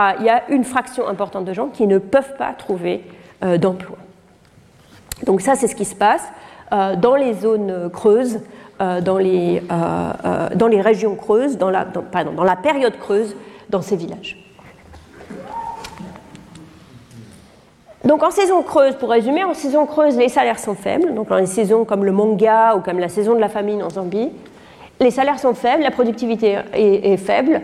[0.00, 3.02] ah, il y a une fraction importante de gens qui ne peuvent pas trouver
[3.42, 3.96] euh, d'emploi.
[5.26, 6.22] Donc ça, c'est ce qui se passe
[6.70, 8.38] euh, dans les zones creuses,
[8.80, 9.60] euh, dans, les,
[10.80, 13.34] régions creuses, dans la, la période creuse,
[13.70, 14.38] dans ces villages.
[18.04, 21.12] Donc en saison creuse, pour résumer, en saison creuse, les salaires sont faibles.
[21.12, 23.90] Donc dans les saisons comme le manga ou comme la saison de la famine en
[23.90, 24.30] Zambie,
[25.00, 27.62] les salaires sont faibles, la productivité est faible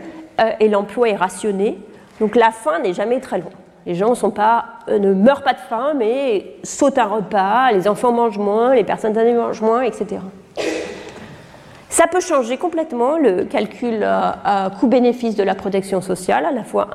[0.59, 1.77] et l'emploi est rationné.
[2.19, 3.51] Donc la faim n'est jamais très loin.
[3.85, 8.39] Les gens euh, ne meurent pas de faim, mais sautent un repas, les enfants mangent
[8.39, 10.21] moins, les personnes âgées mangent moins, etc.
[11.89, 16.89] Ça peut changer complètement le calcul euh, coût-bénéfice de la protection sociale, à la fois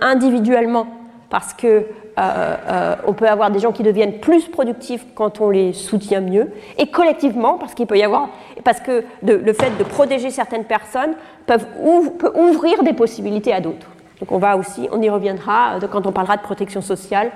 [0.00, 0.86] individuellement,
[1.30, 1.86] parce que
[2.18, 6.50] euh, on peut avoir des gens qui deviennent plus productifs quand on les soutient mieux,
[6.76, 8.28] et collectivement, parce qu'il peut y avoir,
[8.64, 11.14] parce que le fait de protéger certaines personnes
[11.46, 13.86] peut ouvrir des possibilités à d'autres.
[14.20, 17.30] Donc on va aussi, on y reviendra euh, quand on parlera de protection sociale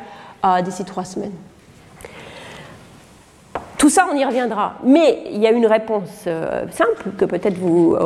[0.45, 1.33] euh, d'ici trois semaines.
[3.79, 4.75] Tout ça, on y reviendra.
[4.85, 7.97] Mais il y a une réponse euh, simple, que peut-être vous,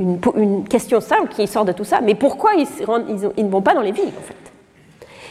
[0.00, 2.00] une, question simple qui sort de tout ça.
[2.00, 2.66] Mais pourquoi ils,
[3.44, 4.34] ne vont pas dans les villes, en fait?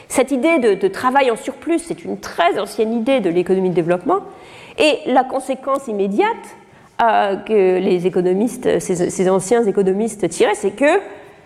[0.07, 4.21] Cette idée de, travail en surplus, c'est une très ancienne idée de l'économie de développement.
[4.77, 6.35] Et la conséquence immédiate
[6.97, 10.99] que les économistes, ces anciens économistes tiraient, c'est que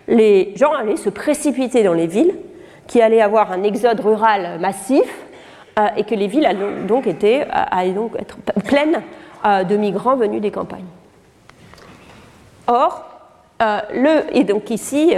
[0.08, 2.34] les gens allaient se précipiter dans les villes,
[2.86, 5.04] qui allaient avoir un exode rural massif,
[5.78, 9.02] euh, et que les villes allaient donc, euh, être pleines
[9.44, 10.84] euh, de migrants venus des campagnes.
[12.66, 13.10] Or,
[13.60, 15.14] le, et donc ici,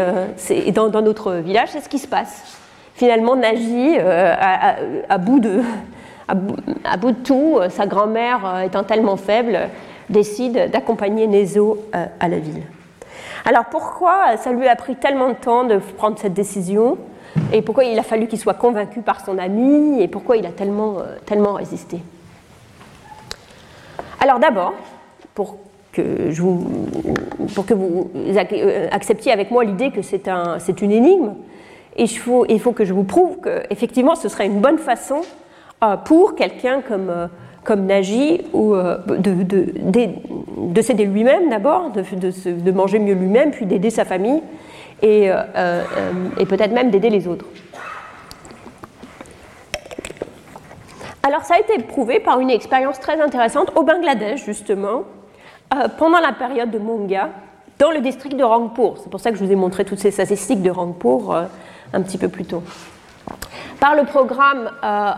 [0.73, 2.59] dans, notre village, c'est ce qui se passe.
[2.95, 5.63] Finalement, Nagy, à, bout de,
[6.29, 9.69] à, bout, de tout, sa grand-mère étant tellement faible,
[10.09, 12.63] décide d'accompagner Nézo à la ville.
[13.49, 16.99] Alors pourquoi ça lui a pris tellement de temps de prendre cette décision
[17.53, 20.51] et pourquoi il a fallu qu'il soit convaincu par son ami et pourquoi il a
[20.51, 22.01] tellement, euh, tellement résisté?
[24.21, 24.75] Alors d'abord,
[25.33, 25.59] pour
[25.93, 26.67] que, je vous,
[27.55, 31.35] pour que vous euh, acceptiez avec moi l'idée que c'est un, une énigme,
[31.97, 35.21] il faut, il faut que je vous prouve qu'effectivement ce serait une bonne façon
[35.85, 37.29] euh, pour quelqu'un comme
[37.67, 44.05] comme Nagy, ou euh, de, s'aider lui-même d'abord, de, manger mieux lui-même, puis d'aider sa
[44.05, 44.41] famille,
[45.03, 45.83] et, euh, euh,
[46.39, 47.45] et peut-être même d'aider les autres.
[51.25, 55.03] Alors ça a été prouvé par une expérience très intéressante au Bangladesh, justement,
[55.99, 57.31] pendant la période de Monga,
[57.81, 58.95] dans le district de Rangpur.
[59.03, 61.49] C'est pour ça que je vous ai montré toutes ces statistiques de Rangpur
[61.93, 62.63] un petit peu plus tôt
[63.81, 65.11] par le programme euh,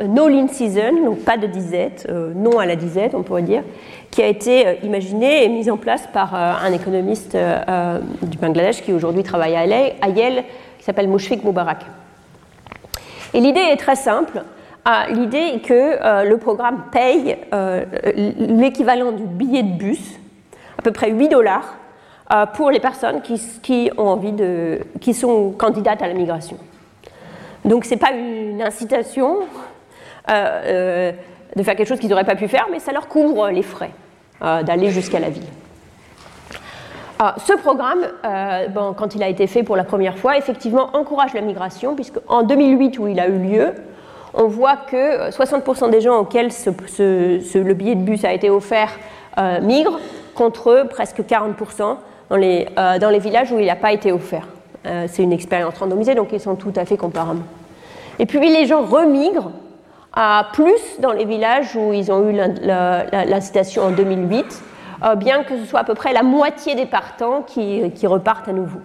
[0.00, 3.42] euh, No Lean Season, donc pas de disette, euh, non à la disette, on pourrait
[3.42, 3.62] dire,
[4.10, 7.36] qui a été imaginé et mis en place par un économiste
[8.22, 9.66] du Bangladesh qui aujourd'hui travaille à
[10.08, 10.44] Yale,
[10.78, 11.84] qui s'appelle Mushfiq Mubarak.
[13.34, 14.42] Et l'idée est très simple.
[15.10, 17.36] L'idée est que le programme paye
[18.38, 20.18] l'équivalent du billet de bus,
[20.78, 21.74] à peu près 8 dollars,
[22.54, 26.56] pour les personnes qui, ont envie de, qui sont candidates à la migration.
[27.66, 29.40] Donc ce n'est pas une incitation
[30.30, 31.12] euh, euh,
[31.56, 33.90] de faire quelque chose qu'ils n'auraient pas pu faire, mais ça leur couvre les frais
[34.42, 35.46] euh, d'aller jusqu'à la ville.
[37.38, 38.06] ce programme,
[38.96, 42.42] quand il a été fait pour la première fois, effectivement encourage la migration, puisque en
[42.42, 43.74] 2008, où il a eu lieu,
[44.34, 46.50] on voit que 60% des gens auxquels
[46.98, 48.90] le billet de bus a été offert
[49.62, 49.98] migrent,
[50.34, 51.96] contre presque 40%
[52.28, 52.66] dans les,
[53.00, 54.46] dans les villages où il n'a pas été offert.
[54.86, 57.42] Euh, c'est une expérience randomisée, donc ils sont tout à fait comparables.
[58.18, 59.50] Et puis les gens remigrent
[60.14, 64.62] à plus dans les villages où ils ont eu l'incitation en 2008,
[65.18, 68.52] bien que ce soit à peu près la moitié des partants qui, qui repartent à
[68.52, 68.78] nouveau.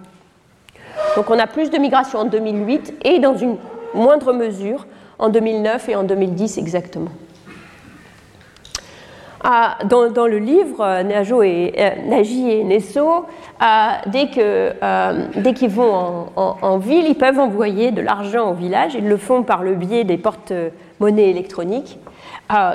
[1.16, 3.56] Donc on a plus de migration en 2008 et dans une
[3.94, 4.86] moindre mesure
[5.18, 7.10] en 2009 et en 2010 exactement.
[9.44, 13.26] Ah, dans, le livre, euh, Najo et, euh, Naji et Nesso,
[13.60, 14.28] euh, dès
[15.54, 18.94] qu'ils vont en, ville, ils peuvent envoyer de l'argent au village.
[18.94, 21.98] Ils le font par le biais des porte-monnaies électroniques.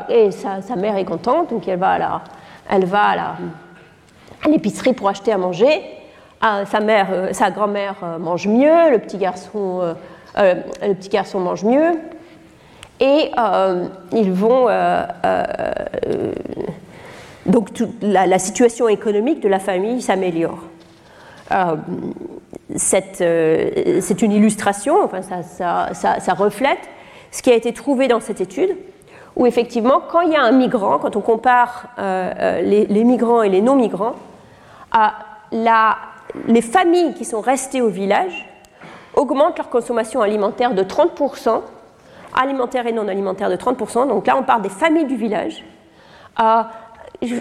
[0.09, 2.21] et sa, mère est contente, donc elle va à la,
[2.69, 5.81] elle l'épicerie pour acheter à manger.
[6.41, 9.95] sa mère, sa grand-mère mange mieux, le petit garçon
[11.39, 11.93] mange mieux
[12.99, 14.67] et euh, ils vont.
[14.69, 16.31] Euh, euh,
[17.45, 17.69] donc
[18.01, 20.59] la, situation économique de la famille s'améliore.
[22.75, 23.21] c'est
[24.21, 26.79] une illustration, enfin ça, reflète
[27.31, 28.75] ce qui a été trouvé dans cette étude,
[29.37, 33.49] où effectivement, quand il y a un migrant, quand on compare les, les, migrants et
[33.49, 34.15] les non-migrants,
[35.53, 38.45] les familles qui sont restées au village
[39.15, 41.61] augmentent leur consommation alimentaire de 30%
[42.37, 44.07] alimentaire et non alimentaire de 30%.
[44.07, 45.63] Donc là, on parle des familles du village.
[46.39, 46.63] Euh,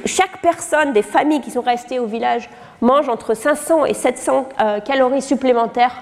[0.07, 2.49] chaque personne des familles qui sont restées au village
[2.81, 5.93] mange entre 500 et 700 euh, calories supplémentaires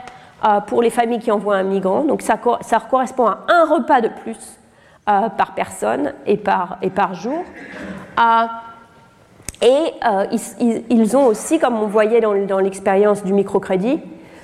[0.45, 2.05] euh, pour les familles qui envoient un migrant.
[2.05, 4.59] Donc ça, correspond à un repas de plus
[5.07, 6.79] par personne et par,
[7.13, 7.45] jour.
[9.61, 9.93] et
[10.89, 14.01] ils, ont aussi, comme on voyait dans l'expérience du microcrédit,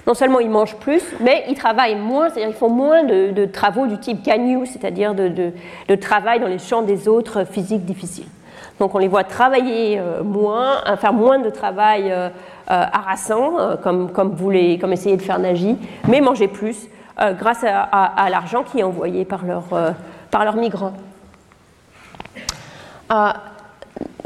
[0.06, 3.86] non seulement ils mangent plus, mais ils travaillent moins, c'est-à-dire ils font moins de, travaux
[3.86, 5.52] du type canyu, c'est-à-dire de,
[5.96, 8.26] travail dans les champs des autres physiques difficiles.
[8.78, 14.10] Donc on les voit travailler euh, moins, faire moins de travail euh, euh, harassant, comme,
[14.10, 15.76] comme, vous les, comme essayer de faire Nagy,
[16.08, 16.88] mais manger plus
[17.38, 19.64] grâce à, l'argent qui est envoyé par, leur,
[20.30, 20.94] par leurs migrants.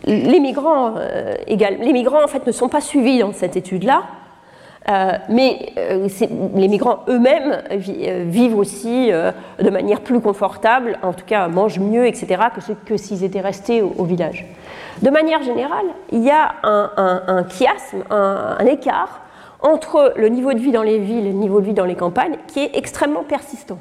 [0.05, 0.95] les migrants,
[1.49, 4.05] les migrants en fait ne sont pas suivis dans cette étude-là.
[4.91, 6.09] Euh, mais euh,
[6.55, 12.07] les migrants eux-mêmes euh, vivent aussi de manière plus confortable, en tout cas mangent mieux,
[12.07, 12.43] etc.,
[12.85, 14.47] que, s'ils étaient restés au, village.
[15.01, 19.21] De manière générale, il y a un, chiasme, un, écart
[19.63, 21.95] entre le niveau de vie dans les villes et le niveau de vie dans les
[21.95, 23.79] campagnes qui est extrêmement persistant.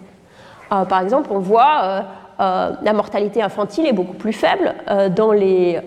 [0.69, 2.05] par exemple, on voit
[2.39, 4.73] la mortalité infantile est beaucoup plus faible
[5.15, 5.81] dans les,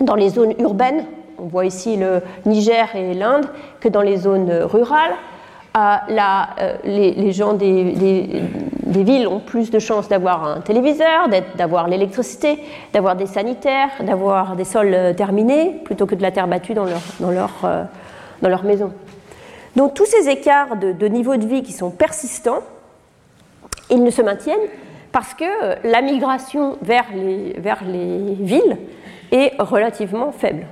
[0.00, 1.04] dans les zones urbaines
[1.44, 3.46] on voit ici le Niger et l'Inde,
[3.80, 5.12] que dans les zones rurales,
[5.76, 8.42] euh, euh, les, gens des,
[8.86, 12.60] villes ont plus de chances d'avoir un téléviseur, d'avoir l'électricité,
[12.94, 17.50] d'avoir des sanitaires, d'avoir des sols terminés, plutôt que de la terre battue dans leur,
[17.64, 18.92] euh, maison.
[19.76, 22.62] Donc tous ces écarts de, niveau de vie qui sont persistants,
[23.90, 24.56] ils ne se maintiennent
[25.12, 25.44] parce que
[25.86, 28.78] la migration vers les villes
[29.30, 30.66] est relativement faible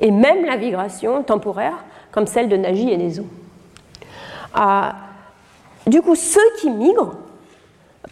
[0.00, 3.24] et même la migration temporaire, comme celle de Nagy et Nezo.
[4.54, 4.94] Ah,
[5.86, 7.14] du coup, ceux qui migrent,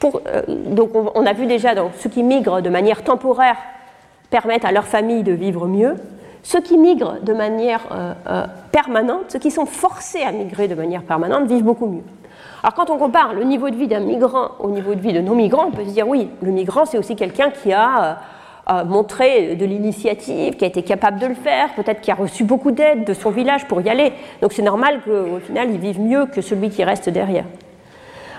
[0.05, 3.57] euh, donc on, a vu déjà, donc, ceux qui migrent de manière temporaire
[4.31, 5.95] permettent à leur famille de vivre mieux.
[6.43, 10.75] Ceux qui migrent de manière euh, euh, permanente, ceux qui sont forcés à migrer de
[10.75, 12.03] manière permanente, vivent beaucoup mieux.
[12.63, 15.21] Alors quand on compare le niveau de vie d'un migrant au niveau de vie de
[15.21, 18.19] non-migrants, on peut se dire oui, le migrant c'est aussi quelqu'un qui a
[18.87, 22.71] montré de l'initiative, qui a été capable de le faire, peut-être qui a reçu beaucoup
[22.71, 24.13] d'aide de son village pour y aller.
[24.41, 27.45] Donc c'est normal qu'au final, il vive mieux que celui qui reste derrière.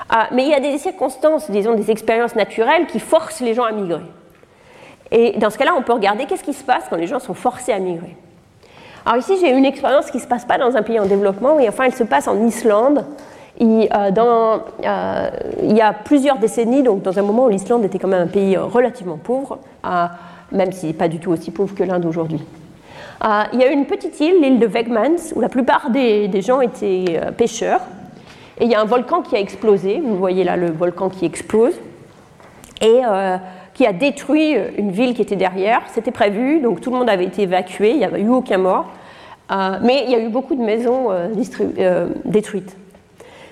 [0.09, 3.63] Ah, mais il y a des circonstances, disons des expériences naturelles qui forcent les gens
[3.63, 4.01] à migrer.
[5.11, 7.33] Et dans ce cas-là, on peut regarder qu'est-ce qui se passe quand les gens sont
[7.33, 8.15] forcés à migrer.
[9.05, 11.55] Alors ici, j'ai une expérience qui ne se passe pas dans un pays en développement,
[11.55, 13.05] mais enfin, elle se passe en Islande,
[13.61, 14.11] euh,
[14.85, 15.29] euh,
[15.63, 18.31] il y a plusieurs décennies, donc dans un moment où l'Islande était quand même un
[18.31, 19.59] pays euh, relativement pauvre,
[20.51, 22.41] même s'il n'est pas du tout aussi pauvre que l'Inde aujourd'hui.
[23.53, 27.19] il y a une petite île, l'île de Wegmans, où la plupart des, gens étaient
[27.37, 27.81] pêcheurs.
[28.59, 31.25] Et il y a un volcan qui a explosé, vous voyez là le volcan qui
[31.25, 31.73] explose,
[32.81, 33.01] et
[33.73, 35.81] qui a détruit une ville qui était derrière.
[35.93, 38.85] C'était prévu, donc tout le monde avait été évacué, il n'y avait eu aucun mort.
[39.49, 41.09] mais il y a eu beaucoup de maisons
[42.25, 42.77] détruites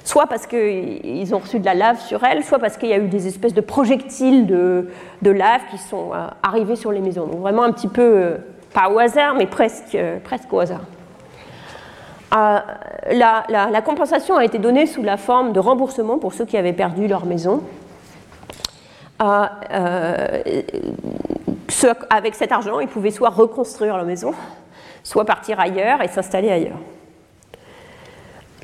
[0.04, 2.98] soit parce qu'ils ont reçu de la lave sur elles, soit parce qu'il y a
[2.98, 4.88] eu des espèces de projectiles de,
[5.24, 7.26] lave qui sont euh, arrivés sur les maisons.
[7.28, 8.38] Donc vraiment un petit peu, euh,
[8.74, 10.82] pas au hasard, mais presque, euh, presque au hasard.
[12.32, 17.08] La, compensation a été donnée sous la forme de remboursement pour ceux qui avaient perdu
[17.08, 17.62] leur maison.
[22.10, 24.34] avec cet argent, ils pouvaient soit reconstruire leur maison,
[25.04, 26.80] soit partir ailleurs et s'installer ailleurs.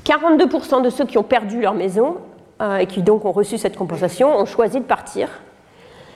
[0.06, 2.18] 42% de ceux qui ont perdu leur maison
[2.62, 5.30] euh, et qui donc ont reçu cette compensation ont choisi de partir.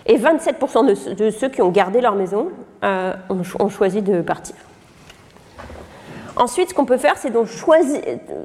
[0.05, 2.49] Et 27% de, ceux qui ont gardé leur maison
[2.84, 4.55] euh, ont, choisi de partir.
[6.35, 7.47] Ensuite, ce qu'on peut faire, c'est donc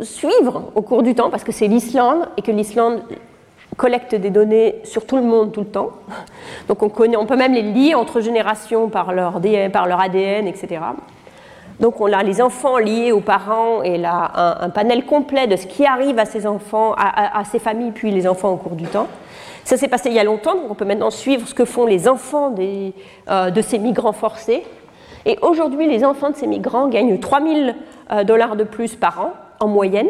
[0.03, 3.03] suivre au cours du temps, parce que c'est l'Islande et que l'Islande
[3.77, 5.91] collecte des données sur tout le monde tout le temps.
[6.69, 9.41] Donc on, connaît, on peut même les lier entre générations par leur,
[9.73, 10.81] par leur ADN, etc.
[11.81, 15.67] Donc on a les enfants liés aux parents et là, un, panel complet de ce
[15.67, 19.07] qui arrive à ces enfants, à, ces familles, puis les enfants au cours du temps.
[19.65, 21.87] Ça s'est passé il y a longtemps, donc on peut maintenant suivre ce que font
[21.87, 24.65] les enfants euh, de ces migrants forcés.
[25.27, 27.77] Et aujourd'hui, les enfants de ces migrants gagnent 3000
[28.11, 30.09] euh, dollars de plus par an en moyenne,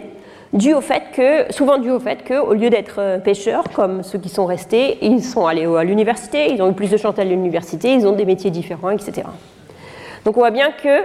[0.53, 4.19] dû au fait que, souvent dû au fait qu'au lieu d'être euh, pêcheurs, comme ceux
[4.19, 7.24] qui sont restés, ils sont allés à l'université, ils ont eu plus de chance à
[7.24, 9.23] l'université, ils ont des métiers différents, etc.
[10.24, 11.03] Donc on voit bien que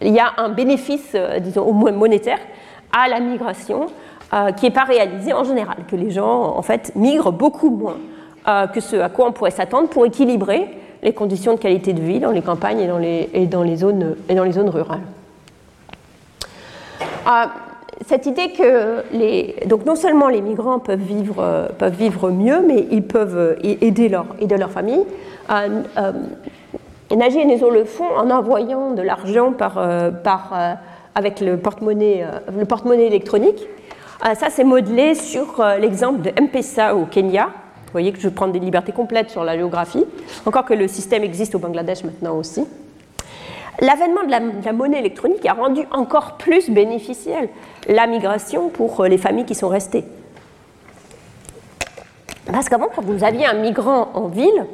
[0.00, 2.38] il y a un bénéfice, euh, disons, au moins monétaire
[2.92, 3.86] à la migration
[4.34, 7.96] euh, qui n'est pas réalisé en général, que les gens, en fait, migrent beaucoup moins
[8.48, 10.68] euh, que ce à quoi on pourrait s'attendre pour équilibrer
[11.02, 13.76] les conditions de qualité de vie dans les campagnes et dans les, et dans les,
[13.76, 15.00] zones, et dans les zones rurales.
[18.06, 22.86] cette idée que les, donc non seulement les migrants peuvent vivre, peuvent vivre mieux, mais
[22.90, 25.04] ils peuvent aider leur, aider leur famille,
[27.10, 30.74] et Nagy et Nézo le font en envoyant de l'argent euh, euh,
[31.14, 33.62] avec le porte-monnaie euh, porte électronique.
[34.34, 37.46] ça, c'est modelé sur l'exemple de M-Pesa au Kenya.
[37.46, 40.04] Vous voyez que je prends des libertés complètes sur la géographie,
[40.44, 42.66] encore que le système existe au Bangladesh maintenant aussi.
[43.80, 47.48] L'avènement de, de la, monnaie électronique a rendu encore plus bénéficielle
[47.88, 50.04] la migration pour les familles qui sont restées.
[52.50, 54.66] Parce qu'avant, quand vous aviez un migrant en ville,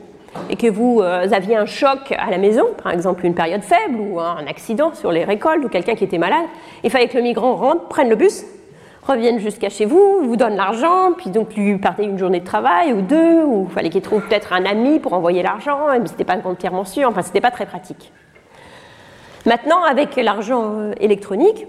[0.48, 3.98] et que vous euh, aviez un choc à la maison, par exemple une période faible
[4.00, 6.44] ou un accident sur les récoltes ou quelqu'un qui était malade,
[6.84, 8.44] il fallait que le migrant rentre, prenne le bus,
[9.06, 12.92] revienne jusqu'à chez vous, vous donne l'argent, puis donc lui partez une journée de travail
[12.92, 16.12] ou deux, ou il fallait qu'il trouve peut-être un ami pour envoyer l'argent, mais ce
[16.12, 18.12] n'était pas entièrement sûr, enfin c'était pas très pratique.
[19.44, 21.66] Maintenant, avec l'argent euh, électronique,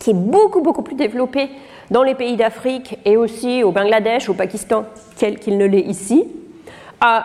[0.00, 1.48] qui est beaucoup beaucoup plus développé
[1.90, 4.84] dans les pays d'Afrique et aussi au Bangladesh, au Pakistan,
[5.16, 6.26] qu'il ne l'est ici,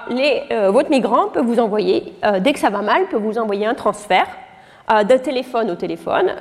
[0.10, 3.38] les, euh, votre migrant peut vous envoyer, euh, dès que ça va mal, peut vous
[3.38, 4.28] envoyer un transfert
[4.92, 6.32] euh, de téléphone au téléphone.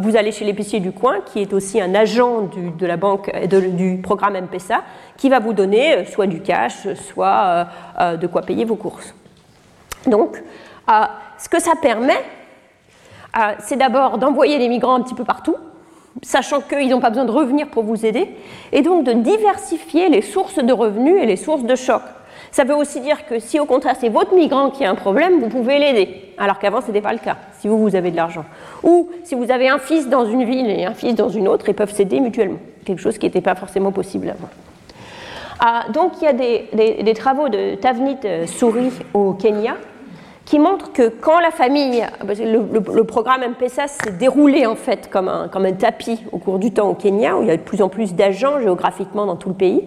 [0.00, 3.30] vous allez chez l'épicier du coin, qui est aussi un agent du, de la banque,
[3.46, 4.82] du programme MPSA,
[5.16, 7.66] qui va vous donner soit du cash, soit
[8.00, 9.14] de quoi payer vos courses.
[10.06, 10.42] Donc,
[11.38, 12.20] ce que ça permet,
[13.60, 15.56] c'est d'abord d'envoyer les migrants un petit peu partout,
[16.22, 18.28] sachant qu'ils n'ont pas besoin de revenir pour vous aider,
[18.72, 22.02] et donc de diversifier les sources de revenus et les sources de choc.
[22.52, 25.40] Ça veut aussi dire que si au contraire c'est votre migrant qui a un problème,
[25.40, 28.16] vous pouvez l'aider, alors qu'avant ce n'était pas le cas, si vous, vous avez de
[28.16, 28.44] l'argent.
[28.82, 31.68] Ou si vous avez un fils dans une ville et un fils dans une autre,
[31.68, 34.48] ils peuvent s'aider mutuellement, quelque chose qui n'était pas forcément possible avant.
[35.60, 39.76] Ah, donc il y a des, travaux de Tavnit euh, Souris au Kenya
[40.46, 45.48] qui montrent que quand la famille, le, programme MPSA s'est déroulé en fait comme un,
[45.48, 47.82] comme un tapis au cours du temps au Kenya, où il y a de plus
[47.82, 49.84] en plus d'agents géographiquement dans tout le pays,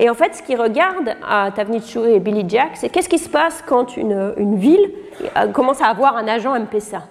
[0.00, 3.28] et en fait, ce qu'ils regardent à Tavnichou et Billy Jack, c'est qu'est-ce qui se
[3.28, 4.90] passe quand une, ville
[5.36, 7.02] euh, commence à avoir un agent MPSA.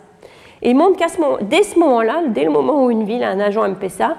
[0.63, 3.23] Et ils montrent qu'à ce moment, dès ce moment-là, dès le moment où une ville
[3.23, 4.17] a un agent MPSA,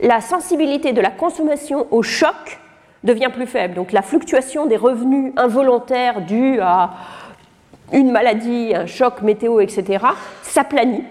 [0.00, 2.60] la sensibilité de la consommation au choc
[3.02, 3.74] devient plus faible.
[3.74, 6.90] Donc la fluctuation des revenus involontaires dus à
[7.92, 10.04] une maladie, un choc météo, etc.,
[10.42, 11.02] s'aplanit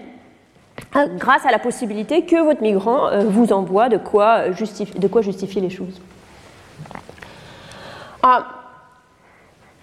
[0.96, 5.60] euh, grâce à la possibilité que votre migrant euh, vous envoie quoi de quoi justifier
[5.60, 6.00] les choses.
[8.22, 8.46] Ah,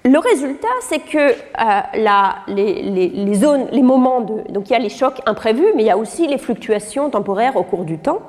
[0.06, 4.52] le résultat, c'est que euh, les, moments de.
[4.52, 7.58] Donc il y a les chocs imprévus, mais il y a aussi les fluctuations temporaires
[7.58, 8.20] au cours du temps.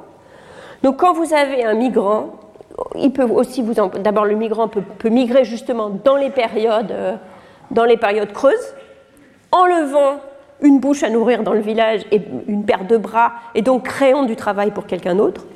[0.82, 2.30] Donc quand vous avez un migrant,
[2.96, 3.74] il peut aussi vous.
[3.74, 8.74] D'abord, le migrant peut, migrer justement dans les périodes, euh, creuses,
[9.52, 10.16] enlevant
[10.62, 14.24] une bouche à nourrir dans le village et une paire de bras, et donc créant
[14.24, 15.46] du travail pour quelqu'un d'autre.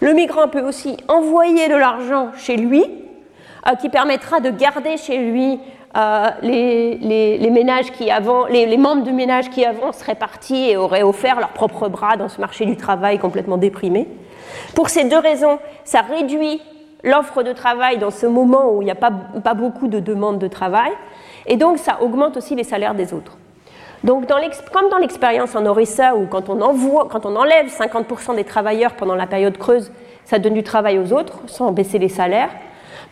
[0.00, 2.84] Le migrant peut aussi envoyer de l'argent chez lui,
[3.74, 5.58] qui permettra de garder chez lui
[5.96, 11.02] euh, les, ménages qui avant, les, membres du ménage qui avant seraient partis et auraient
[11.02, 14.06] offert leurs propres bras dans ce marché du travail complètement déprimé.
[14.74, 16.60] Pour ces deux raisons, ça réduit
[17.02, 19.10] l'offre de travail dans ce moment où il n'y a pas,
[19.54, 20.90] beaucoup de demandes de travail,
[21.46, 23.38] et donc ça augmente aussi les salaires des autres.
[24.04, 24.26] Donc,
[24.72, 26.60] comme dans l'expérience en Orissa, où quand on
[27.36, 29.90] enlève 50% des travailleurs pendant la période creuse,
[30.24, 32.50] ça donne du travail aux autres sans baisser les salaires,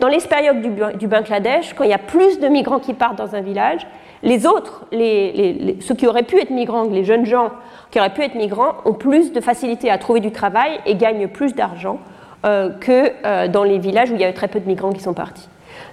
[0.01, 3.41] dans l'expérience du, Bangladesh, quand il y a plus de migrants qui partent dans un
[3.41, 3.87] village,
[4.23, 7.51] les autres, ceux qui auraient pu être migrants, les jeunes gens
[7.91, 11.29] qui auraient pu être migrants, ont plus de facilité à trouver du travail et gagnent
[11.29, 11.99] plus d'argent
[12.45, 15.01] euh, que euh, dans les villages où il y avait très peu de migrants qui
[15.01, 15.49] sont partis.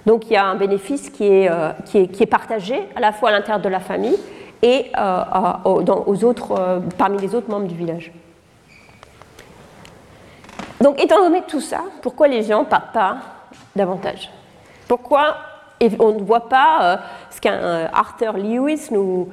[0.06, 1.48] Donc il y a un bénéfice qui est,
[1.94, 4.16] est partagé à la fois à l'intérieur de la famille
[4.62, 8.12] et dans, aux autres, parmi les autres membres du village.
[10.82, 13.16] Donc étant donné tout ça, pourquoi les gens ne partent pas
[13.76, 14.30] davantage
[14.88, 15.36] Pourquoi
[15.98, 17.00] on ne voit pas
[17.30, 19.28] ce qu'un Arthur Lewis nous,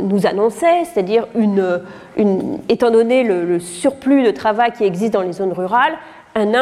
[0.00, 5.52] nous annonçait, c'est-à-dire une, étant donné le, surplus de travail qui existe dans les zones
[5.52, 5.98] rurales,
[6.34, 6.54] un,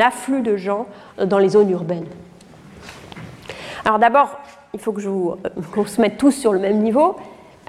[0.00, 0.86] afflux de gens
[1.22, 2.08] dans les zones urbaines.
[3.84, 4.38] Alors d'abord,
[4.74, 7.16] il faut qu'on se mette tous sur le même niveau.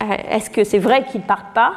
[0.01, 1.73] Euh, est-ce que c'est vrai qu'ils ne partent pas?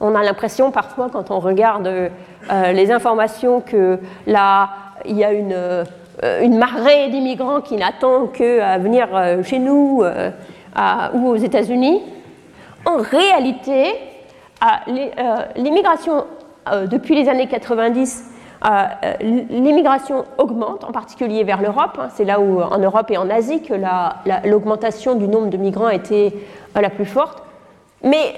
[0.00, 4.70] On a l'impression parfois, quand on regarde euh, les informations, que là,
[5.06, 5.84] il y a une, euh,
[6.22, 9.08] marée d'immigrants qui n'attend qu'à venir
[9.42, 10.02] chez nous
[11.14, 12.02] ou aux États-Unis,
[12.86, 13.94] en réalité,
[14.62, 16.24] euh, l'immigration
[16.70, 18.30] euh, depuis les années 90,
[18.64, 18.84] euh,
[19.20, 21.98] l'immigration augmente, en particulier vers l'Europe.
[21.98, 22.08] Hein.
[22.14, 23.74] c'est là où, en Europe et en Asie, que
[24.48, 26.34] l'augmentation du nombre de migrants été
[26.74, 27.42] la plus forte.
[28.02, 28.34] Mais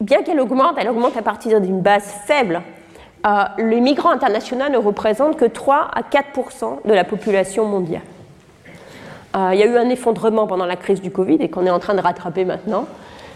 [0.00, 2.62] bien qu'elle augmente, elle augmente à partir d'une base faible.
[3.58, 8.02] Les migrants internationaux ne représentent que 3 à 4% de la population mondiale.
[9.36, 11.70] Euh, il y a eu un effondrement pendant la crise du Covid et qu'on est
[11.70, 12.86] en train de rattraper maintenant.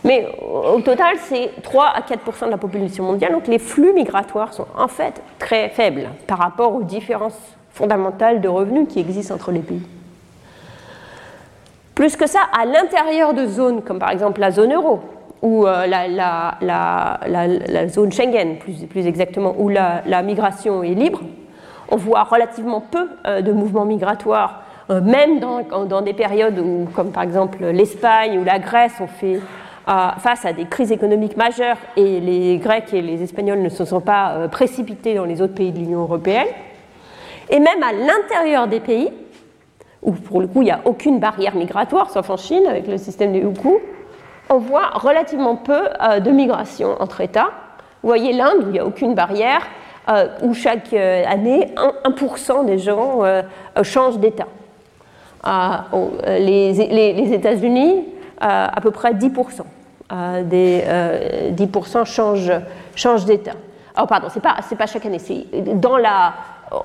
[0.05, 3.33] Mais au total, c'est 3 à 4 de la population mondiale.
[3.33, 7.39] Donc les flux migratoires sont en fait très faibles par rapport aux différences
[7.71, 9.83] fondamentales de revenus qui existent entre les pays.
[11.95, 15.01] Plus que ça, à l'intérieur de zones comme par exemple la zone euro,
[15.43, 21.21] ou euh, la, zone Schengen, plus, exactement, où la, migration est libre,
[21.91, 27.13] on voit relativement peu euh, de mouvements migratoires euh, même dans, des périodes où, comme
[27.13, 29.41] par exemple l'Espagne ou la Grèce ont fait
[29.85, 34.01] face à des crises économiques majeures et les Grecs et les Espagnols ne se sont
[34.01, 36.47] pas précipités dans les autres pays de l'Union européenne,
[37.51, 39.11] et même à l'intérieur des pays,
[40.03, 42.97] où pour le coup il n'y a aucune barrière migratoire, sauf en Chine avec le
[42.97, 43.81] système des Hukou,
[44.53, 45.89] on voit relativement peu
[46.21, 47.51] de migration entre États.
[48.03, 49.63] Vous voyez l'Inde où il n'y a aucune barrière,
[50.43, 51.75] où chaque année
[52.05, 53.23] 1%, des gens
[53.83, 54.47] changent d'État.
[55.47, 58.05] Euh, les, États-Unis,
[58.43, 59.63] euh, à peu près 10%.
[60.13, 60.85] Euh, des
[61.53, 62.53] 10% changent,
[62.95, 63.53] changent d'État.
[64.01, 65.47] Oh, pardon, c'est pas, pas chaque année, c'est
[65.79, 66.35] dans la,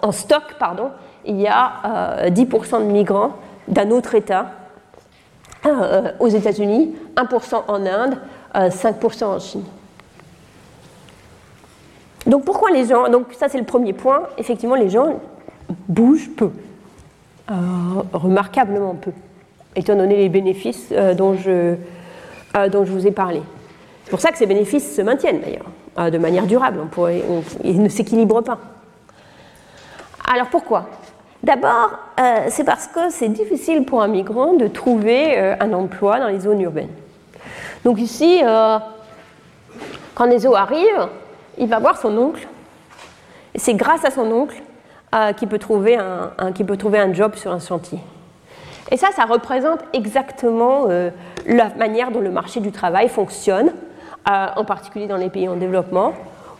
[0.02, 0.90] en stock, pardon,
[1.26, 3.32] il y a 10% de migrants
[3.68, 4.48] d'un autre État
[6.20, 8.18] aux États-Unis, 1% en Inde,
[8.54, 9.64] 5% en Chine.
[12.26, 15.20] Donc pourquoi les gens, donc ça c'est le premier point, effectivement les gens
[15.88, 16.52] bougent peu.
[17.50, 17.54] Euh,
[18.12, 19.12] remarquablement peu,
[19.74, 21.76] étant donné les bénéfices euh, dont, je,
[22.58, 23.42] euh, dont je vous ai parlé.
[24.04, 26.80] C'est pour ça que ces bénéfices se maintiennent d'ailleurs, de manière durable.
[26.84, 27.24] On pourrait,
[27.64, 28.60] ils ne s'équilibrent pas.
[30.30, 30.90] Alors pourquoi?
[31.44, 31.92] D'abord,
[32.50, 36.62] c'est parce que c'est difficile pour un migrant de trouver un emploi dans les zones
[36.62, 36.90] urbaines.
[37.86, 38.42] Donc ici,
[40.16, 41.08] quand Nezo arrive,
[41.60, 42.48] il va voir son oncle.
[43.56, 44.62] C'est grâce à son oncle
[45.16, 48.00] euh, qui, peut trouver un, qui peut trouver un job sur un chantier.
[48.92, 51.10] Et ça, ça représente exactement euh,
[51.46, 53.72] la manière dont le marché du travail fonctionne,
[54.30, 56.14] euh, en particulier dans les pays en développement,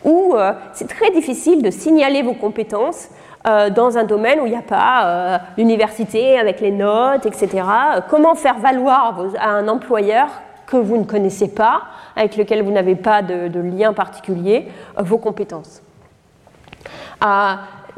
[0.06, 0.36] où
[0.74, 3.10] c'est très difficile de signaler vos compétences
[3.46, 7.64] dans un domaine où il n'y a pas l'université avec les notes, etc.
[8.10, 10.28] comment faire valoir à un employeur
[10.66, 11.84] que vous ne connaissez pas,
[12.18, 15.82] avec lequel vous n'avez pas de, lien particulier, vos compétences?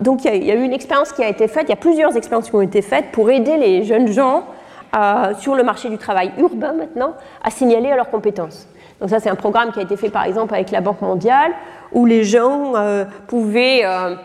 [0.02, 2.16] Donc il y, a eu une expérience qui a été faite, il y a plusieurs
[2.16, 4.45] expériences qui ont été faites pour aider les jeunes gens
[4.95, 7.14] euh, sur le marché du travail urbain maintenant
[7.44, 8.68] à signaler leurs compétences.
[9.02, 11.52] Donc ça c'est un programme qui a été fait par exemple avec la Banque mondiale
[11.91, 14.16] où les gens euh, pouvaient euh,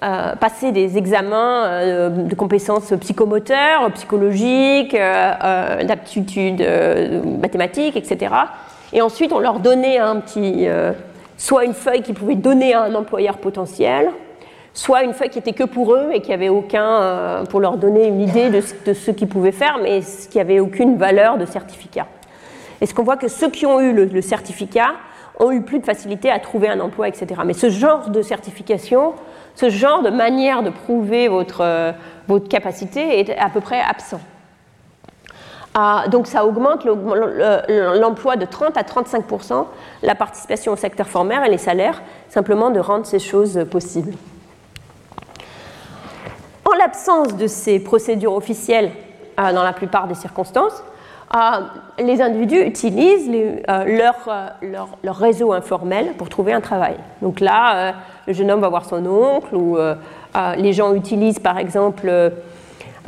[0.00, 6.66] passer des examens de compétences psychomoteurs, psychologiques, d'aptitudes
[7.40, 8.34] mathématiques, etc.
[8.92, 10.66] Et ensuite on leur donnait un petit,
[11.36, 14.10] soit une feuille qu'ils pouvaient donner à un employeur potentiel,
[14.76, 17.78] soit une feuille qui était que pour eux et qui avait aucun, euh, pour leur
[17.78, 20.00] donner une idée de, ce qu'ils pouvaient faire, mais
[20.30, 22.06] qui n'avait aucune valeur de certificat.
[22.80, 24.92] Et ce qu'on voit que ceux qui ont eu le, certificat
[25.38, 27.40] ont eu plus de facilité à trouver un emploi, etc.
[27.44, 29.14] Mais ce genre de certification,
[29.54, 31.92] ce genre de manière de prouver votre, euh,
[32.50, 34.20] capacité est à peu près absent.
[35.74, 39.66] Ah, donc ça augmente l'emploi de 30 à 35%
[40.02, 44.14] la participation au secteur formel et les salaires, simplement de rendre ces choses possibles.
[46.64, 48.90] En l'absence de ces procédures officielles
[49.38, 50.82] euh, dans la plupart des circonstances,
[51.98, 53.30] les individus utilisent
[53.68, 56.96] euh, leur, leur, réseau informel pour trouver un travail.
[57.22, 57.94] Donc là,
[58.26, 59.76] le jeune homme va voir son oncle ou
[60.56, 62.06] les gens utilisent par exemple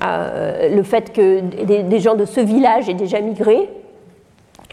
[0.00, 3.68] le fait que des, gens de ce village aient déjà migré.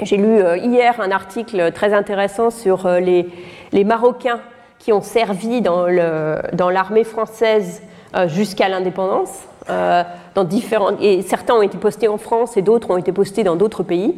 [0.01, 3.27] J'ai lu hier un article très intéressant sur les,
[3.83, 4.39] Marocains
[4.79, 5.87] qui ont servi dans
[6.69, 7.81] l'armée française
[8.27, 9.45] jusqu'à l'indépendance.
[9.67, 13.55] Dans différents, et certains ont été postés en France et d'autres ont été postés dans
[13.55, 14.13] d'autres pays.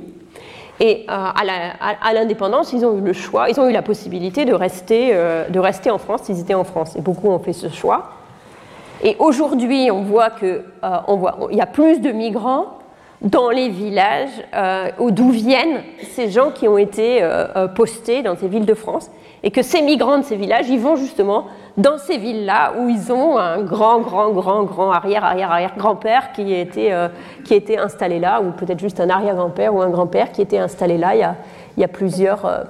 [0.80, 4.54] Et euh, à l'indépendance, ils ont eu le choix, ils ont eu la possibilité de
[4.54, 6.96] rester, euh, de rester en France s'ils étaient en France.
[6.96, 8.12] Et beaucoup ont fait ce choix.
[9.04, 12.78] Et aujourd'hui, on voit qu'il euh, y a plus de migrants
[13.22, 14.30] dans les villages
[15.00, 17.28] d'où viennent ces gens qui ont été
[17.76, 19.10] postés dans ces villes de France.
[19.44, 21.46] Et que ces migrants de ces villages, ils vont justement
[21.78, 26.32] dans ces villes-là où ils ont un grand, grand, grand, grand arrière, arrière, arrière grand-père
[26.34, 27.08] qui, été, euh,
[27.46, 30.98] qui était installé là, ou peut-être juste un arrière-grand-père ou un grand-père qui était installé
[30.98, 31.36] là il y a,
[31.78, 32.64] il y a plusieurs, euh,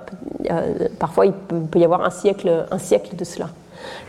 [1.00, 3.48] parfois il peut, y avoir un siècle, un siècle de cela.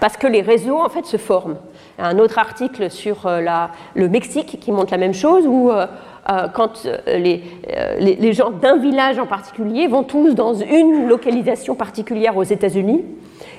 [0.00, 1.56] Parce que les réseaux en fait se forment.
[2.00, 5.70] Un autre article sur euh, la, le Mexique qui montre la même chose, où
[6.54, 7.42] quand les,
[7.98, 13.04] les, les gens d'un village en particulier vont tous dans une localisation particulière aux États-Unis,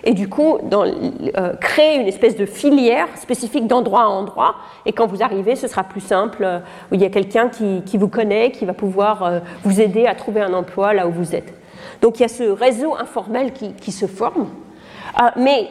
[0.04, 4.56] et du coup dans, euh, créer une espèce de filière spécifique d'endroit à endroit.
[4.86, 6.60] Et quand vous arrivez, ce sera plus simple, euh,
[6.92, 10.16] où il y a quelqu'un qui, vous connaît, qui va pouvoir euh, vous aider à
[10.16, 11.54] trouver un emploi là où vous êtes.
[12.02, 14.48] Donc il y a ce réseau informel qui se forme.
[15.36, 15.68] mais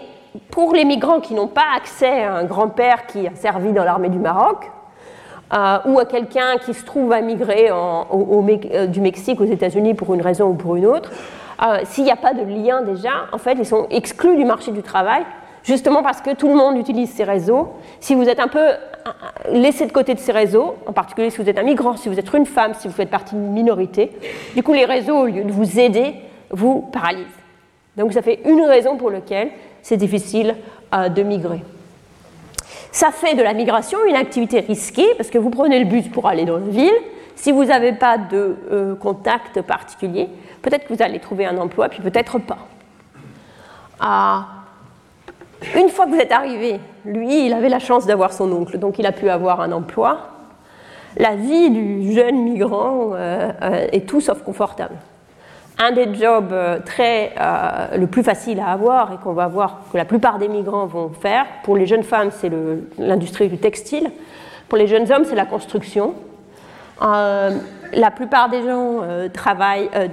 [0.51, 4.11] pour les migrants qui n'ont pas accès à un grand-père qui a servi dans l'armée
[4.11, 4.71] du Maroc,
[5.51, 8.45] ou à quelqu'un qui se trouve à migrer au,
[8.89, 11.11] du Mexique aux États-Unis pour une raison ou pour une autre,
[11.61, 14.71] euh, s'il n'y a pas de lien déjà, en fait, ils sont exclus du marché
[14.71, 15.25] du travail,
[15.65, 17.73] justement parce que tout le monde utilise ces réseaux.
[17.99, 18.77] Si vous êtes un peu euh,
[19.51, 22.19] laissé de côté de ces réseaux, en particulier si vous êtes un migrant, si vous
[22.19, 24.13] êtes une femme, si vous faites partie d'une minorité,
[24.55, 26.15] du coup, les réseaux, au lieu de vous aider,
[26.51, 27.27] vous paralysent.
[27.97, 29.51] Donc, ça fait une raison pour laquelle
[29.83, 30.55] c'est difficile
[30.95, 31.63] euh, de migrer.
[32.99, 36.27] Ça fait de la migration une activité risquée parce que vous prenez le bus pour
[36.27, 36.91] aller dans la ville.
[37.37, 40.29] Si vous n'avez pas de contact particulier,
[40.63, 42.59] Peut-être que vous allez trouver un emploi, puis peut-être pas.
[44.01, 44.47] Ah,
[45.77, 48.99] une fois que vous êtes arrivé, lui, il avait la chance d'avoir son oncle, donc
[48.99, 50.29] il a pu avoir un emploi.
[51.17, 54.95] La vie du jeune migrant euh, euh, est tout sauf confortable.
[55.79, 57.35] Un des jobs euh, très,
[57.97, 61.11] le plus facile à avoir et qu'on va voir que la plupart des migrants vont
[61.11, 62.51] faire, pour les jeunes femmes, c'est
[62.99, 64.11] l'industrie du textile.
[64.69, 66.15] Pour les jeunes hommes, c'est la construction
[67.93, 70.09] la plupart des gens euh, travaillent, euh,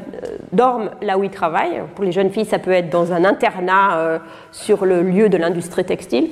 [0.51, 1.83] dorment là où ils travaillent.
[1.95, 4.19] Pour les jeunes filles, ça peut être dans un internat euh,
[4.51, 6.29] sur le lieu de l'industrie textile.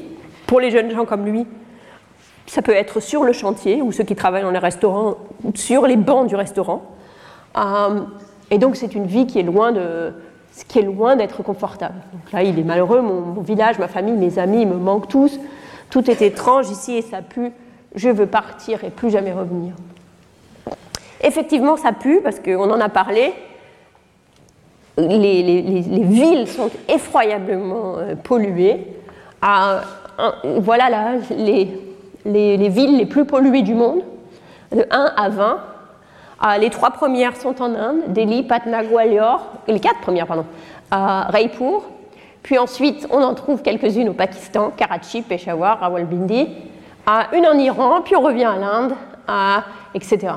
[0.47, 1.45] Pour les jeunes gens comme lui,
[2.45, 5.17] ça peut être sur le chantier ou ceux qui travaillent dans les restaurants,
[5.55, 6.83] sur les bancs du restaurant.
[8.53, 10.13] Et donc c'est une vie qui est loin de,
[10.67, 11.95] qui est loin d'être confortable.
[12.31, 13.01] Là, il est malheureux.
[13.01, 15.39] Mon, village, ma famille, mes amis me manquent tous.
[15.89, 17.51] Tout est étrange ici et ça pue.
[17.95, 19.73] Je veux partir et plus jamais revenir.
[21.21, 23.33] Effectivement, ça pue parce qu'on en a parlé.
[24.99, 25.41] Les,
[26.03, 28.85] villes sont effroyablement euh, polluées.
[29.41, 34.03] Voilà là, les, villes les plus polluées du monde,
[34.71, 35.72] de 1 à 20.
[36.45, 40.45] Ah, les trois premières sont en Inde, Delhi, Patna, Gwalior, les quatre premières, pardon,
[40.91, 41.83] Raipur.
[42.41, 46.49] Puis ensuite, on en trouve quelques-unes au Pakistan, Karachi, Peshawar, Rawalpindi,
[47.31, 48.93] une en Iran, puis on revient à l'Inde,
[49.95, 50.33] etc.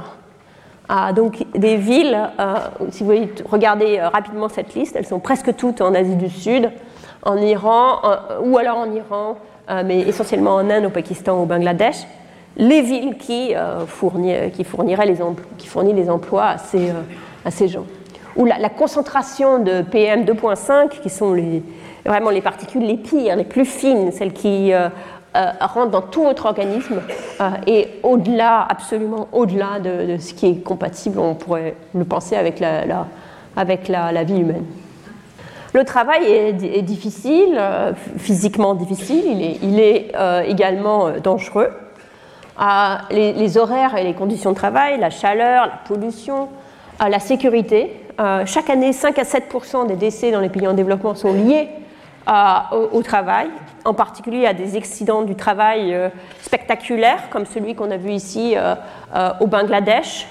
[1.17, 2.55] Donc des villes, euh,
[2.91, 6.31] si vous voulez regarder euh, rapidement cette liste, elles sont presque toutes en Asie du
[6.31, 6.71] Sud,
[7.25, 8.01] en Iran,
[8.45, 9.37] ou alors en Iran,
[9.69, 11.97] euh, mais essentiellement en Inde, au Pakistan, au Bangladesh.
[12.57, 13.55] Les villes qui,
[14.55, 15.19] qui, fourniraient les
[15.59, 16.91] qui fournissent les emplois à ces,
[17.45, 17.85] à ces gens.
[18.37, 21.37] Ou la, la, concentration de PM 2.5, qui sont
[22.05, 24.73] vraiment les particules les pires, les plus fines, celles qui
[25.37, 27.03] euh, rentre dans tout votre organisme
[27.43, 32.59] euh, et au-delà, absolument au-delà de, ce qui est compatible, on pourrait le penser avec
[32.59, 33.07] la,
[33.55, 34.65] avec la, vie humaine.
[35.75, 40.13] Le travail est, difficile, euh, physiquement difficile, il est, il est
[40.49, 41.69] également dangereux.
[43.11, 46.49] Les, les, horaires et les conditions de travail, la chaleur, la pollution,
[46.99, 48.01] la sécurité.
[48.47, 49.55] chaque année, 5 à 7
[49.89, 51.69] des décès dans les pays en développement sont liés
[52.93, 53.49] au, travail,
[53.85, 56.09] en particulier à des accidents du travail euh,
[56.43, 58.75] spectaculaires, comme celui qu'on a vu ici euh,
[59.15, 60.27] euh, au Bangladesh.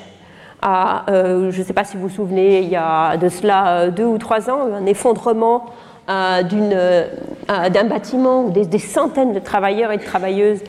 [0.62, 4.18] je ne sais pas si vous vous souvenez, il y a de cela deux ou
[4.18, 5.68] trois ans, un effondrement
[6.08, 10.62] d'un bâtiment où des, centaines de travailleurs et de travailleuses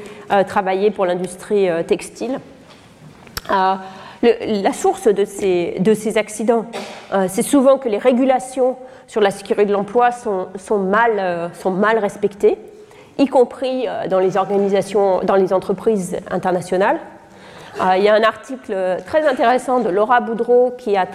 [0.46, 2.38] travaillaient pour l'industrie textile.
[3.50, 6.66] la source de ces, de ces accidents,
[7.28, 8.76] c'est souvent que les régulations
[9.06, 12.58] sur la sécurité de l'emploi sont, mal, respectées
[13.18, 16.98] y compris dans les entreprises internationales.
[17.96, 18.74] Il y a un article
[19.06, 21.06] très intéressant de Laura Boudreau, qui a,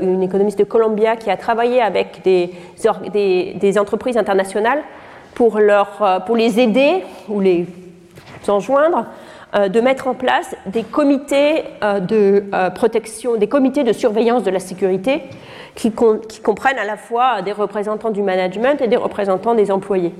[0.00, 4.82] une économiste de Columbia, qui a travaillé avec des, entreprises internationales
[5.34, 7.66] pour, les aider ou les
[8.48, 9.06] enjoindre
[9.54, 14.42] euh, de mettre en place des comités euh, de euh, protection, des comités de surveillance
[14.42, 15.22] de la sécurité
[15.76, 20.14] qui, comprennent à la fois des représentants du management et des représentants des employés.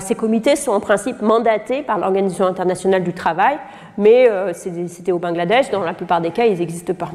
[0.00, 3.56] ces comités sont en principe mandatés par l'Organisation internationale du travail,
[3.98, 7.10] mais c'était au Bangladesh, dans la plupart des cas, ils n'existent pas.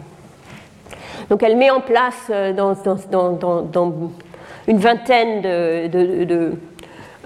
[1.30, 2.76] Donc elle met en place dans,
[4.68, 5.42] une vingtaine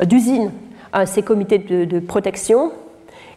[0.02, 0.52] d'usines
[1.06, 2.72] ces comités de protection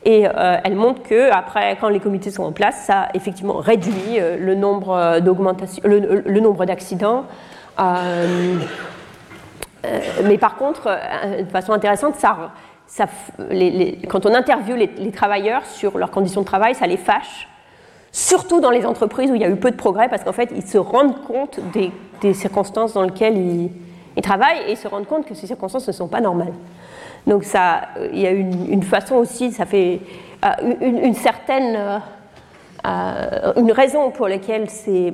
[0.07, 4.21] et euh, elle montre que après, quand les comités sont en place, ça effectivement réduit
[4.21, 4.55] euh, euh, le,
[6.41, 7.25] nombre d'accidents.
[10.25, 10.97] mais par contre,
[11.43, 12.53] de façon intéressante, ça,
[14.09, 17.49] quand on interviewe les, travailleurs sur leurs conditions de travail, ça les fâche.
[18.13, 20.51] Surtout dans les entreprises où il y a eu peu de progrès, parce qu'en fait,
[20.55, 21.93] ils se rendent compte des,
[22.33, 26.21] circonstances dans lesquelles ils, travaillent et se rendent compte que ces circonstances ne sont pas
[26.21, 26.55] normales.
[27.27, 27.45] Donc
[28.13, 30.01] il y a une, façon aussi, ça fait
[30.45, 31.99] euh, une, certaine, euh,
[32.87, 35.13] euh, une raison pour laquelle ces,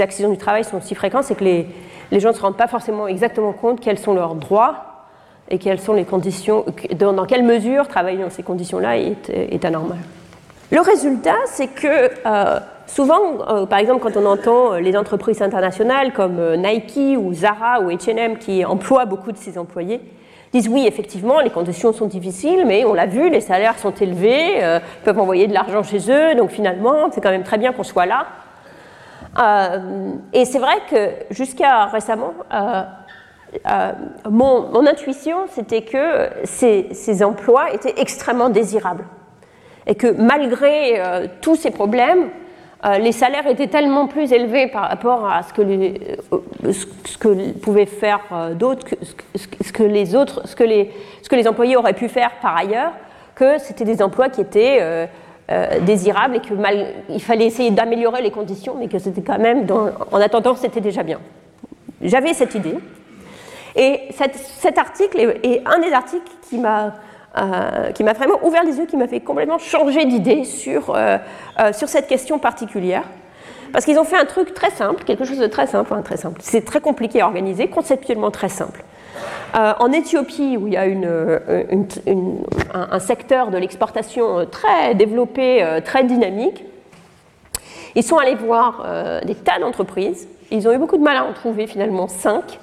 [0.00, 3.08] accidents du travail sont si fréquents, c'est que les, gens ne se rendent pas forcément
[3.08, 4.91] exactement compte quels sont leurs droits
[5.48, 6.64] et quelles sont les conditions,
[6.98, 9.98] dans, quelle mesure travailler dans ces conditions-là est, anormal.
[10.70, 12.10] Le résultat, c'est que
[12.86, 18.38] souvent, par exemple, quand on entend les entreprises internationales comme Nike ou Zara ou H&M
[18.38, 20.00] qui emploient beaucoup de ces employés,
[20.52, 24.62] disent oui, effectivement, les conditions sont difficiles, mais on l'a vu, les salaires sont élevés,
[24.62, 27.84] euh, peuvent envoyer de l'argent chez eux, donc finalement, c'est quand même très bien qu'on
[27.84, 28.26] soit là.
[29.38, 32.82] Euh, et c'est vrai que jusqu'à récemment, euh,
[34.30, 39.04] mon, intuition, c'était que ces, emplois étaient extrêmement désirables.
[39.86, 41.02] Et que malgré
[41.40, 42.30] tous ces problèmes,
[42.84, 46.00] euh, les salaires étaient tellement plus élevés par rapport à ce que, les,
[46.32, 48.88] euh, pouvaient faire euh, d'autres,
[49.36, 52.92] ce que les autres, ce que les, employés auraient pu faire par ailleurs,
[53.36, 55.08] que c'était des emplois qui étaient
[55.82, 56.54] désirables et que
[57.08, 61.02] il fallait essayer d'améliorer les conditions, mais que c'était quand même, en attendant, c'était déjà
[61.02, 61.18] bien.
[62.02, 62.76] J'avais cette idée.
[63.74, 66.94] Et cet article est un des articles qui m'a
[67.38, 71.16] euh, qui m'a vraiment ouvert les yeux, qui m'a fait complètement changer d'idée sur, euh,
[71.60, 73.04] euh, sur cette question particulière.
[73.72, 76.40] Parce qu'ils ont fait un truc très simple, quelque chose de très simple, très simple.
[76.42, 78.84] C'est très compliqué à organiser, conceptuellement très simple.
[79.54, 81.08] en Éthiopie, où il y a une,
[82.74, 86.64] un, secteur de l'exportation très développé, très dynamique,
[87.94, 88.86] ils sont allés voir
[89.24, 90.28] des tas d'entreprises.
[90.50, 92.58] Ils ont eu beaucoup de mal à en trouver finalement cinq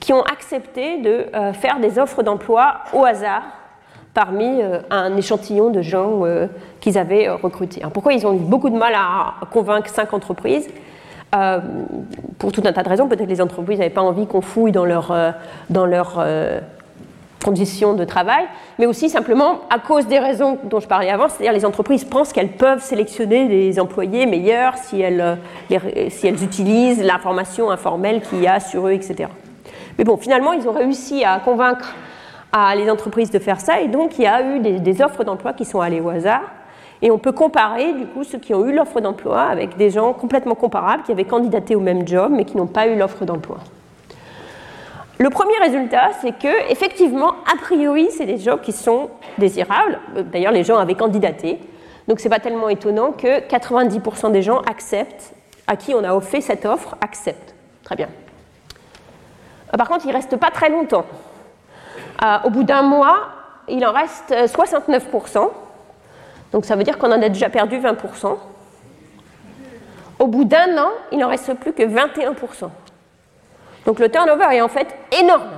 [0.00, 3.42] qui ont accepté de faire des offres d'emploi au hasard
[4.14, 6.46] parmi euh, un échantillon de gens euh,
[6.80, 7.82] qu'ils avaient euh, recrutés.
[7.92, 10.68] pourquoi ils ont eu beaucoup de mal à convaincre cinq entreprises?
[12.40, 13.06] Pour tout un tas de raisons.
[13.06, 15.14] Peut-être que les entreprises n'avaient pas envie qu'on fouille dans leurs
[15.68, 16.20] dans leur,
[17.44, 18.46] conditions de travail,
[18.80, 22.32] mais aussi simplement à cause des raisons dont je parlais avant, c'est-à-dire les entreprises pensent
[22.32, 25.38] qu'elles peuvent sélectionner des employés meilleurs si elles,
[26.08, 29.28] si elles utilisent l'information informelle qu'il y a sur eux, etc.
[29.98, 31.94] Mais bon, finalement, ils ont réussi à convaincre
[32.76, 33.80] les entreprises de faire ça.
[33.80, 36.42] Et donc, il y a eu des, offres d'emploi qui sont allées au hasard.
[37.02, 40.12] Et on peut comparer, du coup, ceux qui ont eu l'offre d'emploi avec des gens
[40.12, 43.58] complètement comparables qui avaient candidaté au même job mais qui n'ont pas eu l'offre d'emploi.
[45.18, 49.98] Le premier résultat, c'est que, effectivement, a priori, c'est des jobs qui sont désirables.
[50.32, 51.58] D'ailleurs, les gens avaient candidaté.
[52.08, 55.34] Donc, ce n'est pas tellement étonnant que 90% des gens acceptent,
[55.66, 57.54] à qui on a offert cette offre, acceptent.
[57.84, 58.08] Très bien.
[59.76, 61.04] Par contre, il ne reste pas très longtemps.
[62.24, 63.28] Euh, au bout d'un mois,
[63.68, 65.38] il en reste 69%.
[65.38, 65.48] Euh,
[66.52, 68.36] Donc ça veut dire qu'on en a déjà perdu 20%.
[70.18, 72.68] Au bout d'un an, il n'en reste plus que 21%.
[73.86, 74.88] Donc le turnover est en fait
[75.18, 75.48] énorme.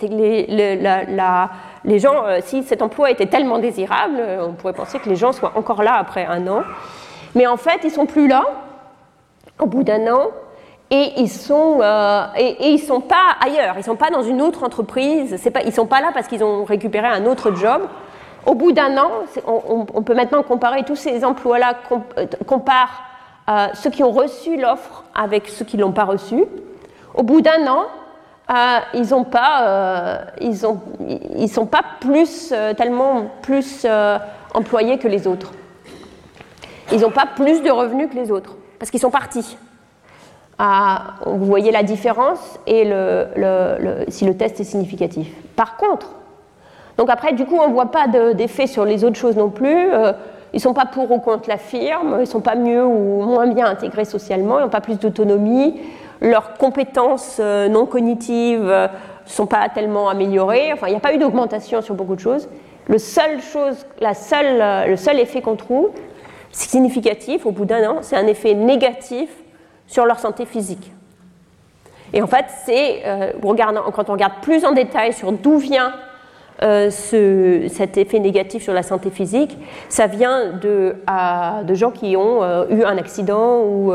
[0.00, 5.32] Les, gens, euh, si cet emploi était tellement désirable, on pourrait penser que les gens
[5.32, 6.62] soient encore là après un an.
[7.34, 8.44] Mais en fait, ils sont plus là
[9.58, 10.28] au bout d'un an
[10.94, 14.62] et ils sont euh, et, ils sont pas ailleurs, ils sont pas dans une autre
[14.62, 17.82] entreprise, c'est pas, ils sont pas là parce qu'ils ont récupéré un autre job.
[18.46, 19.10] Au bout d'un an,
[19.46, 23.04] on, peut maintenant comparer tous ces emplois-là, euh, compare
[23.48, 26.44] euh, ceux qui ont reçu l'offre avec ceux qui l'ont pas reçu.
[27.14, 27.86] Au bout d'un an,
[28.92, 29.26] ils ont,
[31.48, 33.86] sont pas plus tellement plus
[34.52, 35.52] employés que les autres.
[36.92, 39.56] Ils n'ont pas plus de revenus que les autres parce qu'ils sont partis
[40.58, 42.84] vous voyez la différence et
[44.08, 45.28] si le test est significatif.
[45.56, 46.10] Par contre,
[46.96, 49.88] Donc après, du coup, on ne voit pas d'effet sur les autres choses non plus.
[50.52, 53.22] ils ne sont pas pour ou contre la firme, ils ne sont pas mieux ou
[53.22, 55.80] moins bien intégrés socialement, ils n'ont pas plus d'autonomie,
[56.20, 58.88] leurs compétences non cognitives ne
[59.26, 62.48] sont pas tellement améliorées, enfin, il n'y a pas eu d'augmentation sur beaucoup de choses.
[62.86, 65.90] Le seul, chose, le seul effet qu'on trouve,
[66.52, 69.30] significatif au bout d'un an, c'est un effet négatif
[69.86, 70.92] sur leur santé physique.
[72.14, 73.32] Et en fait, c'est, euh,
[73.92, 75.92] quand on regarde plus en détail sur d'où vient
[76.62, 79.58] euh, ce, cet effet négatif sur la santé physique,
[79.88, 80.94] ça vient de,
[81.64, 83.92] de gens qui ont euh, eu un accident, ou,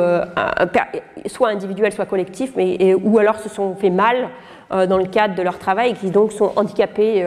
[1.27, 4.29] soit individuel, soit collectif, mais, ou alors se sont fait mal
[4.69, 7.25] dans le cadre de leur travail et qui donc sont handicapés.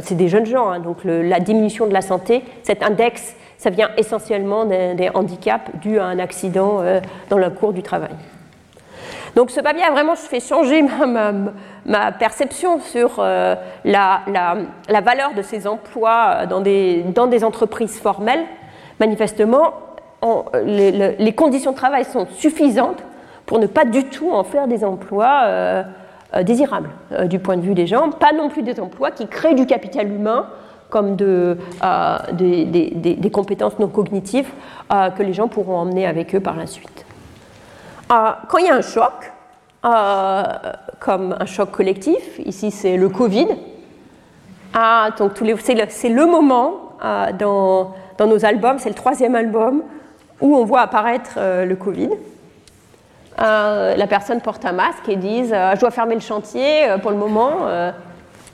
[0.00, 3.90] c'est des jeunes gens, hein, donc la diminution de la santé, cet index, ça vient
[3.96, 6.82] essentiellement des, handicaps dus à un accident
[7.30, 8.10] dans le cours du travail.
[9.36, 10.82] Donc ce papier a vraiment fait changer
[11.84, 13.54] ma, perception sur euh,
[13.84, 14.22] la,
[15.04, 18.44] valeur de ces emplois dans des, dans des entreprises formelles.
[18.98, 19.74] Manifestement,
[20.64, 23.04] les, conditions de travail sont suffisantes
[23.44, 25.82] pour ne pas du tout en faire des emplois euh,
[26.34, 26.88] euh, désirables
[27.26, 30.10] du point de vue des gens, pas non plus des emplois qui créent du capital
[30.10, 30.46] humain
[30.90, 31.58] comme de,
[32.32, 34.50] des, compétences non cognitives
[34.90, 37.06] que les gens pourront emmener avec eux par la suite.
[38.12, 39.32] Euh, quand il y a un choc,
[39.84, 40.42] euh,
[41.00, 43.48] comme un choc collectif, ici c'est le Covid,
[45.18, 47.94] donc c'est le, moment euh, dans,
[48.26, 49.82] nos albums, c'est le troisième album
[50.40, 52.10] où on voit apparaître le Covid.
[53.38, 57.66] la personne porte un masque et disent Je dois fermer le chantier pour le moment.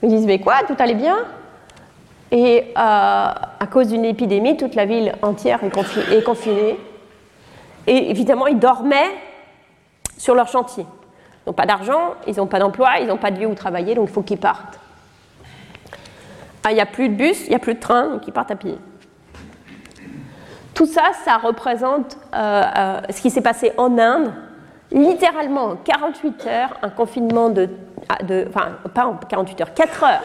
[0.01, 1.17] ils disent Mais quoi Tout allait bien?
[2.35, 6.79] Et à cause d'une épidémie, toute la ville entière est, confinée.
[7.85, 9.11] Et évidemment, ils dormaient
[10.17, 10.83] sur leur chantier.
[10.83, 13.93] Ils n'ont pas d'argent, ils n'ont pas d'emploi, ils n'ont pas de lieu où travailler,
[13.93, 14.79] donc il faut qu'ils partent.
[16.63, 18.33] Ah, il n'y a plus de bus, il n'y a plus de train, donc ils
[18.33, 18.79] partent à pied.
[20.73, 24.33] Tout ça, ça représente euh, euh, ce qui s'est passé en Inde.
[24.91, 27.69] Littéralement, 48 heures, un confinement de,
[28.09, 30.23] ah, de enfin, pas en 48 heures, 4 heures,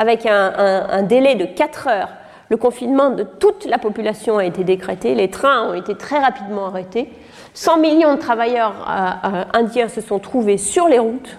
[0.00, 2.08] avec un, délai de 4 heures.
[2.48, 6.66] Le confinement de toute la population a été décrété, les trains ont été très rapidement
[6.66, 7.10] arrêtés.
[7.52, 11.36] 100 millions de travailleurs euh, euh, indiens se sont trouvés sur les routes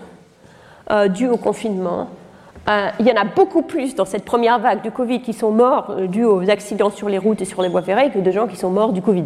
[0.91, 2.09] euh, au confinement.
[2.99, 5.95] il y en a beaucoup plus dans cette première vague du Covid qui sont morts
[6.07, 8.57] dus aux accidents sur les routes et sur les voies ferrées que de gens qui
[8.57, 9.25] sont morts du Covid.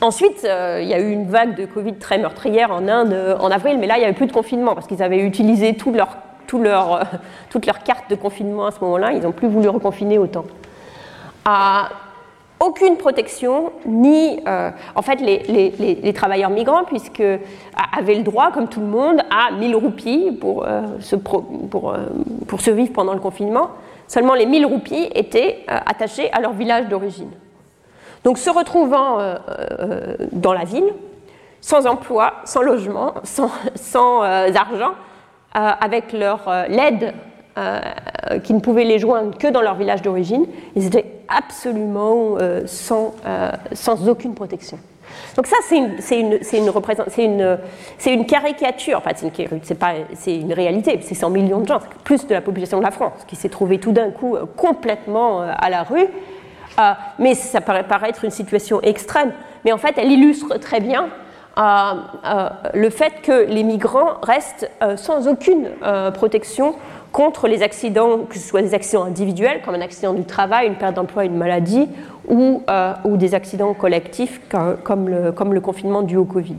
[0.00, 3.78] Ensuite, il y a eu une vague de Covid très meurtrière en Inde en avril,
[3.78, 6.16] mais là, il n'y avait plus de confinement parce qu'ils avaient utilisé tout leur,
[6.52, 7.00] leur,
[7.50, 9.12] toutes leurs cartes de confinement à ce moment-là.
[9.12, 10.44] Ils n'ont plus voulu reconfiner autant
[12.60, 17.22] aucune protection, ni euh, en fait les, travailleurs migrants, puisque
[17.96, 21.44] avaient le droit, comme tout le monde, à 1000 roupies pour, euh, se pour,
[21.90, 22.06] euh,
[22.46, 23.70] pour survivre pendant le confinement.
[24.06, 27.30] Seulement les 1000 roupies étaient attachées à leur village d'origine.
[28.22, 29.18] Donc se retrouvant
[30.32, 30.92] dans la ville,
[31.60, 34.92] sans emploi, sans logement, sans argent,
[35.54, 37.14] avec leur l'aide
[37.56, 37.80] euh,
[38.42, 40.44] qui ne pouvaient les joindre que dans leur village d'origine,
[40.74, 44.76] ils étaient absolument euh, sans, euh, sans aucune protection.
[45.36, 46.40] Donc ça, c'est une, une,
[47.18, 47.58] une,
[48.06, 49.92] une, caricature, enfin, c'est pas,
[50.26, 53.36] une réalité, c'est 100 millions de gens, plus de la population de la France, qui
[53.36, 56.08] s'est trouvée tout d'un coup complètement à la rue.
[57.20, 59.32] mais ça paraît paraître une situation extrême,
[59.64, 61.06] mais en fait, elle illustre très bien
[61.56, 65.68] le fait que les migrants restent sans aucune
[66.14, 66.74] protection
[67.14, 70.74] contre les accidents, que ce soit des accidents individuels, comme un accident du travail, une
[70.74, 71.88] perte d'emploi, une maladie,
[72.28, 74.40] ou, euh, des accidents collectifs,
[74.82, 76.56] comme le, confinement dû au Covid.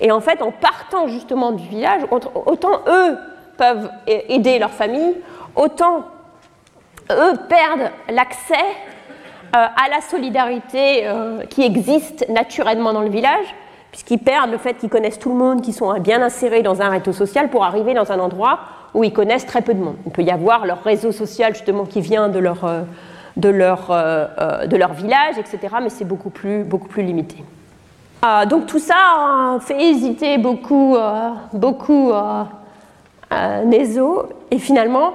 [0.00, 3.18] Et en fait, en partant justement du village, autant eux
[3.56, 5.16] peuvent aider leur famille,
[5.56, 6.04] autant
[7.10, 13.54] eux perdent l'accès euh, à la solidarité euh, qui existe naturellement dans le village,
[13.90, 16.88] puisqu'ils perdent le fait qu'ils connaissent tout le monde, qu'ils sont bien insérés dans un
[16.88, 18.60] réseau social pour arriver dans un endroit
[18.94, 19.96] où ils connaissent très peu de monde.
[20.06, 22.82] Il peut y avoir leur réseau social justement qui vient de leur, euh,
[23.44, 25.58] euh, euh, village, etc.
[25.82, 27.36] Mais c'est beaucoup plus, beaucoup limité.
[28.48, 30.96] donc tout ça fait hésiter beaucoup,
[31.52, 32.12] beaucoup
[33.64, 34.28] Nezo.
[34.50, 35.12] Et finalement,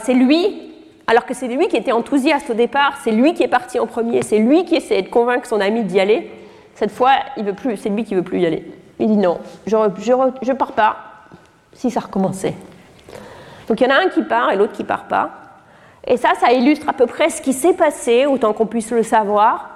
[0.00, 0.72] c'est lui,
[1.06, 3.86] alors que c'est lui qui était enthousiaste au départ, c'est lui qui est parti en
[3.86, 6.30] premier, c'est lui qui essaie de convaincre son ami d'y aller.
[6.76, 8.70] Cette fois, il veut plus, c'est lui qui veut plus y aller.
[8.98, 10.96] Il dit non, je ne pars pas
[11.72, 12.54] si ça recommençait.
[13.68, 15.30] Donc il y en a un qui part et l'autre qui part pas.
[16.06, 19.02] Et ça, ça illustre à peu près ce qui s'est passé, autant qu'on puisse le
[19.02, 19.70] savoir,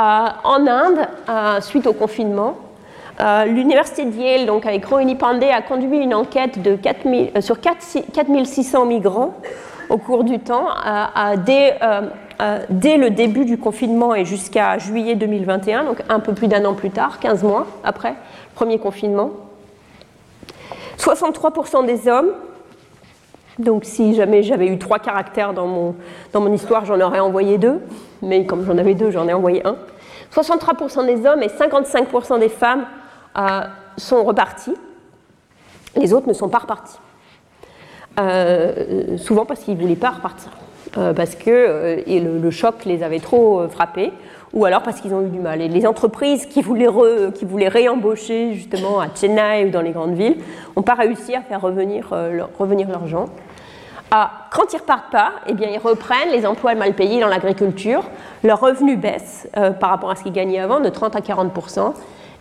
[0.00, 2.56] euh, en Inde euh, suite au confinement.
[3.20, 7.60] Euh, l'université de Yale, donc avec Rohini Pandey, a conduit une enquête de 4 sur
[7.60, 9.34] 4600 migrants
[9.90, 10.68] au cours du temps,
[12.40, 16.64] dès, dès, le début du confinement et jusqu'à juillet 2021, donc un peu plus d'un
[16.64, 18.14] an plus tard, 15 mois après
[18.54, 19.30] premier confinement.
[20.98, 22.32] 63% des hommes,
[23.58, 27.80] donc si jamais j'avais eu trois caractères dans mon, histoire, j'en aurais envoyé deux,
[28.22, 29.76] mais comme j'en avais deux, j'en ai envoyé un.
[30.34, 32.86] 63% des hommes et 55% des femmes
[33.36, 33.62] euh,
[33.96, 34.74] sont repartis.
[35.96, 36.98] Les autres ne sont pas repartis.
[38.18, 43.20] Euh, souvent parce qu'ils ne voulaient pas repartir, euh, parce que le, choc les avait
[43.20, 44.12] trop frappés,
[44.52, 45.60] ou alors parce qu'ils ont eu du mal.
[45.60, 46.88] Et les entreprises qui voulaient,
[47.34, 50.38] qui voulaient réembaucher justement à Chennai ou dans les grandes villes
[50.76, 52.12] n'ont pas réussi à faire revenir,
[52.58, 53.26] revenir leurs gens.
[54.12, 57.28] Ah, quand ils ne repartent pas, eh bien, ils reprennent les emplois mal payés dans
[57.28, 58.02] l'agriculture.
[58.42, 61.92] Leurs revenus baissent euh, par rapport à ce qu'ils gagnaient avant de 30 à 40%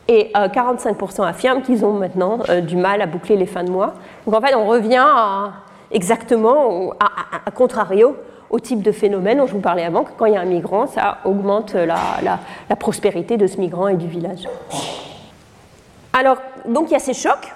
[0.07, 3.69] et 45% euh, affirment qu'ils ont maintenant euh, du mal à boucler les fins de
[3.69, 3.93] mois.
[4.25, 5.05] Donc en fait, on revient
[5.91, 8.15] exactement à, contrario
[8.49, 10.45] au type de phénomène dont je vous parlais avant, que quand il y a un
[10.45, 12.39] migrant, ça augmente la,
[12.75, 14.47] prospérité de ce migrant et du village.
[16.13, 17.53] Alors, donc il y a ces chocs,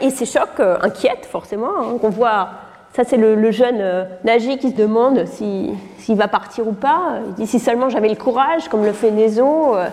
[0.00, 2.48] et ces chocs inquiètent forcément, hein, qu'on voit
[2.92, 7.20] ça, c'est le, jeune euh, Nagy qui se demande s'il va partir ou pas.
[7.28, 9.86] Il dit si seulement j'avais le courage, comme le fait Nézo, euh,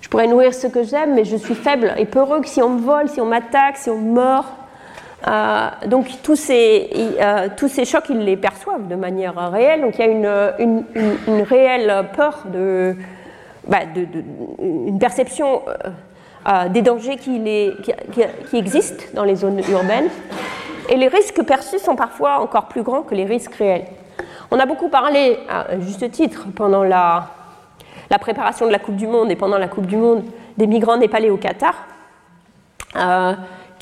[0.00, 2.70] je pourrais nourrir ce que j'aime, mais je suis faible et peureux que si on
[2.70, 4.46] me vole, si on m'attaque, si on me mord.
[5.26, 6.90] Euh, donc tous ces,
[7.56, 9.80] tous ces chocs, ils les perçoivent de manière réelle.
[9.80, 10.10] Donc il y a
[10.58, 10.84] une,
[11.26, 12.94] une, réelle peur, de,
[13.66, 13.78] bah,
[14.60, 15.62] une perception
[16.70, 17.72] des dangers qui, les,
[18.52, 20.10] existent dans les zones urbaines.
[20.90, 23.86] Et les risques perçus sont parfois encore plus grands que les risques réels.
[24.50, 27.30] On a beaucoup parlé, à juste titre, pendant la,
[28.20, 30.24] préparation de la Coupe du Monde et pendant la Coupe du Monde,
[30.56, 31.74] des migrants népalais au Qatar,
[32.96, 33.34] euh,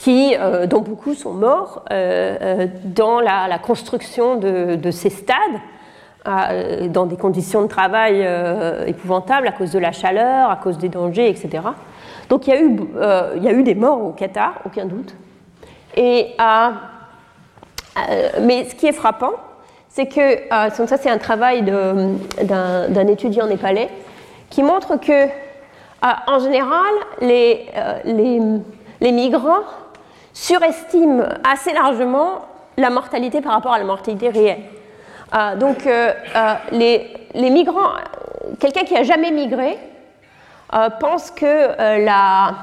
[0.09, 5.37] euh, dont beaucoup sont morts euh, dans la, construction de, ces stades,
[6.93, 8.27] dans des conditions de travail
[8.87, 11.65] épouvantables à cause de la chaleur, à cause des dangers, etc.
[12.29, 12.81] Donc il y a eu,
[13.37, 15.15] il y a eu des morts au Qatar, aucun doute.
[15.97, 16.35] Et
[17.97, 19.33] euh, mais ce qui est frappant,
[19.89, 23.91] c'est que, euh, ça c'est un travail d'un étudiant népalais,
[24.49, 27.67] qui montre que, euh, en général, les,
[28.05, 29.63] les, migrants
[30.33, 32.47] surestiment assez largement
[32.77, 34.63] la mortalité par rapport à la mortalité réelle.
[35.59, 35.87] donc,
[36.73, 37.93] les, les, migrants,
[38.59, 39.79] quelqu'un qui n'a jamais migré,
[40.99, 42.55] pense que la,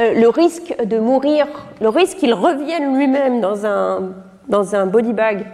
[0.00, 1.46] euh, le risque de mourir,
[1.80, 4.12] le risque qu'il revienne lui-même dans un,
[4.48, 5.44] dans un body bag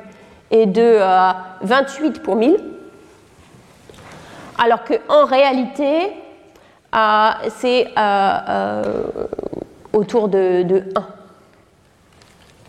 [0.51, 0.99] est de
[1.63, 2.57] 28 euh, pour 1000,
[4.59, 6.13] alors qu'en réalité,
[6.95, 7.89] euh, c'est
[9.97, 10.85] autour de, de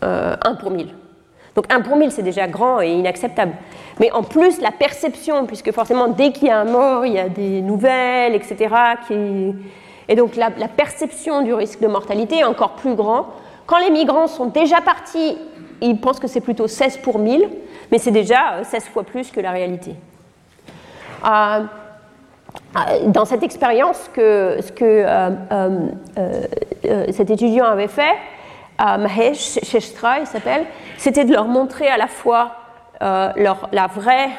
[0.02, 0.38] 1.
[0.46, 0.90] 1 pour 1000.
[1.56, 3.54] Donc 1 pour 1000, c'est déjà grand et inacceptable.
[4.00, 7.20] Mais en plus, la perception, puisque forcément, dès qu'il y a un mort, il y
[7.20, 8.76] a des nouvelles, etc.,
[9.08, 9.56] qui,
[10.08, 13.28] et donc la, perception du risque de mortalité est encore plus grand.
[13.66, 15.38] Quand les migrants sont déjà partis,
[15.82, 17.50] ils pensent que c'est plutôt 16 pour 1000,
[17.92, 19.96] mais c'est déjà 16 euh, fois plus que la réalité.
[21.26, 21.64] Euh, euh,
[23.08, 25.06] dans cette expérience, que, ce que
[27.12, 28.16] cet étudiant avait fait,
[28.80, 30.66] Mahesh Shestra, il s'appelle,
[30.98, 32.52] c'était de leur montrer à la fois
[33.02, 34.30] la vraie,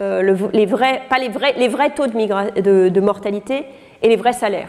[0.00, 3.66] les vrais, pas les vrais, les vrais taux de, de mortalité
[4.02, 4.68] et les vrais salaires.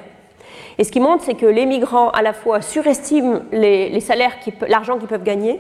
[0.80, 4.38] Et ce qui montre, c'est que les migrants, à la fois, surestiment les, salaires,
[4.70, 5.60] l'argent qu'ils peuvent gagner,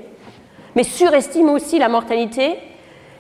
[0.78, 2.58] mais surestiment aussi la mortalité.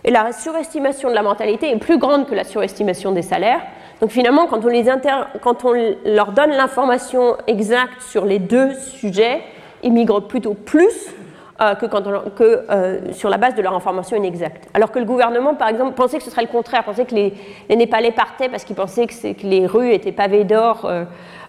[0.05, 3.59] Et la surestimation de la mortalité est plus grande que la surestimation des salaires.
[4.01, 5.73] Donc finalement, quand on,
[6.05, 9.41] leur donne l'information exacte sur les deux sujets,
[9.83, 11.13] ils migrent plutôt plus
[11.61, 14.69] euh, que, euh, sur la base de leur information inexacte.
[14.73, 17.33] Alors que le gouvernement, par exemple, pensait que ce serait le contraire, pensait que les,
[17.69, 21.03] Népalais partaient parce qu'ils pensaient que, les rues étaient pavées d'or euh,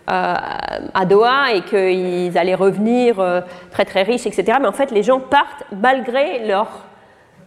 [0.09, 3.23] à Doha et qu'ils allaient revenir
[3.71, 4.59] très très riches, etc.
[4.61, 6.90] Mais en fait, les gens partent malgré leur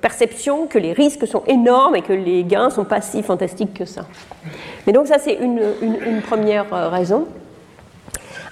[0.04, 3.86] perception que les risques sont énormes et que les gains sont pas si fantastiques que
[3.86, 4.06] ça.
[4.86, 7.26] Mais donc ça, c'est une, une, première euh, raison.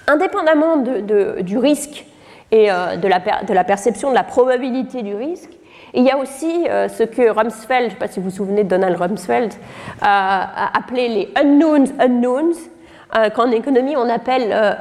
[0.08, 2.04] Indépendamment de, du risque
[2.50, 5.50] et de, la, de, la, perception de la probabilité du risque,
[5.94, 8.64] il y a aussi ce que Rumsfeld, je ne sais pas si vous vous souvenez
[8.64, 9.52] de Donald Rumsfeld,
[10.02, 12.56] a appelé les unknowns unknowns,
[13.14, 14.72] euh, qu'en économie on appelle euh,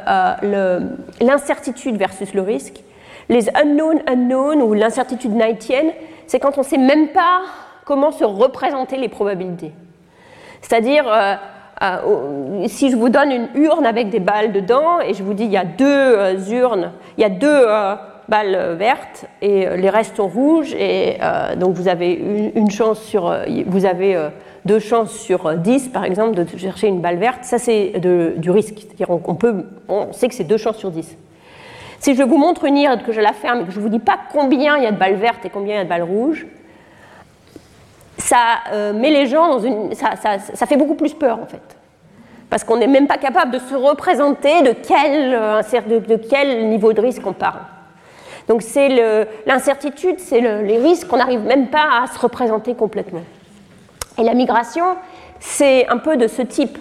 [0.44, 0.80] euh,
[1.20, 2.82] l'incertitude versus le risque.
[3.28, 5.92] Les unknown unknown ou l'incertitude knightienne,
[6.32, 7.42] c'est quand on ne sait même pas
[7.84, 9.74] comment se représenter les probabilités.
[10.62, 11.04] C'est-à-dire,
[12.68, 15.52] si je vous donne une urne avec des balles dedans et je vous dis il
[15.52, 17.66] y a deux urnes, il y a deux
[18.30, 21.18] balle verte et les restes sont rouges et
[21.58, 22.14] donc vous avez
[22.56, 23.36] une, chance sur
[23.66, 24.30] vous avez
[24.64, 27.44] deux chances sur 10 par exemple de chercher une balle verte.
[27.44, 28.00] Ça c'est
[28.38, 28.76] du risque.
[28.78, 31.18] C'est-à-dire on sait que c'est deux chances sur 10
[32.02, 33.90] si je vous montre une IRD que je la ferme et que je ne vous
[33.90, 35.90] dis pas combien il y a de balles vertes et combien il y a de
[35.90, 36.46] balles rouges
[38.18, 41.78] ça met les gens dans une ça, fait beaucoup plus peur en fait
[42.52, 46.92] parce qu'on n'est même pas capable de se représenter de quel, euh, de, quel niveau
[46.92, 47.62] de risque on parle.
[48.50, 48.90] Donc c'est
[49.46, 53.22] l'incertitude, c'est les risques qu'on n'arrive même pas à se représenter complètement.
[54.18, 54.98] Et la migration,
[55.40, 56.78] c'est un peu de ce type.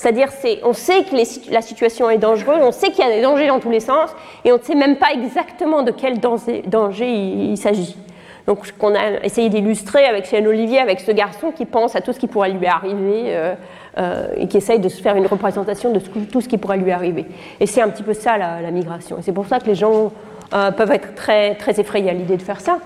[0.00, 0.28] C'est-à-dire,
[0.64, 3.60] on sait que la situation est dangereuse, on sait qu'il y a des dangers dans
[3.60, 4.08] tous les sens,
[4.46, 7.98] et on ne sait même pas exactement de quel danger, il, s'agit.
[8.46, 12.00] Donc, ce qu'on a essayé d'illustrer avec Céline Olivier, avec ce garçon qui pense à
[12.00, 13.54] tout ce qui pourrait lui arriver, euh,
[13.98, 16.92] euh, et qui essaye de se faire une représentation de tout ce qui pourrait lui
[16.92, 17.26] arriver.
[17.60, 19.18] Et c'est un petit peu ça la, migration.
[19.18, 20.12] Et c'est pour ça que les gens
[20.54, 22.78] euh, peuvent être très, effrayés à l'idée de faire ça.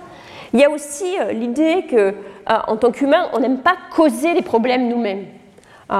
[0.52, 2.12] Il y a aussi l'idée que,
[2.66, 5.26] en tant qu'humain, on n'aime pas causer les problèmes nous-mêmes.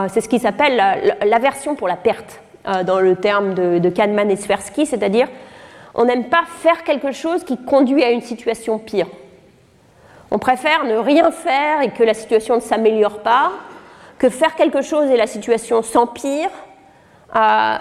[0.09, 0.77] C'est ce qui s'appelle
[1.27, 2.41] l'aversion pour la perte,
[2.87, 5.29] dans le terme de, Kahneman et Tversky, c'est-à-dire
[5.95, 9.07] on n'aime pas faire quelque chose qui conduit à une situation pire.
[10.31, 13.53] On préfère ne rien faire et que la situation ne s'améliore pas,
[14.19, 16.51] que faire quelque chose et la situation s'empire.
[17.37, 17.77] Euh,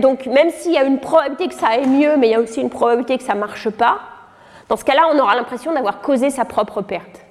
[0.00, 2.40] donc même s'il y a une probabilité que ça aille mieux, mais il y a
[2.40, 3.98] aussi une probabilité que ça ne marche pas,
[4.68, 7.24] dans ce cas-là, on aura l'impression d'avoir causé sa propre perte.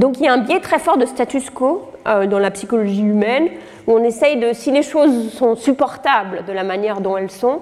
[0.00, 3.02] Donc il y a un biais très fort de status quo euh, dans la psychologie
[3.02, 3.48] humaine,
[3.86, 7.60] où on essaye de, si les choses sont supportables de la manière dont elles sont,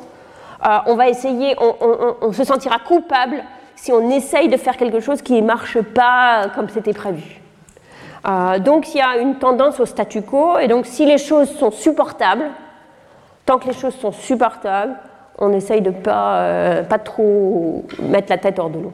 [0.65, 3.43] euh, on va essayer, on, se sentira coupable
[3.75, 7.41] si on essaye de faire quelque chose qui ne marche pas comme c'était prévu.
[8.29, 11.51] Euh, donc il y a une tendance au statu quo, et donc si les choses
[11.51, 12.45] sont supportables,
[13.47, 14.95] tant que les choses sont supportables,
[15.39, 18.93] on essaye de ne pas, pas trop mettre la tête hors de l'eau.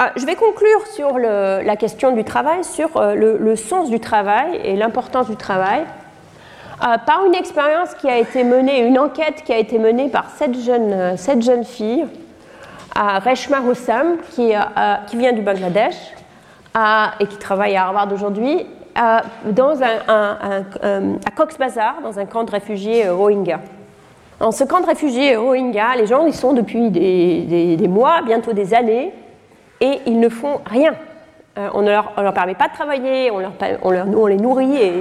[0.00, 4.76] Euh, je vais conclure sur la question du travail, sur le, sens du travail et
[4.76, 5.84] l'importance du travail,
[6.78, 10.56] par une expérience qui a été menée, une enquête qui a été menée par sept
[10.60, 12.06] jeunes, sept jeunes filles,
[12.94, 14.52] à Reshma Hossam, qui,
[15.14, 15.96] vient du Bangladesh,
[17.18, 18.64] et qui travaille à Harvard aujourd'hui,
[18.98, 19.22] à
[21.36, 23.60] Cox's Bazar, dans un camp de réfugiés euh, Rohingya.
[24.40, 28.52] Dans ce camp de réfugiés euh, Rohingya, les gens y sont depuis des, mois, bientôt
[28.52, 29.12] des années,
[29.80, 30.94] et ils ne font rien.
[31.58, 34.92] Euh, on ne leur, permet pas de travailler, on, les nourrit et,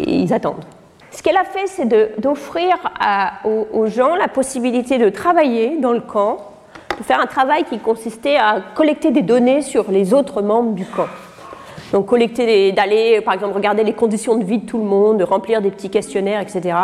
[0.00, 0.64] ils attendent.
[1.10, 2.76] Ce qu'elle a fait, c'est d'offrir
[3.44, 6.38] aux, aux gens la possibilité de travailler dans le camp
[6.98, 10.86] de faire un travail qui consistait à collecter des données sur les autres membres du
[10.86, 11.08] camp.
[11.92, 15.24] Donc collecter, d'aller par exemple regarder les conditions de vie de tout le monde, de
[15.24, 16.76] remplir des petits questionnaires, etc.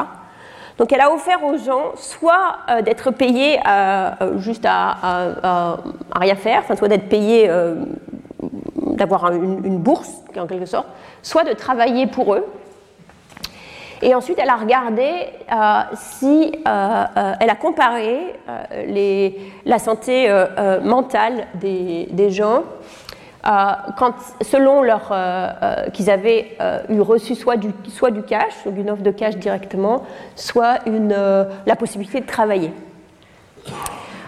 [0.83, 5.77] Donc elle a offert aux gens soit euh, d'être payés euh, euh, juste à,
[6.13, 7.49] rien faire, soit d'être payés,
[8.97, 10.89] d'avoir une, bourse en quelque sorte,
[11.23, 12.45] soit de travailler pour eux,
[14.05, 15.09] et ensuite, elle a regardé
[15.95, 18.35] si elle a comparé
[19.65, 20.29] la santé
[20.83, 22.65] mentale des, gens
[23.43, 25.13] quand, selon leur
[25.93, 26.57] qu'ils avaient
[26.89, 30.05] eu reçu soit du, soit du cash, une offre de cash directement,
[30.37, 31.17] soit une,
[31.67, 32.73] la possibilité de travailler.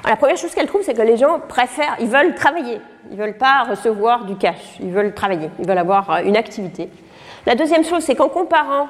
[0.04, 2.80] la première chose qu'elle trouve, c'est que les gens préfèrent, ils veulent travailler,
[3.10, 6.90] ils ne veulent pas recevoir du cash, ils veulent travailler, ils veulent avoir une activité.
[7.46, 8.88] La deuxième chose, c'est qu'en comparant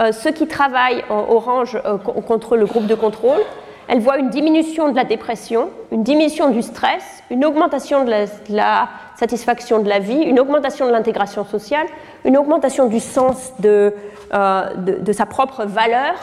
[0.00, 3.40] euh, ceux qui travaillent en orange euh, contre le groupe de contrôle,
[3.86, 8.10] elles voient une diminution de la dépression, une diminution du stress, une augmentation de
[8.50, 11.86] la, satisfaction de la vie, une augmentation de l'intégration sociale,
[12.24, 13.94] une augmentation du sens de,
[14.32, 16.14] euh, de, sa propre valeur,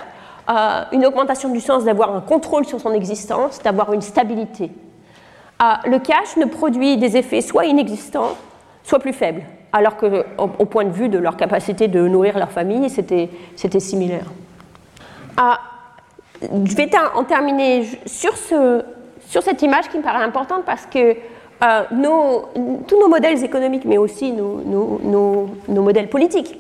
[0.91, 4.69] une augmentation du sens d'avoir un contrôle sur son existence, d'avoir une stabilité.
[5.85, 8.35] le cash ne produit des effets soit inexistants,
[8.83, 9.43] soit plus faibles
[9.73, 14.25] alors qu'au au point de vue de leur capacité de nourrir leur famille, c'était similaire.
[16.41, 18.83] Je vais en terminer sur, ce,
[19.27, 21.15] sur, cette image qui me paraît importante parce que
[21.63, 21.83] euh,
[22.87, 26.57] tous nos modèles économiques, mais aussi nos, modèles politiques,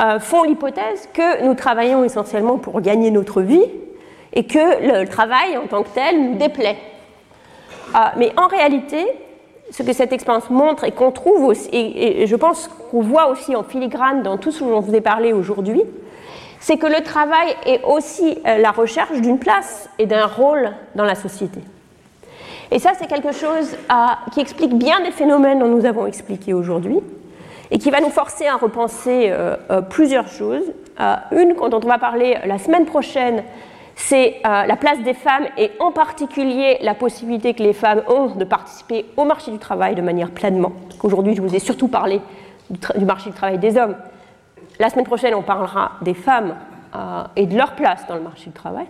[0.00, 3.64] euh, font l'hypothèse que nous travaillons essentiellement pour gagner notre vie
[4.34, 6.76] et que le travail en tant que tel nous déplaît.
[7.94, 9.06] Euh, mais en réalité,
[9.70, 13.56] ce que cette expérience montre et qu'on trouve aussi, et, je pense qu'on voit aussi
[13.56, 15.82] en filigrane dans tout ce dont je vous ai parlé aujourd'hui,
[16.60, 21.14] c'est que le travail est aussi la recherche d'une place et d'un rôle dans la
[21.14, 21.60] société.
[22.70, 23.76] Et ça, c'est quelque chose
[24.32, 27.00] qui explique bien des phénomènes dont nous avons expliqué aujourd'hui
[27.70, 30.72] et qui va nous forcer à repenser euh, euh, plusieurs choses.
[31.32, 33.42] une dont on va parler la semaine prochaine,
[33.96, 38.34] c'est euh, la place des femmes et en particulier la possibilité que les femmes ont
[38.34, 40.72] de participer au marché du travail de manière pleinement.
[41.02, 42.20] Aujourd'hui, je vous ai surtout parlé
[42.70, 43.96] du, marché du travail des hommes.
[44.80, 46.56] La semaine prochaine, on parlera des femmes
[46.94, 48.86] euh, et de leur place dans le marché du travail.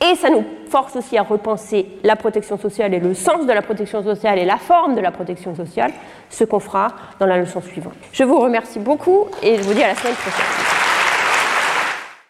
[0.00, 3.62] Et ça nous force aussi à repenser la protection sociale et le sens de la
[3.62, 5.92] protection sociale et la forme de la protection sociale,
[6.30, 7.94] ce qu'on fera dans la leçon suivante.
[8.12, 10.46] Je vous remercie beaucoup et je vous dis à la semaine prochaine.